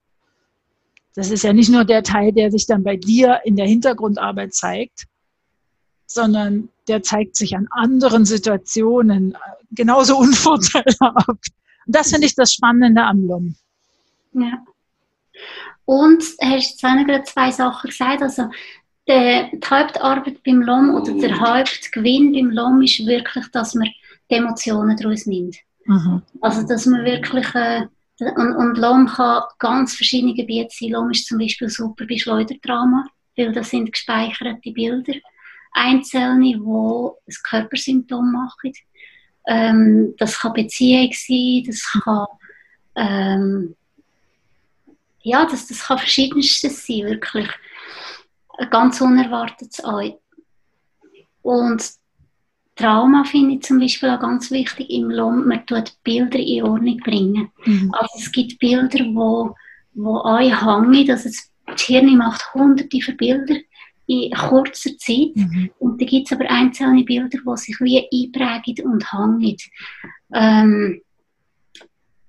Das 1.14 1.30
ist 1.30 1.44
ja 1.44 1.52
nicht 1.52 1.70
nur 1.70 1.84
der 1.84 2.02
Teil, 2.02 2.32
der 2.32 2.50
sich 2.50 2.66
dann 2.66 2.82
bei 2.82 2.96
dir 2.96 3.40
in 3.44 3.56
der 3.56 3.66
Hintergrundarbeit 3.66 4.52
zeigt, 4.52 5.04
sondern 6.06 6.68
der 6.88 7.02
zeigt 7.02 7.36
sich 7.36 7.56
an 7.56 7.68
anderen 7.70 8.24
Situationen 8.24 9.36
genauso 9.70 10.16
unvorteilhaft. 10.18 11.50
Und 11.86 11.96
das 11.96 12.10
finde 12.10 12.26
ich 12.26 12.34
das 12.34 12.52
Spannende 12.52 13.02
am 13.02 13.26
LUM. 13.26 13.54
Ja. 14.32 14.64
Und 15.84 16.22
hast 16.40 16.84
auch 16.84 17.06
gerade 17.06 17.24
zwei 17.24 17.50
Sachen 17.50 17.90
gesagt. 17.90 18.22
Also, 18.22 18.48
die, 19.06 19.50
die 19.52 19.66
Hauptarbeit 19.66 20.42
beim 20.44 20.62
LOM 20.62 20.94
oder 20.94 21.12
der 21.12 21.38
Hauptgewinn 21.38 22.32
beim 22.32 22.50
LOM 22.50 22.82
ist 22.82 23.04
wirklich, 23.06 23.46
dass 23.48 23.74
man 23.74 23.88
die 24.30 24.34
Emotionen 24.34 24.96
daraus 24.96 25.26
nimmt. 25.26 25.56
Mhm. 25.84 26.22
Also, 26.40 26.66
dass 26.66 26.86
man 26.86 27.04
wirklich, 27.04 27.54
äh, 27.54 27.86
und, 28.20 28.56
und 28.56 28.78
LOM 28.78 29.06
kann 29.06 29.42
ganz 29.58 29.94
verschiedene 29.96 30.34
Gebiete 30.34 30.74
sein. 30.74 30.90
LOM 30.90 31.10
ist 31.10 31.26
zum 31.26 31.38
Beispiel 31.38 31.68
super 31.68 32.06
bei 32.06 32.16
Schleuderdrama, 32.16 33.06
weil 33.36 33.52
das 33.52 33.70
sind 33.70 33.92
gespeicherte 33.92 34.70
Bilder. 34.72 35.14
Einzelne, 35.72 36.44
die 36.44 36.54
ein 36.54 37.34
Körpersymptom 37.42 38.32
machen. 38.32 38.72
Ähm, 39.46 40.14
das 40.18 40.38
kann 40.38 40.52
Beziehung 40.52 41.12
sein, 41.12 41.64
das 41.66 41.82
kann 42.04 42.26
ähm, 42.96 43.74
ja, 45.22 45.46
das, 45.46 45.66
das 45.66 45.84
kann 45.84 45.98
verschiedenstes 45.98 46.86
sein, 46.86 47.04
wirklich. 47.04 47.48
Ganz 48.70 49.00
unerwartetes 49.00 49.82
auch. 49.82 50.20
Und 51.42 51.84
Trauma 52.76 53.24
finde 53.24 53.54
ich 53.54 53.62
zum 53.62 53.78
Beispiel 53.78 54.10
auch 54.10 54.20
ganz 54.20 54.50
wichtig 54.50 54.90
im 54.90 55.10
Lohn, 55.10 55.46
man 55.46 55.64
tut 55.66 55.92
Bilder 56.02 56.38
in 56.38 56.64
Ordnung 56.64 56.96
bringen. 56.98 57.50
Mhm. 57.64 57.92
Also 57.92 58.18
es 58.18 58.32
gibt 58.32 58.58
Bilder, 58.58 59.04
wo, 59.12 59.54
wo 59.94 60.22
euch 60.22 60.60
hängen, 60.60 61.10
also 61.10 61.28
das 61.28 61.86
Hirn 61.86 62.16
macht 62.16 62.52
hunderte 62.52 63.00
von 63.00 63.16
Bildern 63.16 63.60
in 64.06 64.30
kurzer 64.32 64.90
Zeit 64.98 65.34
mhm. 65.34 65.70
und 65.78 66.00
da 66.00 66.04
gibt 66.04 66.26
es 66.26 66.36
aber 66.36 66.50
einzelne 66.50 67.04
Bilder, 67.04 67.38
die 67.38 67.56
sich 67.56 67.80
wie 67.80 68.06
einprägen 68.12 68.86
und 68.86 69.12
hängen. 69.12 69.56
Ähm, 70.32 71.00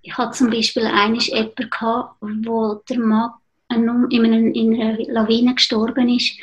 ich 0.02 0.18
hatte 0.18 0.38
zum 0.38 0.52
Beispiel 0.52 0.86
einmal 0.86 1.20
jemanden, 1.20 2.46
wo 2.46 2.82
der 2.88 3.00
Mann 3.00 3.32
in, 3.70 4.82
einer 4.82 4.98
Lawine 5.08 5.56
gestorben 5.56 6.10
ist. 6.10 6.38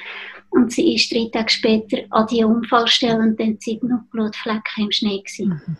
Und 0.52 0.72
sie 0.72 0.94
ist 0.94 1.12
drei 1.12 1.28
Tage 1.32 1.50
später 1.50 1.98
an 2.10 2.26
die 2.26 2.44
Unfallstelle 2.44 3.18
und 3.18 3.40
dann 3.40 3.58
sind 3.58 3.82
noch 3.82 4.02
Blutflecken 4.10 4.84
im 4.84 4.92
Schnee. 4.92 5.22
Mhm. 5.38 5.76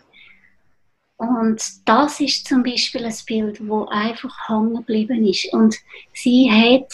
Und 1.17 1.61
das 1.85 2.19
ist 2.19 2.47
zum 2.47 2.63
Beispiel 2.63 3.05
ein 3.05 3.15
Bild, 3.25 3.59
das 3.59 3.87
einfach 3.89 4.49
hängen 4.49 4.75
geblieben 4.75 5.25
ist. 5.25 5.53
Und 5.53 5.75
sie 6.13 6.49
hat 6.51 6.91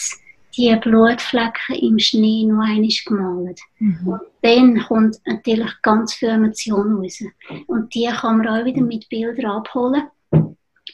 die 0.56 0.76
Blutflecken 0.76 1.76
im 1.76 1.98
Schnee 1.98 2.44
noch 2.44 2.62
einmal 2.62 2.88
gemalt. 3.06 3.60
Mhm. 3.78 4.06
Und 4.06 4.20
dann 4.42 4.78
kommt 4.80 5.16
natürlich 5.24 5.72
ganz 5.82 6.14
viel 6.14 6.28
Emotion 6.28 6.96
raus. 6.96 7.24
Und 7.66 7.94
die 7.94 8.06
kann 8.06 8.38
man 8.38 8.48
auch 8.48 8.64
wieder 8.64 8.82
mit 8.82 9.08
Bildern 9.08 9.50
abholen. 9.50 10.02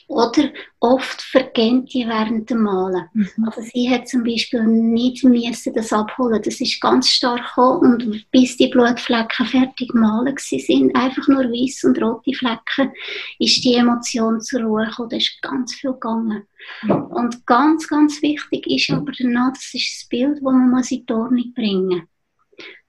Oder 0.09 0.51
oft 0.79 1.21
vergehen 1.21 1.85
die 1.85 2.07
während 2.07 2.49
dem 2.49 2.63
Malen. 2.63 3.09
Mhm. 3.13 3.29
Also 3.45 3.61
sie 3.63 3.91
hat 3.91 4.09
zum 4.09 4.23
Beispiel 4.23 4.63
nicht 4.65 5.25
müssen 5.25 5.75
das 5.75 5.93
abholen. 5.93 6.41
Das 6.43 6.61
ist 6.61 6.81
ganz 6.81 7.09
stark 7.09 7.45
gekommen 7.45 7.95
und 8.03 8.31
bis 8.31 8.57
die 8.57 8.69
Blutflecken 8.69 9.47
fertig 9.47 9.89
gemalt 9.89 10.39
sind, 10.39 10.95
einfach 10.95 11.27
nur 11.27 11.45
weiß 11.45 11.85
und 11.85 12.01
rote 12.01 12.33
Flecken, 12.35 12.93
ist 13.41 13.65
die 13.65 13.75
Emotion 13.75 14.41
zur 14.41 14.63
Ruhe 14.63 14.87
gekommen. 14.87 15.09
Da 15.11 15.17
ist 15.17 15.43
ganz 15.43 15.75
viel 15.75 15.93
gegangen. 15.93 16.47
Und 16.89 17.45
ganz, 17.47 17.89
ganz 17.89 18.23
wichtig 18.23 18.67
ist 18.69 18.91
aber 18.91 19.11
danach, 19.19 19.53
das 19.55 19.75
ist 19.75 20.03
das 20.03 20.09
Bild, 20.09 20.37
das 20.37 20.43
man 20.43 20.85
in 20.89 21.07
die 21.07 21.13
Ordnung 21.13 21.53
bringen 21.55 21.89
muss. 21.89 22.03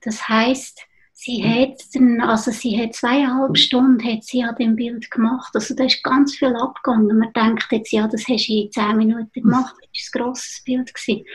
Das 0.02 0.28
heißt, 0.28 0.87
Sie 1.20 1.44
hat, 1.44 1.82
also 2.30 2.52
sie 2.52 2.80
hat 2.80 2.94
zweieinhalb 2.94 3.58
Stunden 3.58 4.04
hat 4.08 4.24
sie 4.24 4.44
an 4.44 4.56
dem 4.56 4.76
Bild 4.76 5.10
gemacht. 5.10 5.50
Also 5.56 5.74
da 5.74 5.86
ist 5.86 6.04
ganz 6.04 6.36
viel 6.36 6.56
abgegangen. 6.56 7.18
Man 7.18 7.34
denkt 7.34 7.66
jetzt, 7.72 7.92
ja, 7.92 8.08
das 8.08 8.28
hast 8.28 8.48
du 8.48 8.54
in 8.54 8.72
zehn 8.72 8.98
Minuten 8.98 9.42
gemacht. 9.42 9.76
Das 9.82 10.12
war 10.14 10.22
ein 10.22 10.26
grosses 10.26 10.62
Bild. 10.64 10.94
Gewesen. 10.94 11.26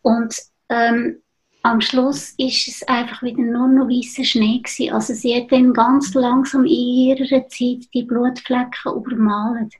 Und 0.00 0.34
ähm, 0.70 1.18
am 1.62 1.82
Schluss 1.82 2.32
ist 2.38 2.66
es 2.66 2.82
einfach 2.88 3.22
wieder 3.22 3.42
nur 3.42 3.68
noch 3.68 3.88
weißer 3.88 4.24
Schnee 4.24 4.62
gewesen. 4.62 4.94
Also 4.94 5.12
sie 5.12 5.36
hat 5.36 5.52
dann 5.52 5.74
ganz 5.74 6.14
langsam 6.14 6.64
in 6.64 6.70
ihrer 6.70 7.46
Zeit 7.48 7.84
die 7.92 8.04
Blutflecken 8.04 8.96
übermalt. 8.96 9.74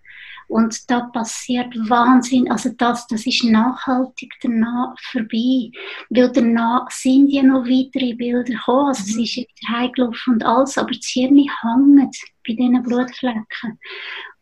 Und 0.48 0.90
da 0.90 1.00
passiert 1.00 1.74
Wahnsinn, 1.88 2.50
also 2.50 2.70
das, 2.76 3.07
das 3.07 3.26
ist 3.26 3.44
nachhaltig 3.44 4.33
danach 4.42 4.94
vorbei. 5.11 5.70
Weil 6.11 6.30
danach 6.33 6.90
sind 6.90 7.28
ja 7.28 7.42
noch 7.42 7.64
weitere 7.64 8.14
Bilder 8.14 8.44
gekommen, 8.44 8.88
also 8.88 9.02
es 9.02 9.16
ist 9.16 9.37
wieder 9.37 9.48
heimgelaufen 9.68 10.35
und 10.35 10.44
alles, 10.44 10.78
aber 10.78 10.92
das 10.92 11.07
Hirn 11.07 11.37
hängt 11.37 12.16
bei 12.46 12.54
diesen 12.54 12.83
Blutflecken. 12.83 13.78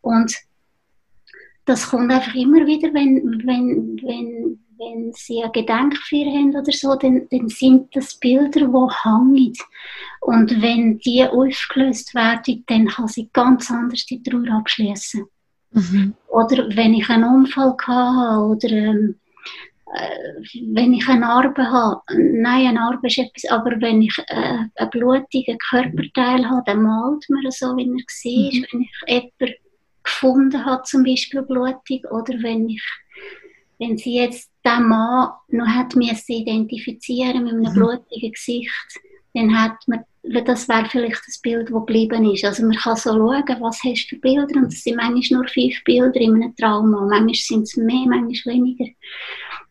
Und 0.01 0.35
das 1.65 1.89
kommt 1.89 2.11
einfach 2.11 2.35
immer 2.35 2.67
wieder, 2.67 2.93
wenn, 2.93 3.43
wenn, 3.47 3.97
wenn, 4.03 4.59
wenn 4.79 5.13
sie 5.13 5.43
eine 5.43 5.53
Gedenkfeier 5.53 6.27
haben 6.27 6.57
oder 6.57 6.73
so, 6.73 6.97
dann, 6.97 7.29
dann 7.31 7.49
sind 7.49 7.95
das 7.95 8.17
Bilder, 8.17 8.67
die 8.67 9.09
hängen. 9.09 9.53
Und 10.21 10.61
wenn 10.61 10.99
die 10.99 11.25
aufgelöst 11.25 12.15
werden, 12.15 12.65
dann 12.67 12.89
kann 12.89 13.09
sie 13.09 13.31
ganz 13.33 13.71
anders 13.71 14.05
die 14.07 14.23
Trauer 14.23 14.51
abschließen. 14.51 15.25
Mhm. 15.73 16.15
Oder 16.29 16.69
wenn 16.77 16.95
ich 16.95 17.09
einen 17.09 17.25
Unfall 17.25 17.75
hatte 17.87 18.41
oder 18.41 18.71
ähm, 18.71 19.15
äh, 19.95 20.43
wenn 20.73 20.95
ich 20.95 21.07
eine 21.09 21.21
Narbe 21.21 21.71
habe. 21.71 22.01
Nein, 22.15 22.69
eine 22.69 22.73
Narbe 22.75 23.07
ist 23.07 23.19
etwas, 23.19 23.51
aber 23.51 23.81
wenn 23.81 24.03
ich 24.03 24.17
äh, 24.29 24.65
einen 24.75 24.91
blutigen 24.91 25.59
Körperteil 25.71 26.49
habe, 26.49 26.63
dann 26.67 26.83
malt 26.83 27.25
man 27.29 27.51
so, 27.51 27.77
wie 27.77 27.83
er 27.83 27.89
war. 27.89 28.55
Mhm. 28.55 28.65
Wenn 28.73 28.81
ich 28.81 28.91
jemanden 29.07 29.55
gefunden 30.03 30.65
habe, 30.65 30.83
zum 30.85 31.05
Beispiel 31.05 31.43
blutig, 31.43 32.05
oder 32.11 32.35
wenn 32.43 32.69
ich 32.69 32.83
wenn 33.79 33.99
sie 33.99 34.15
jetzt 34.15 34.51
den 34.65 34.87
Mann 34.87 35.33
noch 35.49 35.67
hat 35.67 35.97
identifizieren 35.97 37.45
mit 37.45 37.53
einem 37.53 37.63
mhm. 37.63 37.75
blutigen 37.75 38.33
Gesicht, 38.33 38.71
dann 39.35 39.61
hat 39.61 39.77
man 39.87 40.05
das 40.25 40.69
wäre 40.69 40.89
vielleicht 40.89 41.21
das 41.27 41.41
Bild, 41.41 41.69
das 41.69 41.73
geblieben 41.73 42.31
ist. 42.33 42.45
Also 42.45 42.63
man 42.63 42.77
kann 42.77 42.95
so 42.95 43.11
schauen, 43.11 43.57
was 43.61 43.83
hast 43.83 44.05
du 44.05 44.09
für 44.11 44.21
Bilder 44.21 44.57
und 44.57 44.73
es 44.73 44.85
sind 44.85 44.97
manchmal 44.97 45.41
nur 45.41 45.49
fünf 45.49 45.83
Bilder 45.83 46.21
in 46.21 46.37
einem 46.37 46.55
Trauma. 46.55 47.07
Manchmal 47.07 47.35
sind 47.35 47.63
es 47.63 47.77
mehr, 47.77 48.07
manchmal 48.07 48.55
weniger, 48.55 48.87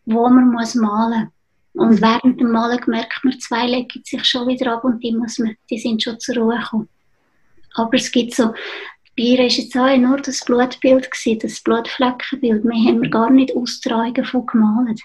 wo 0.04 0.28
man 0.28 0.52
muss 0.52 0.74
malen. 0.74 1.30
Und 1.72 2.02
während 2.02 2.38
dem 2.38 2.52
Malen 2.52 2.80
merkt 2.86 3.24
man, 3.24 3.40
zwei 3.40 3.66
legen 3.66 4.02
sich 4.04 4.24
schon 4.26 4.46
wieder 4.46 4.74
ab 4.74 4.84
und 4.84 5.02
die, 5.02 5.12
muss 5.12 5.38
man, 5.38 5.56
die 5.70 5.78
sind 5.78 6.02
schon 6.02 6.20
zur 6.20 6.36
Ruhe 6.36 6.58
gekommen. 6.58 6.88
Aber 7.74 7.94
es 7.94 8.12
gibt 8.12 8.34
so 8.34 8.52
bei 9.16 9.24
ihr 9.24 9.38
war 9.38 9.44
jetzt 9.44 9.76
auch 9.76 9.96
nur 9.98 10.16
das 10.18 10.42
Blutbild, 10.44 11.10
gewesen, 11.10 11.38
das 11.40 11.60
Blutfleckenbild. 11.60 12.64
Wir 12.64 12.88
haben 12.88 13.10
gar 13.10 13.30
nicht 13.30 13.54
Austragungen 13.54 14.24
von 14.24 14.46
gemalt. 14.46 15.00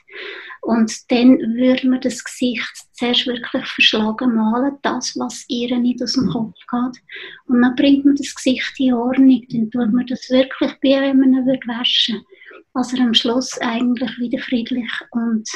Und 0.62 1.12
dann 1.12 1.38
würde 1.40 1.88
man 1.90 2.02
das 2.02 2.24
Gesicht 2.24 2.74
zuerst 2.94 3.28
wirklich 3.28 3.66
verschlagen 3.66 4.36
malen, 4.36 4.78
das, 4.82 5.18
was 5.18 5.46
ihr 5.48 5.78
nicht 5.78 6.02
aus 6.02 6.14
dem 6.14 6.28
Kopf 6.30 6.56
geht. 6.70 7.02
Und 7.48 7.62
dann 7.62 7.76
bringt 7.76 8.06
man 8.06 8.16
das 8.16 8.36
Gesicht 8.36 8.74
in 8.80 8.94
Ordnung. 8.94 9.46
Dann 9.50 9.72
tut 9.72 9.94
man 9.94 10.06
das 10.08 10.30
wirklich 10.30 10.72
bei, 10.82 11.02
wenn 11.02 11.20
man 11.20 11.34
ihn 11.34 11.46
waschen 11.68 12.16
würde. 12.16 12.26
Also 12.74 12.98
am 12.98 13.14
Schluss 13.14 13.58
eigentlich 13.60 14.18
wieder 14.20 14.40
friedlich 14.40 14.92
und 15.12 15.50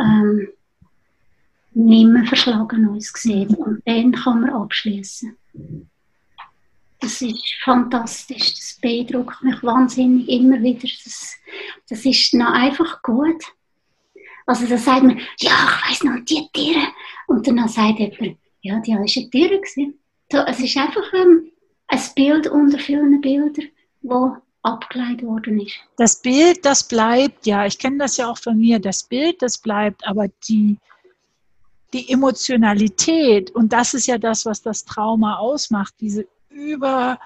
ähm, 0.00 0.48
nicht 1.74 2.08
mehr 2.08 2.24
verschlagen 2.24 2.88
uns 2.88 3.12
sieht. 3.14 3.50
Und 3.50 3.82
dann 3.84 4.12
kann 4.12 4.40
man 4.40 4.50
abschließen. 4.50 5.36
Das 7.00 7.22
ist 7.22 7.54
fantastisch, 7.62 8.54
das 8.54 8.78
beeindruckt 8.80 9.42
mich 9.42 9.62
wahnsinnig 9.62 10.28
immer 10.28 10.60
wieder. 10.60 10.88
Das, 11.04 11.36
das 11.88 12.04
ist 12.04 12.34
noch 12.34 12.52
einfach 12.52 13.02
gut. 13.02 13.42
Also 14.48 14.66
da 14.66 14.78
sagt 14.78 15.02
man, 15.02 15.18
ja, 15.40 15.52
ich 15.52 15.90
weiss 15.90 16.04
noch, 16.04 16.24
die 16.24 16.48
Tiere. 16.54 16.88
Und 17.26 17.46
dann 17.46 17.68
sagt 17.68 17.98
jemand, 17.98 18.38
ja, 18.62 18.80
die 18.80 18.92
war 18.92 19.00
eine 19.00 19.06
Tiere. 19.06 19.60
So, 20.32 20.38
es 20.38 20.60
ist 20.60 20.76
einfach 20.78 21.04
ähm, 21.12 21.52
ein 21.88 22.00
Bild 22.16 22.46
unter 22.46 22.78
vielen 22.78 23.20
Bildern, 23.20 23.68
wo 24.00 24.36
abgeleitet 24.62 25.22
worden 25.22 25.60
ist. 25.60 25.74
Das 25.98 26.22
Bild, 26.22 26.64
das 26.64 26.88
bleibt, 26.88 27.46
ja, 27.46 27.66
ich 27.66 27.78
kenne 27.78 27.98
das 27.98 28.16
ja 28.16 28.30
auch 28.30 28.38
von 28.38 28.58
mir, 28.58 28.78
das 28.78 29.02
Bild, 29.02 29.42
das 29.42 29.58
bleibt, 29.58 30.06
aber 30.06 30.28
die, 30.48 30.78
die 31.92 32.10
Emotionalität, 32.10 33.50
und 33.50 33.74
das 33.74 33.92
ist 33.92 34.06
ja 34.06 34.16
das, 34.16 34.46
was 34.46 34.62
das 34.62 34.82
Trauma 34.86 35.36
ausmacht, 35.36 35.92
diese 36.00 36.26
über, 36.48 37.18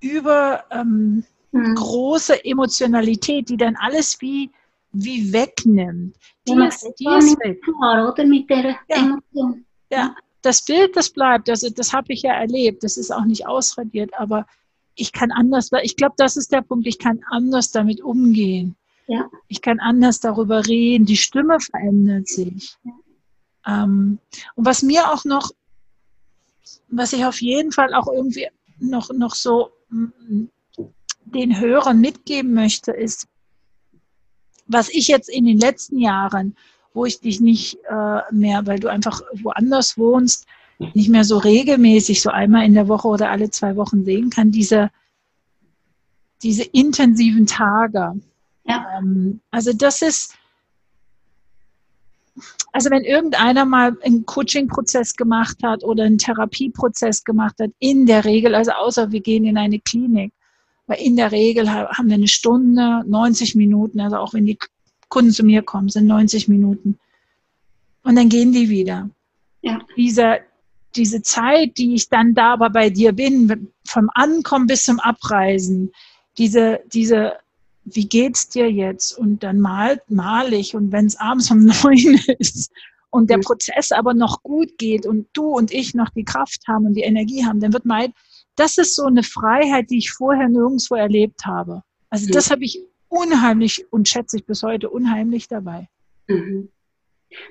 über 0.00 0.64
ähm, 0.72 1.24
mhm. 1.52 1.74
große 1.76 2.44
Emotionalität, 2.44 3.48
die 3.48 3.56
dann 3.56 3.76
alles 3.76 4.20
wie, 4.20 4.50
wie 4.92 5.32
wegnimmt. 5.32 6.16
Die 6.46 6.52
ja, 6.52 6.66
ist, 6.66 6.82
die 6.98 7.06
ist 7.06 7.38
weg. 7.40 7.62
Klar, 7.62 8.12
oder 8.12 8.24
mit 8.24 8.48
der 8.50 8.64
ja. 8.64 8.76
Emotion. 8.88 9.64
Ja, 9.90 10.14
das 10.42 10.64
Bild, 10.64 10.96
das 10.96 11.10
bleibt, 11.10 11.48
also 11.48 11.68
das 11.70 11.92
habe 11.92 12.12
ich 12.12 12.22
ja 12.22 12.32
erlebt, 12.32 12.82
das 12.82 12.96
ist 12.96 13.10
auch 13.10 13.24
nicht 13.24 13.46
ausradiert, 13.46 14.10
aber 14.18 14.46
ich 14.94 15.12
kann 15.12 15.30
anders, 15.30 15.70
ich 15.82 15.96
glaube, 15.96 16.14
das 16.16 16.36
ist 16.36 16.52
der 16.52 16.62
Punkt, 16.62 16.86
ich 16.86 16.98
kann 16.98 17.20
anders 17.30 17.70
damit 17.70 18.00
umgehen. 18.00 18.76
Ja. 19.06 19.28
Ich 19.48 19.60
kann 19.60 19.80
anders 19.80 20.20
darüber 20.20 20.66
reden, 20.66 21.04
die 21.04 21.16
Stimme 21.16 21.58
verändert 21.58 22.28
sich. 22.28 22.76
Ja. 22.84 23.84
Ähm, 23.84 24.18
und 24.54 24.64
was 24.64 24.82
mir 24.82 25.10
auch 25.12 25.24
noch, 25.24 25.50
was 26.88 27.12
ich 27.12 27.24
auf 27.24 27.40
jeden 27.40 27.72
Fall 27.72 27.94
auch 27.94 28.06
irgendwie 28.06 28.48
noch, 28.78 29.10
noch 29.12 29.34
so 29.34 29.70
mm, 29.88 30.44
den 31.24 31.58
Hörern 31.60 32.00
mitgeben 32.00 32.54
möchte, 32.54 32.92
ist, 32.92 33.26
was 34.70 34.88
ich 34.88 35.08
jetzt 35.08 35.28
in 35.28 35.44
den 35.44 35.58
letzten 35.58 35.98
Jahren, 35.98 36.56
wo 36.94 37.04
ich 37.04 37.20
dich 37.20 37.40
nicht 37.40 37.78
äh, 37.88 38.20
mehr, 38.30 38.66
weil 38.66 38.78
du 38.78 38.88
einfach 38.88 39.20
woanders 39.42 39.98
wohnst, 39.98 40.46
nicht 40.94 41.10
mehr 41.10 41.24
so 41.24 41.38
regelmäßig, 41.38 42.22
so 42.22 42.30
einmal 42.30 42.64
in 42.64 42.74
der 42.74 42.88
Woche 42.88 43.08
oder 43.08 43.30
alle 43.30 43.50
zwei 43.50 43.76
Wochen 43.76 44.04
sehen 44.04 44.30
kann, 44.30 44.50
diese, 44.50 44.90
diese 46.42 46.64
intensiven 46.64 47.46
Tage. 47.46 48.20
Ja. 48.64 48.86
Ähm, 48.98 49.40
also 49.50 49.72
das 49.72 50.00
ist, 50.00 50.34
also 52.72 52.90
wenn 52.90 53.04
irgendeiner 53.04 53.64
mal 53.66 53.96
einen 54.02 54.24
Coaching-Prozess 54.24 55.16
gemacht 55.16 55.58
hat 55.62 55.84
oder 55.84 56.04
einen 56.04 56.18
Therapieprozess 56.18 57.24
gemacht 57.24 57.56
hat, 57.60 57.70
in 57.78 58.06
der 58.06 58.24
Regel, 58.24 58.54
also 58.54 58.70
außer 58.72 59.12
wir 59.12 59.20
gehen 59.20 59.44
in 59.44 59.58
eine 59.58 59.80
Klinik, 59.80 60.32
weil 60.90 61.00
in 61.00 61.14
der 61.14 61.30
Regel 61.30 61.70
haben 61.70 62.08
wir 62.08 62.16
eine 62.16 62.26
Stunde, 62.26 63.04
90 63.06 63.54
Minuten, 63.54 64.00
also 64.00 64.16
auch 64.16 64.34
wenn 64.34 64.44
die 64.44 64.58
Kunden 65.08 65.30
zu 65.30 65.44
mir 65.44 65.62
kommen, 65.62 65.88
sind 65.88 66.08
90 66.08 66.48
Minuten. 66.48 66.98
Und 68.02 68.16
dann 68.16 68.28
gehen 68.28 68.50
die 68.50 68.68
wieder. 68.68 69.08
Ja. 69.62 69.78
Diese, 69.96 70.38
diese 70.96 71.22
Zeit, 71.22 71.78
die 71.78 71.94
ich 71.94 72.08
dann 72.08 72.34
da 72.34 72.54
aber 72.54 72.70
bei 72.70 72.90
dir 72.90 73.12
bin, 73.12 73.68
vom 73.86 74.10
Ankommen 74.14 74.66
bis 74.66 74.82
zum 74.82 74.98
Abreisen, 74.98 75.92
diese, 76.38 76.80
diese, 76.92 77.34
wie 77.84 78.08
geht's 78.08 78.48
dir 78.48 78.68
jetzt? 78.68 79.16
Und 79.16 79.44
dann 79.44 79.60
mal, 79.60 80.02
mal 80.08 80.52
ich. 80.52 80.74
Und 80.74 80.90
wenn 80.90 81.06
es 81.06 81.20
abends 81.20 81.52
um 81.52 81.66
neun 81.84 82.18
ist 82.40 82.72
und 83.10 83.30
der 83.30 83.36
mhm. 83.36 83.42
Prozess 83.42 83.92
aber 83.92 84.12
noch 84.12 84.42
gut 84.42 84.76
geht 84.76 85.06
und 85.06 85.28
du 85.34 85.50
und 85.56 85.70
ich 85.70 85.94
noch 85.94 86.10
die 86.10 86.24
Kraft 86.24 86.66
haben 86.66 86.86
und 86.86 86.94
die 86.94 87.02
Energie 87.02 87.44
haben, 87.44 87.60
dann 87.60 87.72
wird 87.72 87.84
mein, 87.84 88.12
das 88.60 88.78
ist 88.78 88.94
so 88.94 89.06
eine 89.06 89.22
Freiheit, 89.22 89.90
die 89.90 89.98
ich 89.98 90.12
vorher 90.12 90.48
nirgendwo 90.48 90.94
erlebt 90.94 91.46
habe. 91.46 91.82
Also 92.10 92.26
mhm. 92.26 92.32
das 92.32 92.50
habe 92.50 92.64
ich 92.64 92.78
unheimlich 93.08 93.84
und 93.90 94.08
schätze 94.08 94.36
ich 94.36 94.46
bis 94.46 94.62
heute 94.62 94.90
unheimlich 94.90 95.48
dabei. 95.48 95.88
Mhm. 96.28 96.70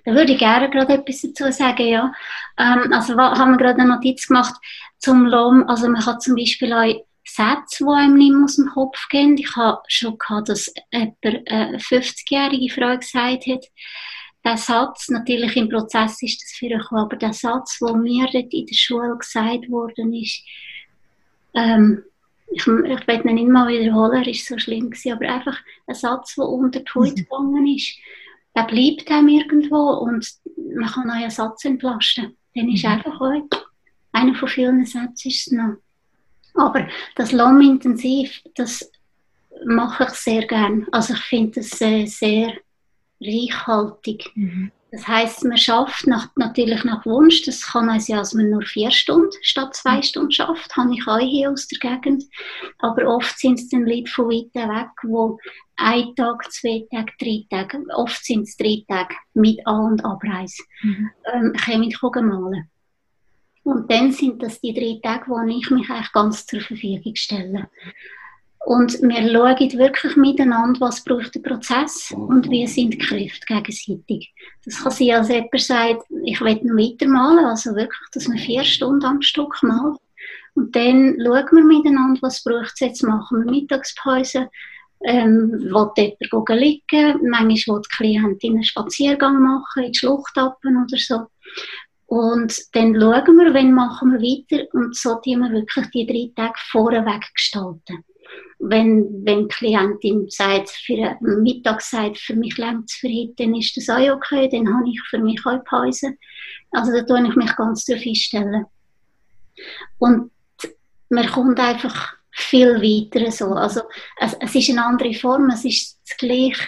Da 0.06 0.14
würde 0.14 0.34
ich 0.34 0.40
gerne 0.40 0.70
gerade 0.70 0.94
etwas 0.94 1.22
dazu 1.22 1.52
sagen, 1.52 1.88
ja. 1.88 2.14
Ähm, 2.58 2.92
also 2.92 3.16
haben 3.16 3.52
wir 3.52 3.58
gerade 3.58 3.80
eine 3.80 3.96
Notiz 3.96 4.28
gemacht 4.28 4.54
zum 4.98 5.26
LOM. 5.26 5.68
Also 5.68 5.88
man 5.90 6.02
kann 6.02 6.20
zum 6.20 6.36
Beispiel 6.36 6.74
auch 6.74 7.06
Sätze, 7.26 7.86
die 7.86 7.90
einem 7.90 8.16
nicht 8.16 8.36
aus 8.44 8.56
dem 8.58 8.68
Kopf 8.68 9.08
gehen. 9.10 9.38
Ich 9.38 9.56
habe 9.56 9.82
schon 9.88 10.18
gehabt, 10.18 10.50
dass 10.50 10.72
jemand, 10.92 11.18
eine 11.24 11.78
50-jährige 11.78 12.74
Frau 12.74 12.98
gesagt 12.98 13.48
hat, 13.48 13.66
der 14.46 14.58
Satz, 14.58 15.10
natürlich 15.10 15.56
im 15.56 15.70
Prozess 15.70 16.22
ist 16.22 16.42
das 16.42 16.52
für 16.58 16.68
euch, 16.68 16.92
aber 16.92 17.18
der 17.18 17.34
Satz, 17.34 17.80
der 17.80 17.96
mir 17.96 18.28
dort 18.32 18.54
in 18.54 18.66
der 18.66 18.76
Schule 18.76 19.18
gesagt 19.18 19.70
worden 19.70 20.14
ist, 20.14 20.44
ähm, 21.54 22.04
ich, 22.52 22.66
ich 22.66 22.68
will 22.68 23.26
ihn 23.26 23.36
nicht 23.36 23.48
mal 23.48 23.68
wiederholen, 23.68 24.24
er 24.24 24.28
ist 24.28 24.48
so 24.48 24.58
schlimm 24.58 24.90
gewesen, 24.90 25.14
aber 25.14 25.30
einfach 25.30 25.58
ein 25.88 25.96
Satz, 25.96 26.36
der 26.36 26.46
unter 26.46 26.80
die 26.80 26.92
Haut 26.96 27.12
mhm. 27.12 27.16
gegangen 27.16 27.68
ist, 27.68 27.98
der 28.56 28.64
bleibt 28.64 29.12
einem 29.12 29.30
irgendwo 29.30 29.92
und 30.00 30.28
man 30.74 30.90
kann 30.90 31.10
einen 31.10 31.30
Satz 31.30 31.66
entlasten. 31.66 32.36
Dann 32.56 32.70
ist 32.70 32.84
mhm. 32.84 32.92
einfach 32.92 33.22
auch, 33.22 33.50
einer 34.12 34.36
von 34.36 34.48
vielen 34.48 34.86
Sätzen 34.86 35.28
ist 35.28 35.48
es 35.48 35.52
noch. 35.52 35.78
Aber 36.56 36.88
das 37.16 37.32
Lohnintensiv, 37.32 38.42
das 38.56 38.92
mache 39.66 40.06
ich 40.06 40.10
sehr 40.10 40.48
gern. 40.48 40.88
Also 40.92 41.14
ich 41.14 41.20
finde 41.22 41.60
es 41.60 41.80
äh, 41.82 42.06
sehr 42.06 42.54
reichhaltig. 43.22 44.32
Mhm. 44.36 44.72
Das 44.92 45.08
heißt, 45.08 45.44
man 45.46 45.58
schafft 45.58 46.08
nach, 46.08 46.30
natürlich 46.36 46.84
nach 46.84 47.06
Wunsch. 47.06 47.44
Das 47.44 47.62
kann 47.62 47.90
also, 47.90 48.16
dass 48.16 48.34
man 48.34 48.50
nur 48.50 48.64
vier 48.64 48.90
Stunden 48.90 49.32
statt 49.42 49.76
zwei 49.76 49.98
mhm. 49.98 50.04
Stunden 50.04 50.32
schafft. 50.32 50.76
Habe 50.76 50.94
ich 50.94 51.08
auch 51.08 51.20
hier 51.20 51.52
aus 51.52 51.68
der 51.68 51.80
Gegend. 51.80 52.24
Aber 52.80 53.06
oft 53.06 53.38
sind 53.38 53.60
es 53.60 53.70
dann 53.70 53.86
Leute 53.86 54.10
von 54.10 54.30
weit 54.30 54.54
weg, 54.56 54.90
wo 55.04 55.38
ein 55.76 56.16
Tag, 56.16 56.52
zwei 56.52 56.86
Tage, 56.92 57.14
drei 57.20 57.46
Tage, 57.50 57.84
oft 57.96 58.26
sind 58.26 58.44
es 58.44 58.58
drei 58.58 58.84
Tage 58.88 59.16
mit 59.34 59.66
An- 59.66 59.92
und 59.92 60.06
Abreise, 60.06 60.64
mhm. 60.82 61.10
ähm, 61.34 61.92
kommen 62.00 62.28
malen. 62.28 62.70
Und 63.64 63.92
dann 63.92 64.12
sind 64.12 64.42
das 64.42 64.60
die 64.60 64.74
drei 64.74 65.00
Tage, 65.04 65.30
wo 65.30 65.40
ich 65.48 65.70
mich 65.70 65.90
eigentlich 65.90 66.12
ganz 66.12 66.46
zur 66.46 66.62
Verfügung 66.62 67.16
stelle. 67.16 67.70
Und 68.66 69.02
wir 69.02 69.32
schauen 69.32 69.78
wirklich 69.78 70.16
miteinander, 70.18 70.82
was 70.82 71.04
braucht 71.04 71.34
der 71.34 71.40
Prozess 71.40 72.14
und 72.16 72.50
wie 72.50 72.68
sind 72.68 72.94
die 72.94 72.98
Kräfte 72.98 73.46
gegenseitig. 73.48 74.34
Das 74.66 74.84
kann 74.84 74.92
sein, 74.92 75.12
als 75.12 75.30
jemand 75.30 75.60
sagt, 75.60 76.04
ich 76.26 76.42
will 76.42 76.60
noch 76.64 76.76
weitermalen, 76.76 77.46
also 77.46 77.74
wirklich, 77.76 78.10
dass 78.12 78.28
man 78.28 78.38
vier 78.38 78.64
Stunden 78.64 79.06
am 79.06 79.22
Stück 79.22 79.64
malt. 79.64 79.98
Und 80.56 80.76
dann 80.76 81.16
schauen 81.24 81.48
wir 81.52 81.64
miteinander, 81.64 82.22
was 82.22 82.44
braucht 82.44 82.74
es 82.74 82.80
jetzt, 82.82 83.04
machen 83.04 83.46
wir 83.46 83.52
Mittagspause, 83.52 84.50
ähm, 85.06 85.52
will 85.52 85.92
jemand 85.96 86.50
liegen, 86.50 87.30
manchmal 87.30 87.78
will 87.78 87.82
die 87.84 87.96
Klientin 87.96 88.54
einen 88.56 88.64
Spaziergang 88.64 89.42
machen, 89.42 89.84
in 89.84 89.92
die 89.94 89.98
Schlucht 89.98 90.38
oder 90.38 90.54
so. 90.98 91.28
Und 92.08 92.76
dann 92.76 92.96
schauen 93.00 93.38
wir, 93.38 93.54
wenn 93.54 93.72
machen 93.72 94.12
wir 94.12 94.20
weiter 94.20 94.68
und 94.74 94.96
so 94.96 95.16
tun 95.16 95.40
wir 95.40 95.52
wirklich 95.52 95.88
die 95.92 96.06
drei 96.06 96.32
Tage 96.36 96.60
vorweg 96.72 97.24
gestalten. 97.34 98.04
Wenn, 98.60 99.26
wenn 99.26 99.48
die 99.48 99.56
Klientin 99.56 100.30
sagt, 100.30 100.70
für 100.70 101.18
Mittag 101.22 101.82
sagt, 101.82 102.18
für 102.18 102.36
mich 102.36 102.56
für 102.56 102.64
heute, 102.66 103.34
dann 103.38 103.56
ist 103.56 103.76
das 103.78 103.90
auch 103.90 104.16
okay, 104.16 104.50
dann 104.50 104.68
habe 104.68 104.90
ich 104.90 105.00
für 105.10 105.20
mich 105.20 105.46
auch 105.46 105.64
Pause. 105.64 106.16
Also 106.72 106.92
da 106.92 107.04
tue 107.04 107.28
ich 107.28 107.36
mich 107.36 107.56
ganz 107.56 107.86
darauf 107.86 108.06
einstellen. 108.06 108.66
Und 109.98 110.32
man 111.10 111.28
kommt 111.28 111.60
einfach 111.60 112.14
viel 112.32 112.76
weiter 112.82 113.32
so. 113.32 113.54
Also 113.54 113.82
es, 114.20 114.34
es 114.40 114.56
ist 114.56 114.70
eine 114.70 114.86
andere 114.86 115.14
Form, 115.14 115.50
es 115.50 115.64
ist 115.64 116.00
das 116.08 116.18
Gleiche. 116.18 116.68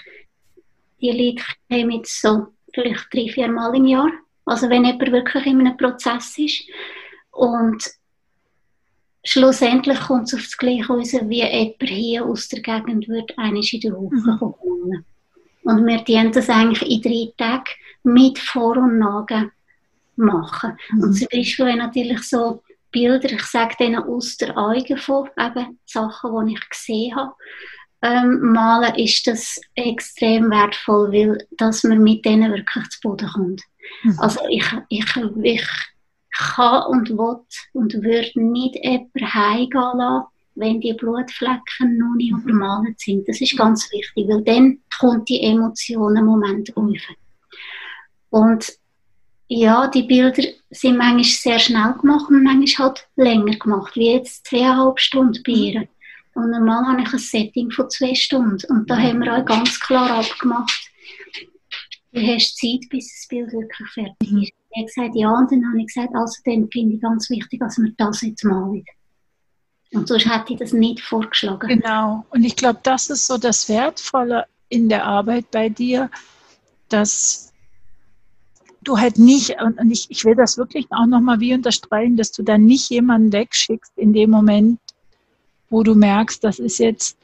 Die 1.02 1.12
Leute 1.12 1.44
kommen 1.70 1.92
jetzt 1.92 2.22
so 2.22 2.48
vielleicht 2.74 3.14
drei, 3.14 3.28
vier 3.28 3.50
Mal 3.50 3.76
im 3.76 3.86
Jahr 3.86 4.12
also 4.46 4.70
wenn 4.70 4.86
jemand 4.86 5.12
wirklich 5.12 5.46
in 5.46 5.60
einem 5.62 5.78
Prozess 5.78 6.38
ist 6.38 6.64
und 7.32 7.84
schlussendlich 9.24 10.00
kommt 10.00 10.28
es 10.28 10.34
auf 10.34 10.42
das 10.42 10.58
Gleiche 10.58 10.88
raus, 10.88 11.14
wie 11.14 11.44
jemand 11.44 11.84
hier 11.84 12.26
aus 12.26 12.48
der 12.50 12.62
Gegend 12.62 13.08
wird 13.08 13.38
einmal 13.38 13.64
in 13.64 13.80
der 13.80 13.94
Woche 13.94 14.16
mhm. 14.16 14.40
kommen. 14.40 15.06
Und 15.64 15.86
wir 15.86 16.04
dienen 16.04 16.32
das 16.32 16.50
eigentlich 16.50 16.90
in 16.90 17.02
drei 17.02 17.32
Tagen 17.38 17.66
mit 18.04 18.40
Vor- 18.40 18.78
und 18.78 18.98
Nagen 18.98 19.52
machen. 20.16 20.78
Mhm. 20.92 21.04
Und 21.04 21.14
zum 21.14 21.28
Beispiel, 21.32 21.66
wenn 21.66 21.78
natürlich 21.78 22.24
so 22.24 22.64
Bilder, 22.92 23.32
ich 23.32 23.44
sage 23.44 23.76
denen 23.80 24.04
aus 24.04 24.38
der 24.38 24.58
Augen 24.58 24.98
von 24.98 25.30
eben 25.38 25.80
Sachen, 25.86 26.48
die 26.48 26.54
ich 26.54 26.70
gesehen 26.70 27.16
habe, 27.16 27.34
ähm, 28.02 28.52
malen, 28.52 28.96
ist 28.96 29.28
das 29.28 29.62
extrem 29.76 30.50
wertvoll, 30.50 31.12
weil 31.12 31.48
dass 31.52 31.84
man 31.84 32.02
mit 32.02 32.26
denen 32.26 32.52
wirklich 32.52 32.90
zu 32.90 33.00
Boden 33.02 33.30
kommt. 33.30 33.62
Mhm. 34.04 34.20
Also 34.20 34.40
ich, 34.50 34.66
ich, 34.90 35.06
ich 35.44 35.64
kann 36.38 36.84
und 36.88 37.10
will 37.10 37.40
und 37.74 37.94
würde 37.94 38.32
nicht 38.36 38.76
jemanden 38.76 39.34
heimgehen 39.34 39.98
lassen, 39.98 40.26
wenn 40.56 40.82
die 40.82 40.94
Blutflecken 40.94 41.98
noch 41.98 42.16
nicht 42.16 42.34
mhm. 42.34 42.40
übermalt 42.40 43.00
sind. 43.00 43.28
Das 43.28 43.42
ist 43.42 43.58
ganz 43.58 43.92
wichtig, 43.92 44.28
weil 44.28 44.44
dann 44.44 44.80
kommt 45.00 45.30
die 45.30 45.42
Emotion 45.42 46.16
im 46.16 46.26
Moment 46.26 46.76
auf. 46.76 46.98
Und 48.30 48.74
ja, 49.48 49.88
die 49.88 50.04
Bilder 50.04 50.44
sind 50.70 50.98
manchmal 50.98 51.24
sehr 51.26 51.60
schnell 51.60 51.94
gemacht 52.00 52.30
und 52.30 52.44
manchmal 52.44 52.90
halt 52.90 53.08
länger 53.18 53.58
gemacht, 53.58 53.96
wie 53.96 54.14
jetzt 54.14 54.48
zweieinhalb 54.48 55.00
Stunden 55.00 55.44
bei 55.44 55.52
ihr. 55.52 55.88
Und 56.34 56.52
normal 56.52 56.86
habe 56.86 57.02
ich 57.02 57.12
ein 57.12 57.20
Setting 57.20 57.70
von 57.72 57.90
zwei 57.90 58.16
Stunden. 58.16 58.66
Und 58.70 58.90
da 58.90 58.98
haben 58.98 59.20
wir 59.20 59.36
auch 59.36 59.46
ganz 59.46 59.78
klar 59.80 60.20
abgemacht, 60.20 60.90
du 62.14 62.22
hast 62.22 62.58
Zeit, 62.58 62.88
bis 62.90 63.10
das 63.14 63.28
Bild 63.28 63.52
wirklich 63.52 63.90
fertig 63.90 64.44
ist. 64.44 64.61
Er 64.74 64.82
hat 64.82 64.88
gesagt, 64.88 65.16
ja, 65.16 65.30
und 65.30 65.52
dann 65.52 65.68
habe 65.68 65.82
ich 65.82 65.88
gesagt, 65.88 66.16
also 66.16 66.42
dann 66.46 66.70
finde 66.72 66.96
ich 66.96 67.02
ganz 67.02 67.30
wichtig, 67.30 67.60
dass 67.60 67.78
wir 67.78 67.92
das 67.98 68.22
jetzt 68.22 68.44
malen. 68.44 68.86
Und 69.94 70.08
sonst 70.08 70.26
hätte 70.26 70.54
ich 70.54 70.60
das 70.60 70.72
nicht 70.72 71.02
vorgeschlagen. 71.02 71.68
Genau. 71.68 72.26
Und 72.30 72.44
ich 72.44 72.56
glaube, 72.56 72.80
das 72.84 73.10
ist 73.10 73.28
so 73.28 73.38
das 73.38 73.68
Wertvolle 73.68 74.46
in 74.70 74.88
der 74.88 75.06
Arbeit 75.06 75.52
bei 75.52 75.68
dir, 75.68 76.10
dass 76.88 77.52
du 78.84 78.98
halt 78.98 79.20
nicht, 79.20 79.56
und 79.62 79.92
ich, 79.92 80.10
ich 80.10 80.24
will 80.24 80.36
das 80.36 80.58
wirklich 80.58 80.88
auch 80.92 81.06
nochmal 81.06 81.40
wie 81.42 81.54
unterstreichen, 81.54 82.16
dass 82.16 82.32
du 82.32 82.44
dann 82.44 82.66
nicht 82.66 82.90
jemanden 82.90 83.34
wegschickst 83.34 83.92
in 83.98 84.14
dem 84.14 84.30
Moment, 84.30 84.80
wo 85.70 85.84
du 85.84 85.94
merkst, 85.94 86.44
das 86.44 86.60
ist 86.60 86.80
jetzt 86.80 87.18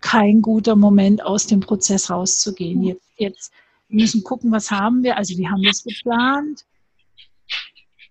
kein 0.00 0.40
guter 0.42 0.76
Moment, 0.76 1.24
aus 1.24 1.46
dem 1.46 1.60
Prozess 1.60 2.10
rauszugehen. 2.10 2.82
Jetzt, 2.82 3.08
jetzt 3.16 3.52
müssen 3.88 4.22
gucken, 4.22 4.52
was 4.52 4.70
haben 4.70 5.02
wir. 5.02 5.16
Also 5.16 5.36
wir 5.36 5.50
haben 5.50 5.62
das 5.62 5.82
geplant. 5.82 6.64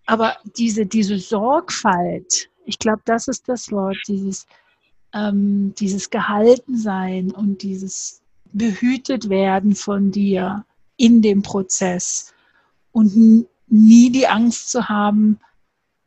Aber 0.06 0.36
diese, 0.58 0.86
diese 0.86 1.18
Sorgfalt, 1.18 2.50
ich 2.66 2.80
glaube, 2.80 3.02
das 3.06 3.28
ist 3.28 3.48
das 3.48 3.72
Wort, 3.72 3.98
dieses, 4.08 4.46
ähm, 5.14 5.74
dieses 5.80 6.10
Gehaltensein 6.10 7.32
und 7.32 7.62
dieses 7.62 8.22
behütet 8.52 9.30
werden 9.30 9.76
von 9.76 10.12
dir 10.12 10.66
in 10.98 11.22
dem 11.22 11.42
Prozess 11.42 12.34
und 12.92 13.48
nie 13.68 14.12
die 14.12 14.28
Angst 14.28 14.70
zu 14.70 14.88
haben, 14.88 15.40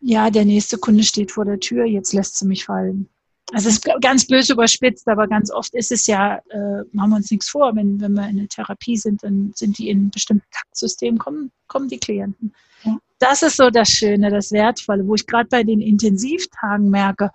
ja, 0.01 0.31
der 0.31 0.45
nächste 0.45 0.79
Kunde 0.79 1.03
steht 1.03 1.33
vor 1.33 1.45
der 1.45 1.59
Tür, 1.59 1.85
jetzt 1.85 2.13
lässt 2.13 2.37
sie 2.39 2.47
mich 2.47 2.65
fallen. 2.65 3.09
Also 3.53 3.69
es 3.69 3.77
ist 3.77 3.89
ganz 4.01 4.27
böse 4.27 4.55
überspitzt, 4.55 5.09
aber 5.09 5.29
ganz 5.29 5.53
oft 5.53 5.75
ist 5.75 5.93
es 5.93 6.07
ja, 6.07 6.37
äh, 6.51 6.83
machen 6.93 7.11
wir 7.11 7.17
uns 7.17 7.31
nichts 7.31 7.49
vor, 7.49 7.75
wenn, 7.77 8.01
wenn 8.01 8.13
wir 8.13 8.29
in 8.29 8.39
der 8.39 8.49
Therapie 8.49 8.97
sind, 8.97 9.23
dann 9.23 9.53
sind 9.55 9.79
die 9.79 9.89
in 9.89 9.99
einem 9.99 10.11
bestimmten 10.11 10.47
Taktsystem, 10.51 11.19
kommen, 11.19 11.53
kommen 11.69 11.89
die 11.89 11.99
Klienten. 11.99 12.53
Ja. 12.83 12.99
Das 13.19 13.43
ist 13.43 13.57
so 13.57 13.71
das 13.71 13.89
Schöne, 13.89 14.31
das 14.31 14.53
Wertvolle, 14.53 15.07
wo 15.07 15.15
ich 15.15 15.27
gerade 15.27 15.49
bei 15.49 15.63
den 15.63 15.81
Intensivtagen 15.81 16.91
merke, 16.91 17.31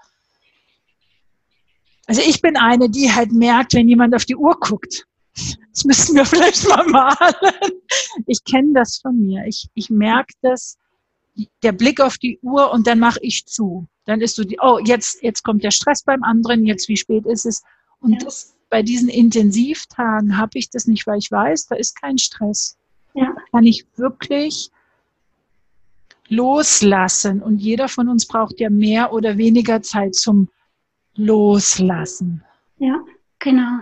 also 2.11 2.21
ich 2.27 2.41
bin 2.41 2.57
eine, 2.57 2.89
die 2.89 3.09
halt 3.09 3.31
merkt, 3.31 3.73
wenn 3.73 3.87
jemand 3.87 4.13
auf 4.13 4.25
die 4.25 4.35
Uhr 4.35 4.59
guckt. 4.59 5.07
Das 5.33 5.85
müssen 5.85 6.15
wir 6.17 6.25
vielleicht 6.25 6.67
mal 6.67 6.85
malen. 6.87 7.55
Ich 8.27 8.43
kenne 8.43 8.73
das 8.73 8.97
von 8.97 9.17
mir. 9.17 9.45
Ich, 9.45 9.69
ich 9.75 9.89
merke 9.89 10.33
das, 10.41 10.77
der 11.63 11.71
Blick 11.71 12.01
auf 12.01 12.17
die 12.17 12.37
Uhr 12.41 12.71
und 12.71 12.85
dann 12.85 12.99
mache 12.99 13.19
ich 13.21 13.45
zu. 13.45 13.87
Dann 14.03 14.19
ist 14.19 14.35
so 14.35 14.43
die, 14.43 14.57
oh, 14.61 14.79
jetzt, 14.83 15.23
jetzt 15.23 15.43
kommt 15.43 15.63
der 15.63 15.71
Stress 15.71 16.03
beim 16.03 16.23
anderen, 16.23 16.65
jetzt 16.65 16.89
wie 16.89 16.97
spät 16.97 17.25
ist 17.25 17.45
es? 17.45 17.63
Und 18.01 18.13
ja. 18.13 18.19
das, 18.25 18.57
bei 18.69 18.83
diesen 18.83 19.07
Intensivtagen 19.07 20.37
habe 20.37 20.59
ich 20.59 20.69
das 20.69 20.87
nicht, 20.87 21.07
weil 21.07 21.19
ich 21.19 21.31
weiß, 21.31 21.67
da 21.67 21.75
ist 21.75 22.01
kein 22.01 22.17
Stress. 22.17 22.77
Ja. 23.13 23.33
Kann 23.51 23.65
ich 23.65 23.85
wirklich 23.95 24.69
loslassen. 26.31 27.41
Und 27.41 27.59
jeder 27.59 27.87
von 27.87 28.07
uns 28.07 28.25
braucht 28.25 28.59
ja 28.59 28.69
mehr 28.69 29.13
oder 29.13 29.37
weniger 29.37 29.81
Zeit 29.81 30.15
zum 30.15 30.49
Loslassen. 31.15 32.43
Ja, 32.79 33.03
genau. 33.37 33.81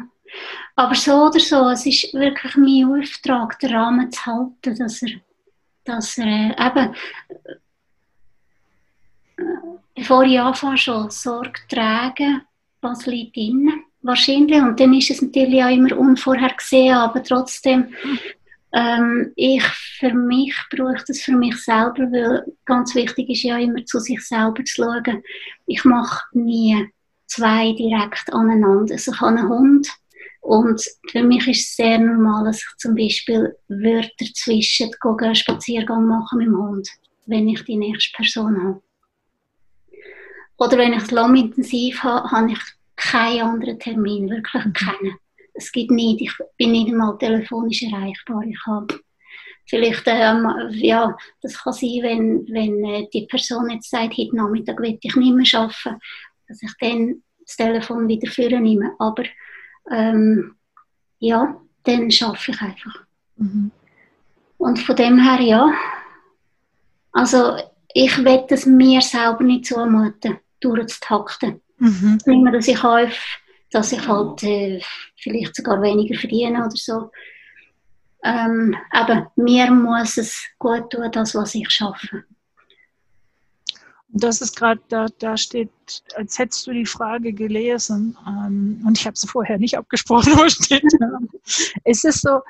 Aber 0.75 0.95
so 0.95 1.27
oder 1.27 1.39
so, 1.39 1.69
es 1.69 1.85
ist 1.85 2.13
wirklich 2.13 2.55
mein 2.55 3.01
Auftrag, 3.01 3.59
den 3.59 3.73
Rahmen 3.73 4.11
zu 4.11 4.25
halten, 4.25 4.77
dass 4.77 5.01
er, 5.01 5.09
dass 5.83 6.17
er 6.17 6.25
äh, 6.25 6.67
eben, 6.67 6.95
äh, 9.37 9.43
bevor 9.95 10.23
ich 10.23 10.39
anfange, 10.39 10.77
schon 10.77 11.09
Sorge 11.09 11.59
tragen, 11.69 12.41
was 12.81 13.05
liegt 13.05 13.37
innen. 13.37 13.83
Wahrscheinlich, 14.01 14.61
und 14.61 14.79
dann 14.79 14.93
ist 14.93 15.11
es 15.11 15.21
natürlich 15.21 15.61
auch 15.61 15.69
immer 15.69 15.97
unvorhergesehen, 15.97 16.95
aber 16.95 17.21
trotzdem, 17.21 17.93
ähm, 18.71 19.31
ich 19.35 19.63
für 19.63 20.13
mich 20.13 20.55
brauche 20.69 21.03
das 21.07 21.21
für 21.21 21.31
mich 21.31 21.57
selber, 21.63 22.03
weil 22.11 22.45
ganz 22.65 22.93
wichtig 22.95 23.29
ist 23.29 23.43
ja 23.43 23.57
immer 23.57 23.83
zu 23.85 23.99
sich 23.99 24.21
selber 24.21 24.63
zu 24.63 24.83
schauen. 24.83 25.23
Ich 25.65 25.83
mache 25.85 26.25
nie 26.33 26.87
zwei 27.25 27.73
direkt 27.73 28.31
aneinander. 28.31 28.93
Also 28.93 29.11
ich 29.11 29.21
habe 29.21 29.37
einen 29.37 29.49
Hund 29.49 29.89
und 30.41 30.83
für 31.09 31.23
mich 31.23 31.47
ist 31.47 31.69
es 31.69 31.75
sehr 31.75 31.99
normal, 31.99 32.45
dass 32.45 32.57
ich 32.57 32.77
zum 32.77 32.95
Beispiel 32.95 33.55
Wörter 33.67 34.25
zwischen 34.33 34.91
einen 35.01 35.35
Spaziergang 35.35 36.05
machen 36.05 36.37
mit 36.37 36.47
dem 36.47 36.57
Hund, 36.57 36.89
wenn 37.25 37.49
ich 37.49 37.63
die 37.65 37.77
nächste 37.77 38.15
Person 38.15 38.63
habe. 38.63 38.81
Oder 40.57 40.77
wenn 40.77 40.93
ich 40.93 41.03
es 41.03 41.11
lang 41.11 41.35
intensiv 41.35 42.03
habe, 42.03 42.29
habe 42.31 42.51
ich 42.51 42.59
keinen 42.95 43.41
anderen 43.41 43.79
Termin, 43.79 44.29
wirklich 44.29 44.73
keinen. 44.73 45.15
Es 45.59 45.73
gibt 45.73 45.91
nicht, 45.91 46.21
ich 46.21 46.31
bin 46.57 46.71
nicht 46.71 46.89
einmal 46.89 47.17
telefonisch 47.17 47.83
erreichbar. 47.83 48.43
Ich 48.47 48.57
habe 48.65 48.99
vielleicht, 49.65 50.03
ähm, 50.05 50.47
ja, 50.71 51.17
das 51.41 51.61
kann 51.61 51.73
sein, 51.73 51.99
wenn, 52.01 52.47
wenn 52.49 52.85
äh, 52.85 53.07
die 53.13 53.27
Person 53.27 53.69
jetzt 53.69 53.89
sagt, 53.89 54.17
heute 54.17 54.35
Nachmittag 54.37 54.79
will 54.79 54.97
ich 55.01 55.15
nicht 55.15 55.35
mehr 55.35 55.61
arbeiten, 55.61 55.99
dass 56.47 56.63
ich 56.63 56.71
dann 56.79 57.23
das 57.45 57.57
Telefon 57.57 58.07
wieder 58.07 58.31
führen 58.31 58.63
nehme. 58.63 58.93
Aber 58.99 59.23
ähm, 59.91 60.55
ja, 61.19 61.59
dann 61.83 62.09
schaffe 62.09 62.51
ich 62.51 62.61
einfach. 62.61 63.03
Mhm. 63.35 63.71
Und 64.57 64.79
von 64.79 64.95
dem 64.95 65.19
her, 65.19 65.41
ja, 65.41 65.73
also 67.11 67.57
ich 67.93 68.17
will 68.17 68.45
es 68.47 68.65
mir 68.65 69.01
selber 69.01 69.43
nicht 69.43 69.65
zumuten, 69.65 70.39
durchzutakten. 70.61 71.61
Mhm. 71.79 72.19
Nicht 72.25 72.43
mehr, 72.43 72.53
dass 72.53 72.67
ich 72.67 72.81
auf, 72.81 73.39
dass 73.71 73.91
ich 73.91 74.07
halt 74.07 74.43
äh, 74.43 74.81
vielleicht 75.15 75.55
sogar 75.55 75.81
weniger 75.81 76.17
verdiene 76.17 76.59
oder 76.59 76.75
so. 76.75 77.11
Ähm, 78.23 78.75
aber 78.91 79.31
mir 79.35 79.71
muss 79.71 80.17
es 80.17 80.43
gut 80.57 80.89
tun, 80.91 81.11
das, 81.11 81.35
was 81.35 81.55
ich 81.55 81.69
schaffe. 81.69 82.23
Das 84.11 84.41
ist 84.41 84.55
gerade, 84.55 84.81
da, 84.89 85.05
da 85.19 85.37
steht, 85.37 85.69
als 86.15 86.39
hättest 86.39 86.65
du 86.65 86.73
die 86.73 86.85
Frage 86.85 87.31
gelesen 87.31 88.17
ähm, 88.27 88.83
und 88.85 88.97
ich 88.97 89.05
habe 89.05 89.15
sie 89.15 89.27
vorher 89.27 89.59
nicht 89.59 89.77
abgesprochen, 89.77 90.33
wo 90.37 90.49
steht. 90.49 90.83
es 91.83 92.03
ist 92.03 92.21
so, 92.21 92.41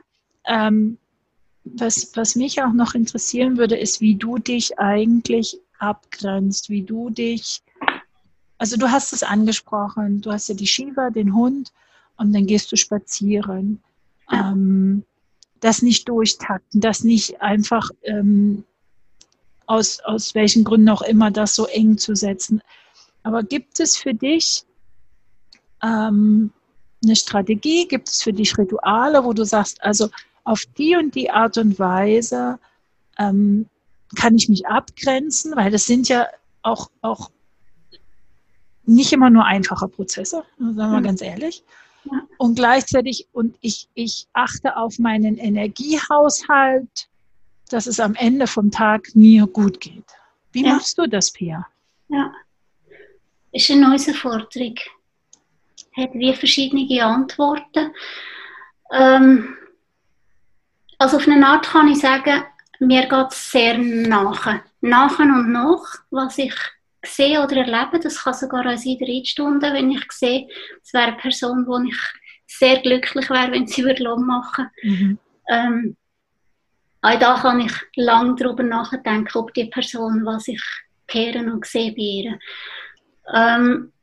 ähm, 0.45 0.97
was, 1.65 2.12
was 2.15 2.36
mich 2.36 2.62
auch 2.63 2.71
noch 2.71 2.95
interessieren 2.95 3.58
würde, 3.58 3.77
ist, 3.77 3.99
wie 3.99 4.15
du 4.15 4.38
dich 4.38 4.79
eigentlich 4.79 5.60
abgrenzt, 5.77 6.69
wie 6.69 6.84
du 6.84 7.10
dich, 7.10 7.62
also 8.60 8.78
du 8.78 8.91
hast 8.91 9.13
es 9.13 9.24
angesprochen, 9.24 10.22
du 10.22 10.32
hast 10.32 10.50
ja 10.50 10.56
die 10.56 10.67
Shiva, 10.67 11.10
den 11.10 11.34
Hund 11.34 11.72
und 12.17 12.34
dann 12.34 12.45
gehst 12.45 12.72
du 12.72 12.76
spazieren. 12.76 13.82
Ähm, 14.32 15.04
das 15.62 15.82
nicht 15.82 16.08
durchtakten, 16.08 16.82
das 16.82 17.04
nicht 17.04 17.41
einfach 17.41 17.89
ähm, 18.04 18.63
aus, 19.65 20.00
aus 20.02 20.36
welchen 20.36 20.63
Gründen 20.63 20.89
auch 20.89 21.02
immer, 21.02 21.32
das 21.32 21.56
so 21.56 21.65
eng 21.65 21.98
zu 21.98 22.15
setzen. 22.15 22.62
Aber 23.24 23.43
gibt 23.43 23.80
es 23.80 23.98
für 23.98 24.13
dich 24.13 24.65
ähm, 25.84 26.52
eine 27.04 27.15
Strategie, 27.15 27.88
gibt 27.88 28.10
es 28.10 28.22
für 28.22 28.34
dich 28.34 28.58
Rituale, 28.58 29.24
wo 29.24 29.34
du 29.34 29.45
sagst, 29.45 29.82
also 29.84 30.10
auf 30.43 30.63
die 30.78 30.95
und 30.95 31.15
die 31.15 31.30
Art 31.30 31.58
und 31.58 31.80
Weise 31.80 32.60
ähm, 33.17 33.67
kann 34.15 34.36
ich 34.36 34.50
mich 34.50 34.65
abgrenzen, 34.65 35.56
weil 35.56 35.72
das 35.72 35.86
sind 35.86 36.10
ja 36.10 36.28
auch, 36.62 36.89
auch 37.02 37.32
nicht 38.89 39.13
immer 39.13 39.30
nur 39.30 39.45
einfache 39.45 39.88
Prozesse, 39.88 40.43
sagen 40.58 40.75
wir 40.75 40.88
mal 40.88 41.02
ganz 41.02 41.21
ehrlich. 41.21 41.63
Und 42.38 42.56
gleichzeitig, 42.56 43.28
und 43.34 43.56
ich, 43.62 43.88
ich 43.93 44.28
achte 44.34 44.75
auf 44.78 44.99
meinen 44.99 45.38
Energiehaushalt, 45.38 47.08
dass 47.69 47.88
es 47.88 47.99
am 47.99 48.15
Ende 48.15 48.47
vom 48.47 48.71
Tag 48.71 49.08
mir 49.13 49.45
gut 49.45 49.80
geht. 49.80 50.06
Wie 50.52 50.65
ja. 50.65 50.73
machst 50.73 50.97
du 50.97 51.08
das, 51.08 51.32
Pia? 51.32 51.67
Ja, 52.08 52.32
ist 53.52 53.69
eine 53.69 53.88
neue 53.89 53.99
Forderung. 53.99 54.75
Hat 55.95 56.13
wie 56.13 56.34
verschiedene 56.34 57.04
Antworten. 57.04 57.91
Ähm, 58.91 59.56
also 60.97 61.17
auf 61.17 61.28
eine 61.28 61.45
Art 61.45 61.67
kann 61.67 61.88
ich 61.89 61.99
sagen, 61.99 62.43
mir 62.80 63.08
geht 63.08 63.32
es 63.32 63.52
sehr 63.52 63.78
nach. 63.78 64.62
Nach 64.82 65.19
und 65.19 65.52
nach, 65.52 65.84
was 66.10 66.38
ich 66.38 66.56
sehe 67.04 67.42
oder 67.42 67.58
erlebe, 67.58 68.00
das 68.00 68.24
kann 68.24 68.34
sogar 68.34 68.66
als 68.66 68.86
in 68.86 68.98
drei 68.98 69.22
Stunden, 69.24 69.74
wenn 69.74 69.92
ich 69.92 70.12
sehe, 70.12 70.48
es 70.84 70.94
wäre 70.94 71.08
eine 71.08 71.18
Person, 71.18 71.66
wo 71.66 71.78
ich 71.80 71.98
sehr 72.46 72.82
glücklich 72.82 73.30
wäre, 73.30 73.52
wenn 73.52 73.68
sie 73.68 73.84
würde 73.84 74.04
machen 74.18 74.70
mhm. 74.84 75.20
ähm, 75.48 75.98
auch 77.02 77.20
da 77.20 77.36
kann 77.36 77.62
ich 77.62 77.72
lange 77.96 78.36
darüber 78.36 78.64
nachdenken, 78.64 79.38
ob 79.38 79.54
die 79.54 79.66
Person, 79.66 80.26
was 80.26 80.47
ich 80.47 80.62
höre 81.10 81.41
und 81.52 81.66
sehe 81.66 81.91
bei 81.93 82.02
ihr. 82.02 82.39
Ähm, 83.34 83.93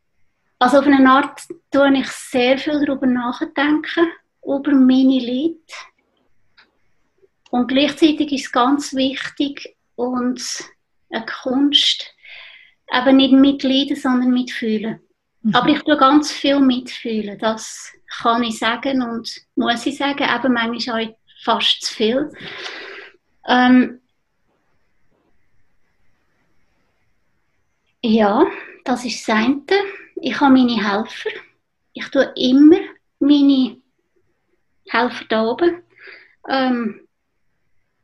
also 0.59 0.79
auf 0.79 0.87
eine 0.87 1.09
Art 1.11 1.43
tue 1.71 1.99
ich 1.99 2.09
sehr 2.09 2.57
viel 2.57 2.85
darüber 2.85 3.07
nachdenken, 3.07 4.07
über 4.43 4.73
meine 4.73 5.21
Leute. 5.21 5.75
Und 7.51 7.69
gleichzeitig 7.69 8.33
ist 8.33 8.47
es 8.47 8.53
ganz 8.53 8.95
wichtig 8.95 9.77
und 9.97 10.43
eine 11.11 11.27
Kunst, 11.27 12.15
eben 12.93 13.17
nicht 13.17 13.33
mitleiden, 13.33 13.97
sondern 13.97 14.31
mitfühlen. 14.31 15.01
Mhm. 15.43 15.55
Aber 15.55 15.69
ich 15.69 15.83
tue 15.83 15.97
ganz 15.97 16.31
viel 16.31 16.61
mitfühlen, 16.61 17.39
das 17.39 17.93
kann 18.21 18.43
ich 18.43 18.59
sagen 18.59 19.03
und 19.03 19.31
muss 19.55 19.87
ich 19.87 19.97
sagen, 19.97 20.25
eben 20.25 20.53
manchmal 20.53 21.09
auch 21.09 21.17
fast 21.43 21.83
zu 21.83 21.95
viel. 21.95 22.31
Ähm, 23.49 24.01
ja, 28.03 28.45
das 28.85 29.05
ist 29.05 29.29
das 29.29 29.37
eine. 29.37 29.63
Ich 30.17 30.41
habe 30.41 30.55
meine 30.55 30.77
Helfer. 30.77 31.31
Ich 31.93 32.09
tue 32.09 32.33
immer 32.37 32.79
meine 33.19 33.81
Helfer 34.89 35.25
da 35.29 35.43
oben. 35.45 35.83
Ähm, 36.49 37.07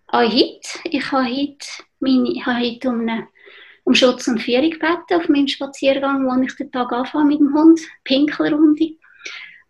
auch 0.09 0.20
heute. 0.20 0.78
Ich 0.85 1.11
habe 1.11 1.24
heute, 1.24 1.66
meine, 2.01 2.33
ich 2.33 2.45
habe 2.45 2.61
heute 2.61 2.89
um, 2.89 3.01
eine, 3.01 3.28
um 3.85 3.95
Schutz 3.95 4.28
und 4.28 4.41
Führung 4.41 4.70
gebeten 4.70 5.14
auf 5.14 5.28
meinem 5.28 5.49
Spaziergang, 5.49 6.26
wo 6.26 6.41
ich 6.43 6.55
den 6.57 6.70
Tag 6.70 6.93
anfange 6.93 7.26
mit 7.26 7.41
dem 7.41 7.53
Hund, 7.55 7.80
Pinkelrunde. 8.05 8.97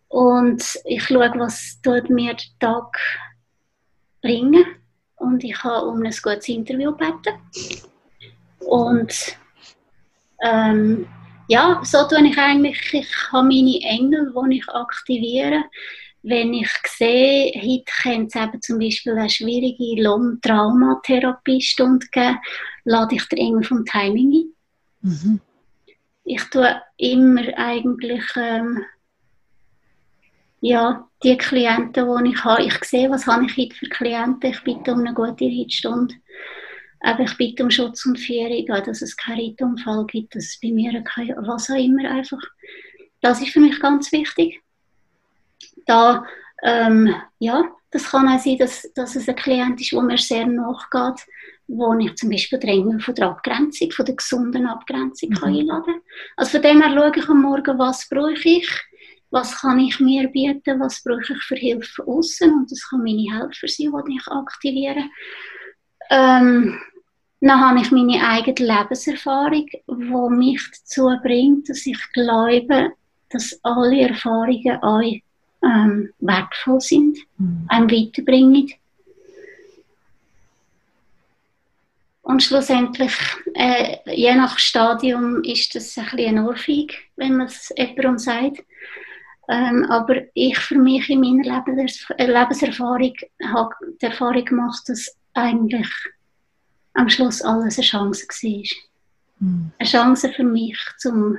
Und 0.07 0.63
ich 0.85 1.03
schaue, 1.03 1.33
was 1.37 1.81
tut 1.81 2.09
mir 2.09 2.35
der 2.35 2.45
Tag 2.59 2.97
bringen. 4.21 4.63
Und 5.15 5.43
ich 5.43 5.63
habe 5.63 5.87
um 5.87 6.03
ein 6.03 6.15
gutes 6.21 6.49
Interview 6.49 6.91
gebeten. 6.91 7.39
Und 8.59 9.35
ähm, 10.43 11.07
ja, 11.47 11.81
so 11.83 12.07
tue 12.07 12.27
ich 12.27 12.37
eigentlich, 12.37 12.93
ich 12.93 13.31
habe 13.31 13.47
meine 13.47 13.79
Engel, 13.81 14.31
die 14.49 14.57
ich 14.57 14.69
aktiviere. 14.69 15.63
Wenn 16.21 16.53
ich 16.53 16.69
sehe, 16.87 17.51
heute 17.55 17.91
könnte 18.01 18.27
es 18.27 18.35
eben 18.45 18.61
zum 18.61 18.77
Beispiel 18.79 19.13
eine 19.13 19.29
schwierige 19.29 20.03
Lohn-Traumatherapiestunde 20.03 22.05
geben, 22.11 22.37
lade 22.85 23.15
ich 23.15 23.27
den 23.27 23.39
Engel 23.39 23.63
vom 23.63 23.85
Timing 23.85 24.33
ein. 24.33 24.53
Mhm. 25.01 25.41
Ich 26.25 26.43
tue 26.45 26.81
immer 26.97 27.57
eigentlich 27.57 28.23
ähm, 28.35 28.83
ja, 30.61 31.09
die 31.21 31.37
Klienten, 31.37 32.23
die 32.23 32.29
ich 32.31 32.43
habe, 32.45 32.63
ich 32.63 32.81
sehe, 32.85 33.09
was 33.09 33.27
habe 33.27 33.45
ich 33.45 33.57
heute 33.57 33.75
für 33.75 33.89
Klienten, 33.89 34.49
ich 34.49 34.63
bitte 34.63 34.93
um 34.93 34.99
eine 34.99 35.13
gute 35.13 35.43
Reitstunde. 35.43 36.15
Aber 37.01 37.23
ich 37.23 37.35
bitte 37.35 37.63
um 37.63 37.69
Schutz 37.69 38.05
und 38.05 38.17
Führung, 38.17 38.65
dass 38.67 39.01
es 39.01 39.17
keinen 39.17 39.41
Reitunfall 39.41 40.05
gibt, 40.05 40.35
dass 40.35 40.45
es 40.45 40.59
bei 40.61 40.71
mir 40.71 41.03
kein, 41.03 41.35
was 41.35 41.69
auch 41.69 41.75
immer 41.75 42.09
einfach. 42.09 42.41
Das 43.19 43.41
ist 43.41 43.49
für 43.49 43.59
mich 43.59 43.77
ganz 43.81 44.09
wichtig. 44.13 44.61
Da, 45.85 46.25
ähm, 46.63 47.13
ja, 47.39 47.65
das 47.91 48.09
kann 48.09 48.29
auch 48.29 48.39
sein, 48.39 48.57
dass, 48.57 48.89
dass 48.95 49.17
es 49.17 49.27
ein 49.27 49.35
Klient 49.35 49.81
ist, 49.81 49.91
wo 49.91 49.99
mir 49.99 50.17
sehr 50.17 50.47
nachgeht, 50.47 51.25
wo 51.67 51.93
ich 51.97 52.15
zum 52.15 52.29
Beispiel 52.29 52.59
Drängen 52.59 52.99
von 52.99 53.15
der 53.15 53.29
Abgrenzung, 53.29 53.91
von 53.91 54.05
der 54.05 54.15
gesunden 54.15 54.67
Abgrenzung 54.67 55.29
mhm. 55.29 55.33
kann 55.35 55.55
einladen 55.55 55.93
kann. 55.93 56.01
Also 56.37 56.51
von 56.51 56.61
dem 56.61 56.81
her 56.81 56.93
schaue 56.93 57.11
ich 57.15 57.29
am 57.29 57.41
Morgen, 57.41 57.79
was 57.79 58.07
brauche 58.09 58.49
ich, 58.49 58.69
was 59.31 59.61
kann 59.61 59.79
ich 59.79 59.99
mir 59.99 60.27
bieten, 60.27 60.79
was 60.79 61.01
brauche 61.03 61.33
ich 61.33 61.43
für 61.43 61.55
Hilfe 61.55 62.05
außen 62.05 62.53
und 62.53 62.71
das 62.71 62.87
kann 62.89 63.03
meine 63.03 63.31
Helfer 63.33 63.67
sein, 63.67 63.91
die 64.07 64.15
ich 64.15 64.27
aktiviere. 64.27 65.05
Ähm, 66.09 66.79
dann 67.41 67.59
habe 67.59 67.79
ich 67.81 67.91
meine 67.91 68.25
eigene 68.25 68.73
Lebenserfahrung, 68.73 69.65
die 69.67 70.35
mich 70.35 70.61
dazu 70.71 71.09
bringt, 71.21 71.67
dass 71.67 71.85
ich 71.85 71.99
glaube, 72.13 72.93
dass 73.29 73.59
alle 73.63 74.07
Erfahrungen 74.09 74.83
euch 74.83 75.23
ähm, 75.63 76.13
wertvoll 76.19 76.79
sind, 76.79 77.17
mhm. 77.37 77.65
einem 77.67 77.91
weiterbringen. 77.91 78.71
Und 82.23 82.41
schlussendlich, 82.41 83.13
äh, 83.53 83.97
je 84.05 84.33
nach 84.33 84.57
Stadium, 84.57 85.43
ist 85.43 85.75
das 85.75 85.97
ein 85.97 86.05
bisschen 86.05 86.37
eine 86.37 86.47
Ohrfeige, 86.47 86.95
wenn 87.17 87.35
man 87.35 87.47
es 87.47 87.71
jemandem 87.77 88.17
sagt. 88.17 88.63
Ähm, 89.49 89.85
aber 89.89 90.21
ich 90.33 90.57
für 90.57 90.77
mich 90.77 91.09
in 91.09 91.19
meiner 91.19 91.43
Lebens 91.43 92.07
Lebenserfahrung 92.17 93.13
habe 93.51 93.75
die 94.01 94.05
Erfahrung 94.05 94.45
gemacht, 94.45 94.83
dass 94.87 95.17
eigentlich 95.33 95.89
am 96.93 97.09
Schluss 97.09 97.41
alles 97.41 97.77
eine 97.77 97.85
Chance 97.85 98.25
war. 98.25 98.63
Mhm. 99.39 99.71
Eine 99.77 99.89
Chance 99.89 100.31
für 100.31 100.45
mich, 100.45 100.79
zum 100.99 101.37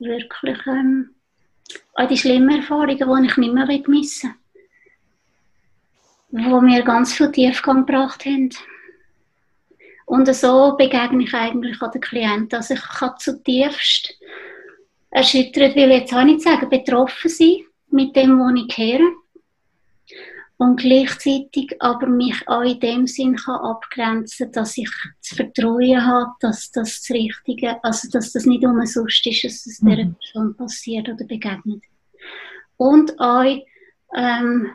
wirklich 0.00 0.58
ähm, 0.66 1.14
all 1.94 2.08
die 2.08 2.18
schlimmen 2.18 2.56
Erfahrungen, 2.56 2.98
die 2.98 3.28
ich 3.28 3.36
nicht 3.36 3.54
mehr 3.54 3.66
missen 3.86 4.34
will, 6.30 6.60
die 6.60 6.66
mir 6.66 6.82
ganz 6.82 7.14
viel 7.14 7.30
Tiefgang 7.30 7.86
gebracht 7.86 8.24
haben. 8.26 8.50
Und 10.06 10.32
so 10.34 10.76
begegne 10.76 11.24
ich 11.24 11.34
eigentlich 11.34 11.82
an 11.82 11.90
den 11.90 12.00
Klienten. 12.00 12.56
Also 12.56 12.74
ich 12.74 12.80
kann 12.80 13.18
zutiefst 13.18 14.14
erschüttert, 15.10 15.74
will 15.76 15.90
ich 15.90 16.00
jetzt 16.00 16.14
auch 16.14 16.24
nicht 16.24 16.42
sagen, 16.42 16.68
betroffen 16.68 17.28
sein 17.28 17.64
mit 17.90 18.16
dem, 18.16 18.38
was 18.38 18.54
ich 18.54 18.78
höre 18.78 19.12
und 20.58 20.80
gleichzeitig 20.80 21.76
aber 21.80 22.06
mich 22.06 22.46
auch 22.48 22.62
in 22.62 22.80
dem 22.80 23.06
Sinn 23.06 23.36
kann 23.36 23.60
abgrenzen 23.60 24.50
dass 24.52 24.78
ich 24.78 24.90
das 25.20 25.36
Vertrauen 25.36 26.04
habe, 26.04 26.32
dass 26.40 26.70
das, 26.70 27.02
das 27.02 27.14
Richtige, 27.14 27.82
also 27.84 28.08
dass 28.10 28.32
das 28.32 28.46
nicht 28.46 28.64
umsonst 28.64 29.26
ist, 29.26 29.44
dass 29.44 29.66
es 29.66 29.82
mhm. 29.82 29.90
dieser 29.90 30.10
Person 30.10 30.56
passiert 30.56 31.08
oder 31.08 31.24
begegnet. 31.24 31.82
Und 32.76 33.18
auch 33.20 33.56
ähm, 34.16 34.70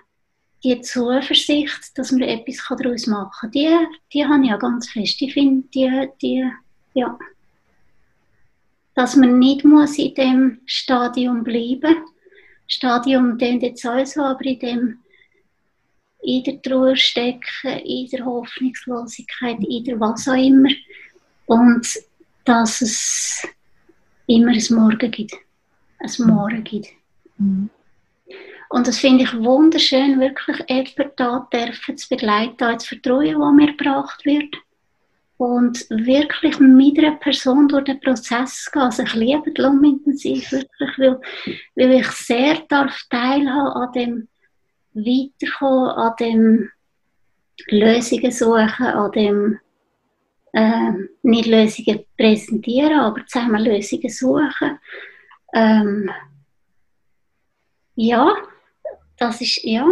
die 0.64 0.82
Zuversicht, 0.82 1.98
dass 1.98 2.12
man 2.12 2.22
etwas 2.22 2.64
daraus 2.70 3.08
machen 3.08 3.32
kann, 3.40 3.52
die, 3.52 3.78
die 4.14 4.26
habe 4.26 4.44
ich 4.44 4.50
ja 4.50 4.58
ganz 4.58 4.90
fest. 4.90 5.22
Ich 5.22 5.34
finde, 5.34 5.68
die, 5.74 6.10
die, 6.22 6.52
ja, 6.94 7.18
dass 8.94 9.16
man 9.16 9.40
nicht 9.40 9.64
muss 9.64 9.98
in 9.98 10.14
dem 10.16 10.62
Stadium 10.66 11.44
bleiben 11.44 11.82
muss. 11.82 12.12
Stadium 12.68 13.38
klingt 13.38 13.64
jetzt 13.64 13.86
auch 13.86 14.06
so, 14.06 14.22
aber 14.22 14.46
in 14.46 14.60
dem 14.60 14.98
in 16.24 16.44
der 16.44 16.62
Trauer 16.62 16.96
stecken, 16.96 17.80
in 17.84 18.08
der 18.10 18.26
Hoffnungslosigkeit, 18.26 19.58
in 19.68 19.84
der 19.84 20.00
was 20.00 20.28
auch 20.28 20.34
immer. 20.34 20.70
Und 21.48 21.88
dass 22.46 22.82
es 22.82 23.48
immer 24.28 24.52
ein 24.52 24.66
Morgen 24.70 25.12
gibt. 25.12 25.34
Ein 26.00 26.28
Morgen 26.28 26.64
gibt. 26.64 26.88
Mhm. 27.38 27.70
Und 28.72 28.88
das 28.88 29.00
finde 29.00 29.26
ich 29.26 29.34
wunderschön, 29.38 30.22
wirklich 30.22 30.58
jemanden 30.70 31.12
da 31.18 31.48
dürfen 31.54 31.98
zu 31.98 32.08
begleiten, 32.08 32.56
das 32.58 32.88
Vertrauen, 32.88 33.38
das 33.38 33.54
mir 33.54 33.76
gebracht 33.76 34.26
wird. 34.26 34.56
Und 35.36 35.90
wirklich 35.90 36.58
mit 36.60 36.98
einer 36.98 37.18
Person 37.18 37.68
durch 37.68 37.84
den 37.84 38.00
Prozess 38.00 38.72
gehen. 38.72 38.84
Also 38.84 39.04
ich 39.04 39.14
liebe 39.14 39.52
die 39.52 39.62
Lumintensiv 39.62 40.54
wirklich, 40.54 40.98
weil, 40.98 41.20
weil 41.76 42.00
ich 42.00 42.08
sehr 42.12 42.60
darf 42.70 42.98
teilhaben 43.10 43.74
an 43.74 43.92
dem 43.92 44.28
weiterkommen, 44.94 45.90
an 45.90 46.14
dem 46.20 46.70
Lösungen 47.72 48.32
suchen, 48.32 48.86
an 48.86 49.12
dem 49.12 49.60
äh, 50.54 50.92
nicht 51.24 51.48
Lösungen 51.48 52.06
präsentieren, 52.18 53.00
aber 53.00 53.26
zusammen 53.26 53.66
Lösungen 53.66 54.10
suchen. 54.10 54.80
Ähm, 55.54 56.10
ja, 57.96 58.34
das 59.22 59.40
ist, 59.40 59.64
ja, 59.64 59.86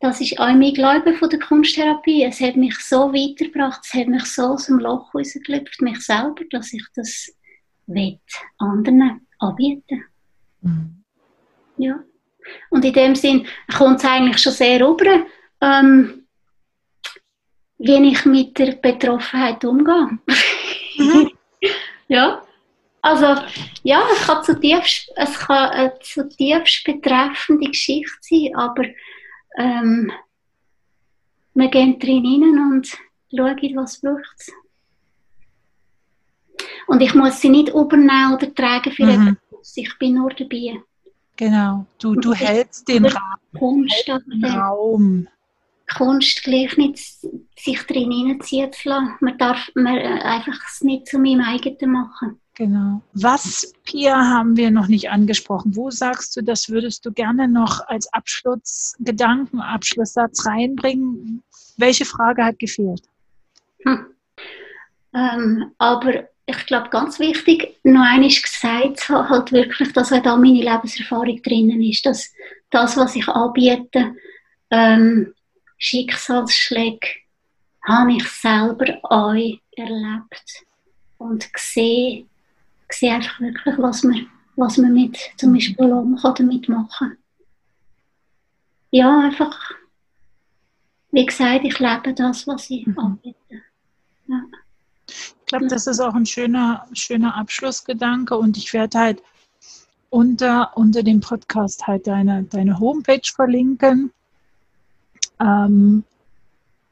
das 0.00 0.20
ist 0.22 0.38
auch 0.40 0.52
mein 0.54 0.72
Glaube 0.72 1.12
von 1.14 1.28
der 1.28 1.38
Kunsttherapie. 1.38 2.24
Es 2.24 2.40
hat 2.40 2.56
mich 2.56 2.78
so 2.78 3.12
weitergebracht, 3.12 3.82
es 3.84 3.92
hat 3.92 4.08
mich 4.08 4.24
so 4.24 4.42
aus 4.42 4.66
dem 4.66 4.78
Loch 4.78 5.14
rausgelöpft, 5.14 5.82
mich 5.82 6.00
selber, 6.00 6.42
dass 6.50 6.72
ich 6.72 6.84
das 6.94 7.30
will, 7.86 8.18
anderen 8.56 9.26
anbieten. 9.38 10.04
Mhm. 10.62 11.04
Ja. 11.76 12.02
Und 12.70 12.84
in 12.84 12.92
dem 12.94 13.14
Sinn 13.14 13.46
kommt 13.76 13.98
es 13.98 14.04
eigentlich 14.06 14.38
schon 14.38 14.52
sehr 14.52 14.80
rüber, 14.80 15.26
ähm, 15.60 16.26
wie 17.78 18.10
ich 18.10 18.24
mit 18.24 18.58
der 18.58 18.72
Betroffenheit 18.72 19.62
umgehe. 19.64 20.18
Mhm. 20.96 21.30
ja. 22.08 22.42
Also, 23.02 23.42
ja, 23.82 24.00
es 24.12 24.26
kann, 24.26 24.44
zutiefst, 24.44 25.10
es 25.16 25.38
kann 25.40 25.70
eine 25.70 25.98
zutiefst 26.00 26.84
betreffende 26.84 27.66
Geschichte 27.66 28.16
sein, 28.20 28.54
aber 28.54 28.84
ähm, 29.58 30.12
wir 31.54 31.68
gehen 31.68 31.98
drin 31.98 32.24
rein 32.24 32.72
und 32.72 32.86
schauen, 33.34 33.76
was 33.76 34.00
braucht 34.00 34.36
es. 34.38 34.52
Und 36.86 37.00
ich 37.00 37.14
muss 37.14 37.40
sie 37.40 37.48
nicht 37.48 37.70
übernehmen 37.70 38.34
oder 38.34 38.54
tragen 38.54 38.92
für 38.92 39.06
mhm. 39.06 39.36
etwas. 39.52 39.76
Ich 39.76 39.98
bin 39.98 40.14
nur 40.14 40.30
dabei. 40.30 40.80
Genau, 41.36 41.86
du, 41.98 42.14
du 42.14 42.32
hältst 42.32 42.86
den 42.88 43.06
Raum. 43.06 43.22
Kunst, 43.58 44.06
den 44.06 44.44
Raum. 44.44 45.28
Kunst 45.96 46.42
gleich 46.44 46.76
nicht 46.76 46.98
sich 46.98 47.82
drin 47.88 48.12
hineinziehen 48.12 48.72
zu 48.72 48.88
lassen. 48.88 49.16
Man 49.20 49.38
darf 49.38 49.70
man 49.74 49.96
äh, 49.96 50.20
einfach 50.22 50.58
es 50.68 50.82
nicht 50.82 51.08
zu 51.08 51.18
meinem 51.18 51.40
eigenen 51.40 51.90
machen. 51.90 52.40
Genau. 52.54 53.00
Was, 53.14 53.72
Pia, 53.84 54.14
haben 54.14 54.56
wir 54.56 54.70
noch 54.70 54.86
nicht 54.86 55.10
angesprochen? 55.10 55.74
Wo 55.74 55.90
sagst 55.90 56.36
du, 56.36 56.42
das 56.42 56.68
würdest 56.68 57.06
du 57.06 57.12
gerne 57.12 57.48
noch 57.48 57.86
als 57.86 58.12
Abschlussgedanken, 58.12 59.60
Abschlusssatz 59.60 60.44
reinbringen? 60.46 61.42
Welche 61.78 62.04
Frage 62.04 62.44
hat 62.44 62.58
gefehlt? 62.58 63.02
Hm. 63.84 64.06
Ähm, 65.14 65.72
aber 65.78 66.28
ich 66.44 66.66
glaube, 66.66 66.90
ganz 66.90 67.18
wichtig, 67.18 67.78
noch 67.84 68.04
einmal 68.04 68.28
gesagt 68.28 69.08
halt 69.08 69.52
wirklich, 69.52 69.92
dass 69.92 70.12
auch 70.12 70.22
da 70.22 70.36
meine 70.36 70.62
Lebenserfahrung 70.62 71.40
drinnen 71.42 71.80
ist, 71.82 72.04
dass 72.04 72.32
das, 72.70 72.96
was 72.96 73.16
ich 73.16 73.28
anbiete, 73.28 74.14
ähm, 74.70 75.32
Schicksalsschläge, 75.78 77.06
habe 77.82 78.12
ich 78.12 78.28
selber 78.28 78.98
euch 79.04 79.60
erlebt 79.76 80.64
und 81.18 81.52
gesehen, 81.52 82.28
sehe 82.92 83.14
einfach 83.14 83.40
wirklich, 83.40 83.78
was 83.78 84.02
man, 84.04 84.26
was 84.56 84.76
man 84.76 84.92
mit 84.92 85.18
zum 85.36 85.52
Beispiel 85.52 85.86
Lohn 85.86 86.18
damit 86.36 86.68
machen 86.68 86.88
kann. 86.98 87.16
Ja, 88.90 89.20
einfach, 89.20 89.72
wie 91.10 91.24
gesagt, 91.24 91.64
ich 91.64 91.78
lebe 91.78 92.12
das, 92.14 92.46
was 92.46 92.68
ich 92.70 92.86
mhm. 92.86 92.98
anbiete. 92.98 93.62
Ja 94.26 94.42
glaube, 95.52 95.66
das 95.68 95.86
ist 95.86 96.00
auch 96.00 96.14
ein 96.14 96.26
schöner, 96.26 96.86
schöner 96.92 97.36
Abschlussgedanke 97.36 98.36
und 98.36 98.56
ich 98.56 98.72
werde 98.72 98.98
halt 98.98 99.22
unter, 100.08 100.76
unter 100.76 101.02
dem 101.02 101.20
Podcast 101.20 101.86
halt 101.86 102.06
deine, 102.06 102.44
deine 102.44 102.78
Homepage 102.78 103.20
verlinken. 103.34 104.10
Ähm, 105.40 106.04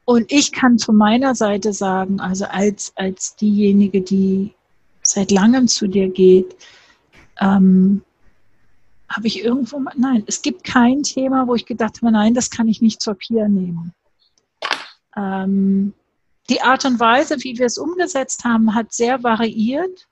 und 0.05 0.31
ich 0.31 0.51
kann 0.51 0.77
von 0.79 0.95
meiner 0.95 1.35
Seite 1.35 1.73
sagen, 1.73 2.19
also 2.19 2.45
als, 2.45 2.93
als 2.95 3.35
diejenige, 3.35 4.01
die 4.01 4.53
seit 5.11 5.31
langem 5.31 5.67
zu 5.67 5.87
dir 5.87 6.09
geht, 6.09 6.55
ähm, 7.39 8.03
habe 9.09 9.27
ich 9.27 9.43
irgendwo 9.43 9.79
mal, 9.79 9.93
nein, 9.97 10.23
es 10.27 10.41
gibt 10.41 10.63
kein 10.63 11.03
Thema, 11.03 11.47
wo 11.47 11.55
ich 11.55 11.65
gedacht 11.65 11.97
habe, 12.01 12.11
nein, 12.11 12.33
das 12.33 12.49
kann 12.49 12.67
ich 12.67 12.81
nicht 12.81 13.01
zur 13.01 13.15
Pia 13.15 13.47
nehmen. 13.47 13.93
Ähm, 15.17 15.93
die 16.49 16.61
Art 16.61 16.85
und 16.85 16.99
Weise, 16.99 17.37
wie 17.39 17.57
wir 17.57 17.65
es 17.65 17.77
umgesetzt 17.77 18.43
haben, 18.45 18.73
hat 18.73 18.93
sehr 18.93 19.23
variiert. 19.23 20.07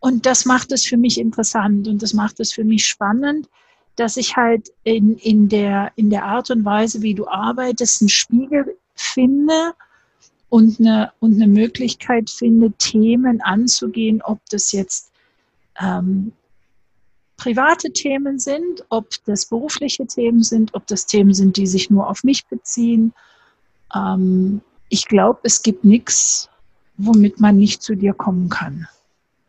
Und 0.00 0.26
das 0.26 0.44
macht 0.44 0.72
es 0.72 0.84
für 0.84 0.96
mich 0.96 1.18
interessant 1.18 1.86
und 1.86 2.02
das 2.02 2.14
macht 2.14 2.40
es 2.40 2.52
für 2.52 2.64
mich 2.64 2.86
spannend, 2.86 3.48
dass 3.96 4.16
ich 4.16 4.36
halt 4.36 4.72
in, 4.82 5.16
in, 5.18 5.48
der, 5.48 5.92
in 5.96 6.08
der 6.10 6.24
Art 6.24 6.50
und 6.50 6.64
Weise, 6.64 7.02
wie 7.02 7.14
du 7.14 7.28
arbeitest, 7.28 8.00
einen 8.00 8.08
Spiegel 8.08 8.76
finde 8.94 9.74
und 10.50 10.80
eine, 10.80 11.12
und 11.20 11.36
eine 11.36 11.46
Möglichkeit 11.46 12.28
finde, 12.28 12.72
Themen 12.72 13.40
anzugehen, 13.40 14.20
ob 14.22 14.40
das 14.50 14.72
jetzt 14.72 15.12
ähm, 15.80 16.32
private 17.36 17.92
Themen 17.92 18.38
sind, 18.38 18.84
ob 18.90 19.08
das 19.24 19.46
berufliche 19.46 20.06
Themen 20.06 20.42
sind, 20.42 20.74
ob 20.74 20.86
das 20.88 21.06
Themen 21.06 21.32
sind, 21.32 21.56
die 21.56 21.66
sich 21.66 21.88
nur 21.88 22.10
auf 22.10 22.22
mich 22.24 22.46
beziehen. 22.46 23.14
Ähm, 23.94 24.60
ich 24.88 25.06
glaube, 25.06 25.40
es 25.44 25.62
gibt 25.62 25.84
nichts, 25.84 26.50
womit 26.96 27.40
man 27.40 27.56
nicht 27.56 27.82
zu 27.82 27.94
dir 27.94 28.12
kommen 28.12 28.48
kann. 28.48 28.86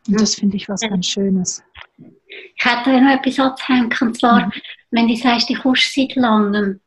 Und 0.07 0.21
das 0.21 0.35
finde 0.35 0.55
ich 0.55 0.69
was 0.69 0.81
ganz 0.81 1.07
Schönes. 1.07 1.63
Ich 1.97 2.65
hätte 2.65 3.01
noch 3.01 3.11
etwas 3.11 3.39
anzuhängen, 3.39 3.91
und 3.99 4.17
zwar, 4.17 4.45
mhm. 4.45 4.51
wenn 4.91 5.07
du 5.07 5.15
sagst, 5.15 5.49
du 5.49 5.55
kommst 5.55 5.93
seit 5.93 6.15
langem. 6.15 6.79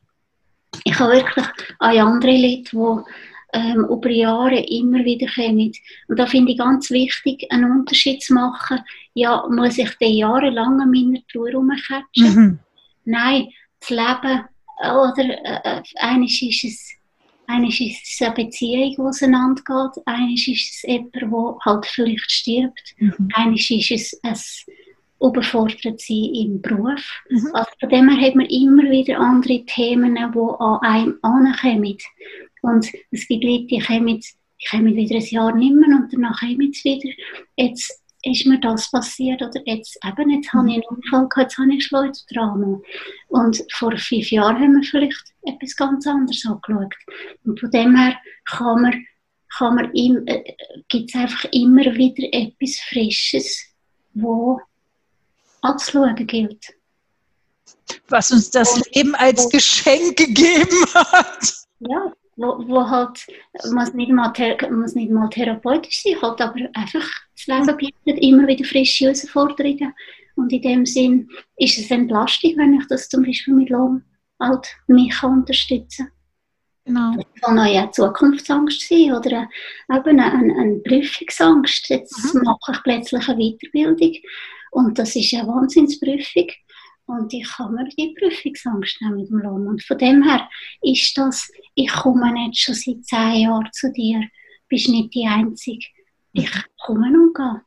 Ich 0.85 0.99
habe 0.99 1.15
wirklich 1.15 1.47
an 1.79 1.99
andere 1.99 2.33
Leute, 2.33 2.65
die 2.73 3.34
ähm, 3.55 3.87
über 3.89 4.11
Jahre 4.11 4.59
immer 4.59 5.05
wieder 5.05 5.27
kommen. 5.35 5.73
Und 6.09 6.19
da 6.19 6.27
finde 6.27 6.53
ich 6.53 6.59
ganz 6.59 6.91
wichtig, 6.91 7.47
einen 7.51 7.71
Unterschied 7.71 8.23
zu 8.23 8.35
machen. 8.35 8.81
Ja, 9.15 9.47
muss 9.49 9.79
ich 9.79 9.91
den 9.97 10.15
jahrelang 10.15 10.81
an 10.81 10.91
meiner 10.91 11.21
Tour 11.33 11.51
rumcatchen? 11.53 12.35
Mhm. 12.35 12.59
Nein, 13.05 13.49
das 13.81 13.91
Leben, 13.91 14.45
oder 14.83 15.45
äh 15.45 15.83
eines 15.97 16.43
ist 16.43 16.65
es 16.65 16.91
eines 17.47 17.79
ist 17.79 18.03
es 18.03 18.23
eine 18.23 18.35
Beziehung, 18.35 18.95
die 18.97 18.99
auseinandergeht. 18.99 20.03
Eines 20.07 20.49
ist 20.49 20.77
es 20.77 20.83
jemand, 20.83 21.15
der 21.15 21.59
halt 21.65 21.87
vielleicht 21.87 22.31
stirbt. 22.31 22.95
Mhm. 22.99 23.29
Eines 23.35 23.71
ist 23.71 23.91
es 23.91 24.19
ein 24.23 24.75
überfordert 25.21 26.01
sein 26.01 26.31
im 26.35 26.61
Beruf. 26.61 27.23
Mhm. 27.29 27.51
Also 27.53 27.71
von 27.81 27.89
dem 27.89 28.09
her 28.09 28.27
hat 28.27 28.35
man 28.35 28.47
immer 28.47 28.91
wieder 28.91 29.19
andere 29.19 29.65
Themen, 29.65 30.15
die 30.15 30.21
an 30.21 30.79
einem 30.83 31.19
ankommen. 31.23 31.99
Und 32.65 32.91
es 33.11 33.29
gibt 33.29 33.45
Leute, 33.45 33.67
die 33.67 33.79
kommen, 33.79 34.21
die 34.21 34.67
kommen 34.71 34.97
wieder 34.97 35.17
ein 35.17 35.27
Jahr 35.27 35.55
nicht 35.55 35.75
mehr 35.75 35.99
und 35.99 36.11
danach 36.11 36.41
kommen 36.41 36.73
sie 36.73 36.95
wieder. 36.95 37.15
Jetzt 37.57 38.03
ist 38.23 38.47
mir 38.47 38.59
das 38.59 38.91
passiert 38.91 39.43
oder 39.43 39.61
jetzt 39.67 39.99
eben, 40.03 40.31
jetzt 40.31 40.51
habe 40.55 40.71
ich 40.71 40.77
einen 40.77 40.85
Unfall 40.85 41.29
gehabt, 41.29 41.51
jetzt 41.51 41.59
habe 41.59 41.69
ich 41.69 41.75
ein 41.75 41.81
Schleuderdrama. 41.83 42.81
Und 43.29 43.63
vor 43.71 43.95
fünf 43.99 44.31
Jahren 44.31 44.59
haben 44.59 44.77
wir 44.77 44.83
vielleicht 44.83 45.35
etwas 45.43 45.77
ganz 45.77 46.07
anderes 46.07 46.47
angeschaut. 46.47 46.95
Und 47.45 47.61
von 47.61 47.71
dem 47.71 47.95
her 47.97 48.17
kann 48.47 48.81
man, 48.81 49.07
kann 49.59 49.75
man 49.75 49.95
äh, 49.95 50.57
gibt 50.89 51.11
es 51.11 51.21
einfach 51.21 51.45
immer 51.53 51.85
wieder 51.95 52.27
etwas 52.33 52.79
Frisches, 52.89 53.63
wo 54.15 54.59
anzuschauen 55.61 56.27
gilt. 56.27 56.65
Was 58.09 58.31
uns 58.31 58.51
das 58.51 58.81
Leben 58.95 59.15
als 59.17 59.51
Geschenk 59.51 60.17
gegeben 60.17 60.87
hat. 60.95 61.55
Ja, 61.81 62.11
wo, 62.37 62.67
wo 62.67 62.89
halt, 62.89 63.27
muss 63.73 63.95
nicht, 63.95 64.11
mal 64.11 64.33
muss 64.71 64.95
nicht 64.95 65.11
mal 65.11 65.29
therapeutisch 65.29 66.03
sein, 66.03 66.21
halt 66.21 66.41
aber 66.41 66.61
einfach 66.75 67.09
das 67.35 67.47
Leben 67.47 67.77
bietet 67.77 68.23
immer 68.23 68.47
wieder 68.47 68.65
frische 68.65 69.05
Herausforderungen. 69.05 69.95
Und 70.37 70.53
in 70.53 70.63
dem 70.63 70.87
Sinn 70.87 71.29
ist 71.57 71.79
es 71.79 71.91
Entlastung, 71.91 72.55
wenn 72.57 72.75
ich 72.75 72.87
das 72.89 73.09
zum 73.09 73.25
Beispiel 73.25 73.55
mit 73.55 73.71
Lohn 73.71 74.05
halt 74.41 74.67
mich 74.89 75.23
unterstützen 75.23 76.07
kann. 76.07 76.15
Genau. 76.87 77.15
Das 77.17 77.43
kann 77.43 77.59
auch 77.59 77.63
eine 77.63 77.91
Zukunftsangst 77.93 78.89
sein 78.89 79.15
oder 79.15 79.49
eben 79.91 80.21
eine, 80.21 80.33
eine, 80.33 80.55
eine 80.55 80.77
Prüfungsangst. 80.81 81.89
Jetzt 81.89 82.35
mhm. 82.35 82.43
mache 82.43 82.73
ich 82.73 82.83
plötzlich 82.83 83.29
eine 83.29 83.39
Weiterbildung 83.39 84.13
und 84.73 84.99
das 84.99 85.17
ist 85.17 85.33
eine 85.35 85.49
Wahnsinnsprüfung. 85.49 86.49
Und 87.07 87.33
ich 87.35 87.47
habe 87.59 87.75
mir 87.75 87.85
die 87.85 88.15
Prüfungsangst 88.19 89.01
nehmen 89.03 89.17
mit 89.17 89.29
dem 89.29 89.39
Lohn. 89.39 89.67
Und 89.67 89.83
von 89.83 89.99
dem 89.99 90.23
her 90.23 90.49
ist 90.83 91.17
das, 91.19 91.51
ich 91.75 91.93
komme 91.93 92.33
nicht 92.33 92.59
schon 92.59 92.75
seit 92.75 93.05
zehn 93.05 93.43
Jahren 93.43 93.69
zu 93.73 93.93
dir, 93.93 94.23
bist 94.69 94.89
nicht 94.89 95.15
die 95.15 95.27
Einzige. 95.27 95.87
Ich 96.33 96.51
komme 96.85 97.09
und 97.09 97.35
gehe. 97.35 97.61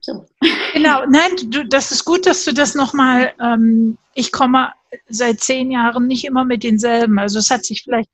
So. 0.00 0.26
Genau, 0.72 1.04
nein, 1.06 1.30
du, 1.46 1.66
das 1.66 1.90
ist 1.90 2.04
gut, 2.04 2.26
dass 2.26 2.44
du 2.44 2.54
das 2.54 2.76
nochmal, 2.76 3.34
ähm, 3.40 3.98
ich 4.14 4.30
komme 4.30 4.72
seit 5.08 5.40
zehn 5.40 5.72
Jahren 5.72 6.06
nicht 6.06 6.24
immer 6.24 6.44
mit 6.44 6.62
denselben. 6.62 7.18
Also 7.18 7.40
es 7.40 7.50
hat 7.50 7.64
sich 7.64 7.82
vielleicht, 7.82 8.08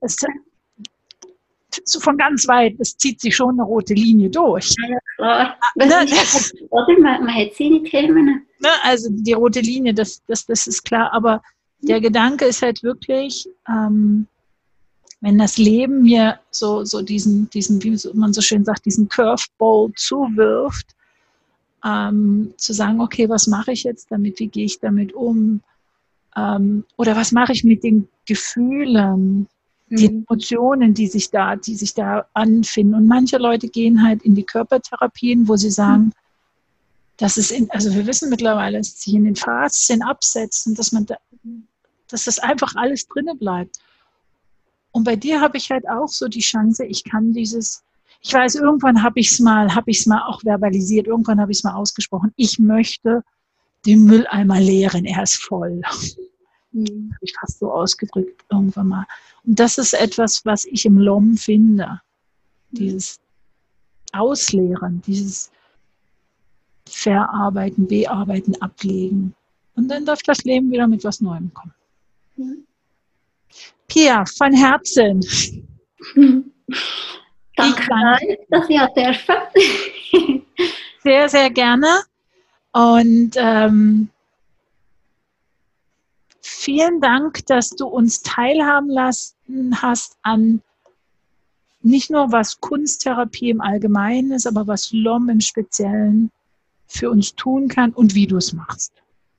es, 0.00 0.16
so 1.84 2.00
von 2.00 2.16
ganz 2.16 2.46
weit, 2.48 2.76
es 2.78 2.96
zieht 2.96 3.20
sich 3.20 3.36
schon 3.36 3.50
eine 3.50 3.62
rote 3.62 3.94
Linie 3.94 4.30
durch. 4.30 4.74
Ja, 4.88 4.98
klar. 5.16 5.56
Ne, 5.76 5.86
man, 5.86 7.24
man 7.24 7.34
hat 7.34 7.54
seine 7.54 7.82
Themen. 7.82 8.46
Ne, 8.58 8.68
also 8.82 9.08
die 9.10 9.32
rote 9.32 9.60
Linie, 9.60 9.94
das, 9.94 10.22
das, 10.26 10.46
das 10.46 10.66
ist 10.66 10.84
klar. 10.84 11.12
Aber 11.12 11.42
der 11.80 12.00
Gedanke 12.00 12.44
ist 12.44 12.62
halt 12.62 12.82
wirklich, 12.82 13.48
ähm, 13.68 14.26
wenn 15.20 15.38
das 15.38 15.58
Leben 15.58 16.02
mir 16.02 16.40
so, 16.50 16.84
so 16.84 17.02
diesen, 17.02 17.50
diesen, 17.50 17.82
wie 17.82 17.98
man 18.14 18.32
so 18.32 18.40
schön 18.40 18.64
sagt, 18.64 18.86
diesen 18.86 19.08
Curveball 19.08 19.92
zuwirft, 19.96 20.94
ähm, 21.84 22.54
zu 22.56 22.72
sagen, 22.72 23.00
okay, 23.00 23.28
was 23.28 23.46
mache 23.46 23.72
ich 23.72 23.84
jetzt 23.84 24.10
damit, 24.10 24.38
wie 24.38 24.48
gehe 24.48 24.64
ich 24.64 24.80
damit 24.80 25.12
um? 25.12 25.62
Ähm, 26.36 26.84
oder 26.96 27.16
was 27.16 27.32
mache 27.32 27.52
ich 27.52 27.64
mit 27.64 27.82
den 27.82 28.08
Gefühlen, 28.26 29.48
die 29.90 30.08
mhm. 30.08 30.24
Emotionen, 30.28 30.94
die 30.94 31.08
sich 31.08 31.30
da, 31.30 31.56
die 31.56 31.74
sich 31.74 31.94
da 31.94 32.26
anfinden. 32.32 32.94
Und 32.94 33.06
manche 33.06 33.38
Leute 33.38 33.68
gehen 33.68 34.02
halt 34.02 34.22
in 34.22 34.34
die 34.34 34.44
Körpertherapien, 34.44 35.48
wo 35.48 35.56
sie 35.56 35.70
sagen, 35.70 36.04
mhm. 36.04 36.12
dass 37.16 37.36
es 37.36 37.50
in, 37.50 37.70
also 37.70 37.92
wir 37.92 38.06
wissen 38.06 38.30
mittlerweile, 38.30 38.78
dass 38.78 39.00
sich 39.00 39.14
in 39.14 39.24
den 39.24 39.36
Faszien 39.36 40.02
absetzt 40.02 40.66
und 40.66 40.78
dass 40.78 40.92
man 40.92 41.06
da, 41.06 41.16
dass 42.08 42.24
das 42.24 42.38
einfach 42.38 42.74
alles 42.76 43.06
drinnen 43.08 43.38
bleibt. 43.38 43.78
Und 44.92 45.04
bei 45.04 45.16
dir 45.16 45.40
habe 45.40 45.56
ich 45.56 45.70
halt 45.70 45.88
auch 45.88 46.08
so 46.08 46.28
die 46.28 46.40
Chance, 46.40 46.84
ich 46.84 47.04
kann 47.04 47.32
dieses, 47.32 47.82
ich 48.22 48.32
weiß, 48.32 48.56
irgendwann 48.56 49.02
habe 49.02 49.20
ich 49.20 49.30
es 49.30 49.40
mal, 49.40 49.74
habe 49.74 49.90
ich 49.90 50.00
es 50.00 50.06
mal 50.06 50.22
auch 50.26 50.42
verbalisiert, 50.42 51.06
irgendwann 51.06 51.40
habe 51.40 51.52
ich 51.52 51.58
es 51.58 51.64
mal 51.64 51.74
ausgesprochen. 51.74 52.32
Ich 52.36 52.58
möchte 52.58 53.22
den 53.86 54.04
Mülleimer 54.04 54.60
leeren, 54.60 55.04
er 55.04 55.22
ist 55.22 55.36
voll. 55.36 55.80
Mhm. 56.72 57.12
Habe 57.14 57.24
ich 57.24 57.34
fast 57.38 57.58
so 57.58 57.72
ausgedrückt 57.72 58.44
irgendwann 58.50 58.88
mal. 58.88 59.06
Und 59.44 59.58
das 59.58 59.78
ist 59.78 59.94
etwas, 59.94 60.44
was 60.44 60.64
ich 60.64 60.84
im 60.84 60.98
LOM 60.98 61.36
finde. 61.36 62.00
Dieses 62.70 63.20
Ausleeren, 64.12 65.02
dieses 65.06 65.50
Verarbeiten, 66.88 67.86
Bearbeiten, 67.86 68.60
Ablegen. 68.60 69.34
Und 69.74 69.88
dann 69.88 70.04
darf 70.04 70.22
das 70.22 70.44
Leben 70.44 70.70
wieder 70.70 70.86
mit 70.86 71.04
was 71.04 71.20
Neuem 71.20 71.52
kommen. 71.54 71.74
Mhm. 72.36 72.66
Pia, 73.88 74.24
von 74.24 74.52
Herzen. 74.52 75.20
Danke, 77.56 77.86
dass 78.48 78.64
auch 78.64 78.94
dürfen. 78.94 80.42
sehr, 81.02 81.28
sehr 81.28 81.50
gerne. 81.50 82.02
Und 82.72 83.32
ähm, 83.36 84.08
vielen 86.60 87.00
Dank, 87.00 87.46
dass 87.46 87.70
du 87.70 87.86
uns 87.86 88.22
teilhaben 88.22 88.90
lassen 88.90 89.80
hast 89.80 90.16
an 90.22 90.60
nicht 91.82 92.10
nur 92.10 92.30
was 92.30 92.60
Kunsttherapie 92.60 93.48
im 93.48 93.62
Allgemeinen 93.62 94.32
ist, 94.32 94.46
aber 94.46 94.66
was 94.66 94.92
LOM 94.92 95.30
im 95.30 95.40
Speziellen 95.40 96.30
für 96.86 97.10
uns 97.10 97.34
tun 97.34 97.68
kann 97.68 97.92
und 97.92 98.14
wie 98.14 98.26
du 98.26 98.36
es 98.36 98.52
machst. 98.52 98.92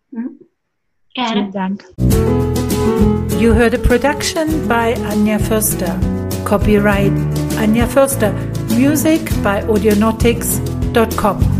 Mhm. 0.09 0.39
Gerne. 1.13 1.31
Vielen 1.31 1.51
Dank. 1.51 1.85
You 3.39 3.53
heard 3.53 3.75
a 3.75 3.77
production 3.77 4.67
by 4.67 4.95
Anja 5.11 5.37
Förster. 5.37 5.99
Copyright 6.45 7.13
Anja 7.59 7.85
Förster. 7.85 8.33
Music 8.69 9.21
by 9.43 9.61
audionautics.com. 9.67 11.50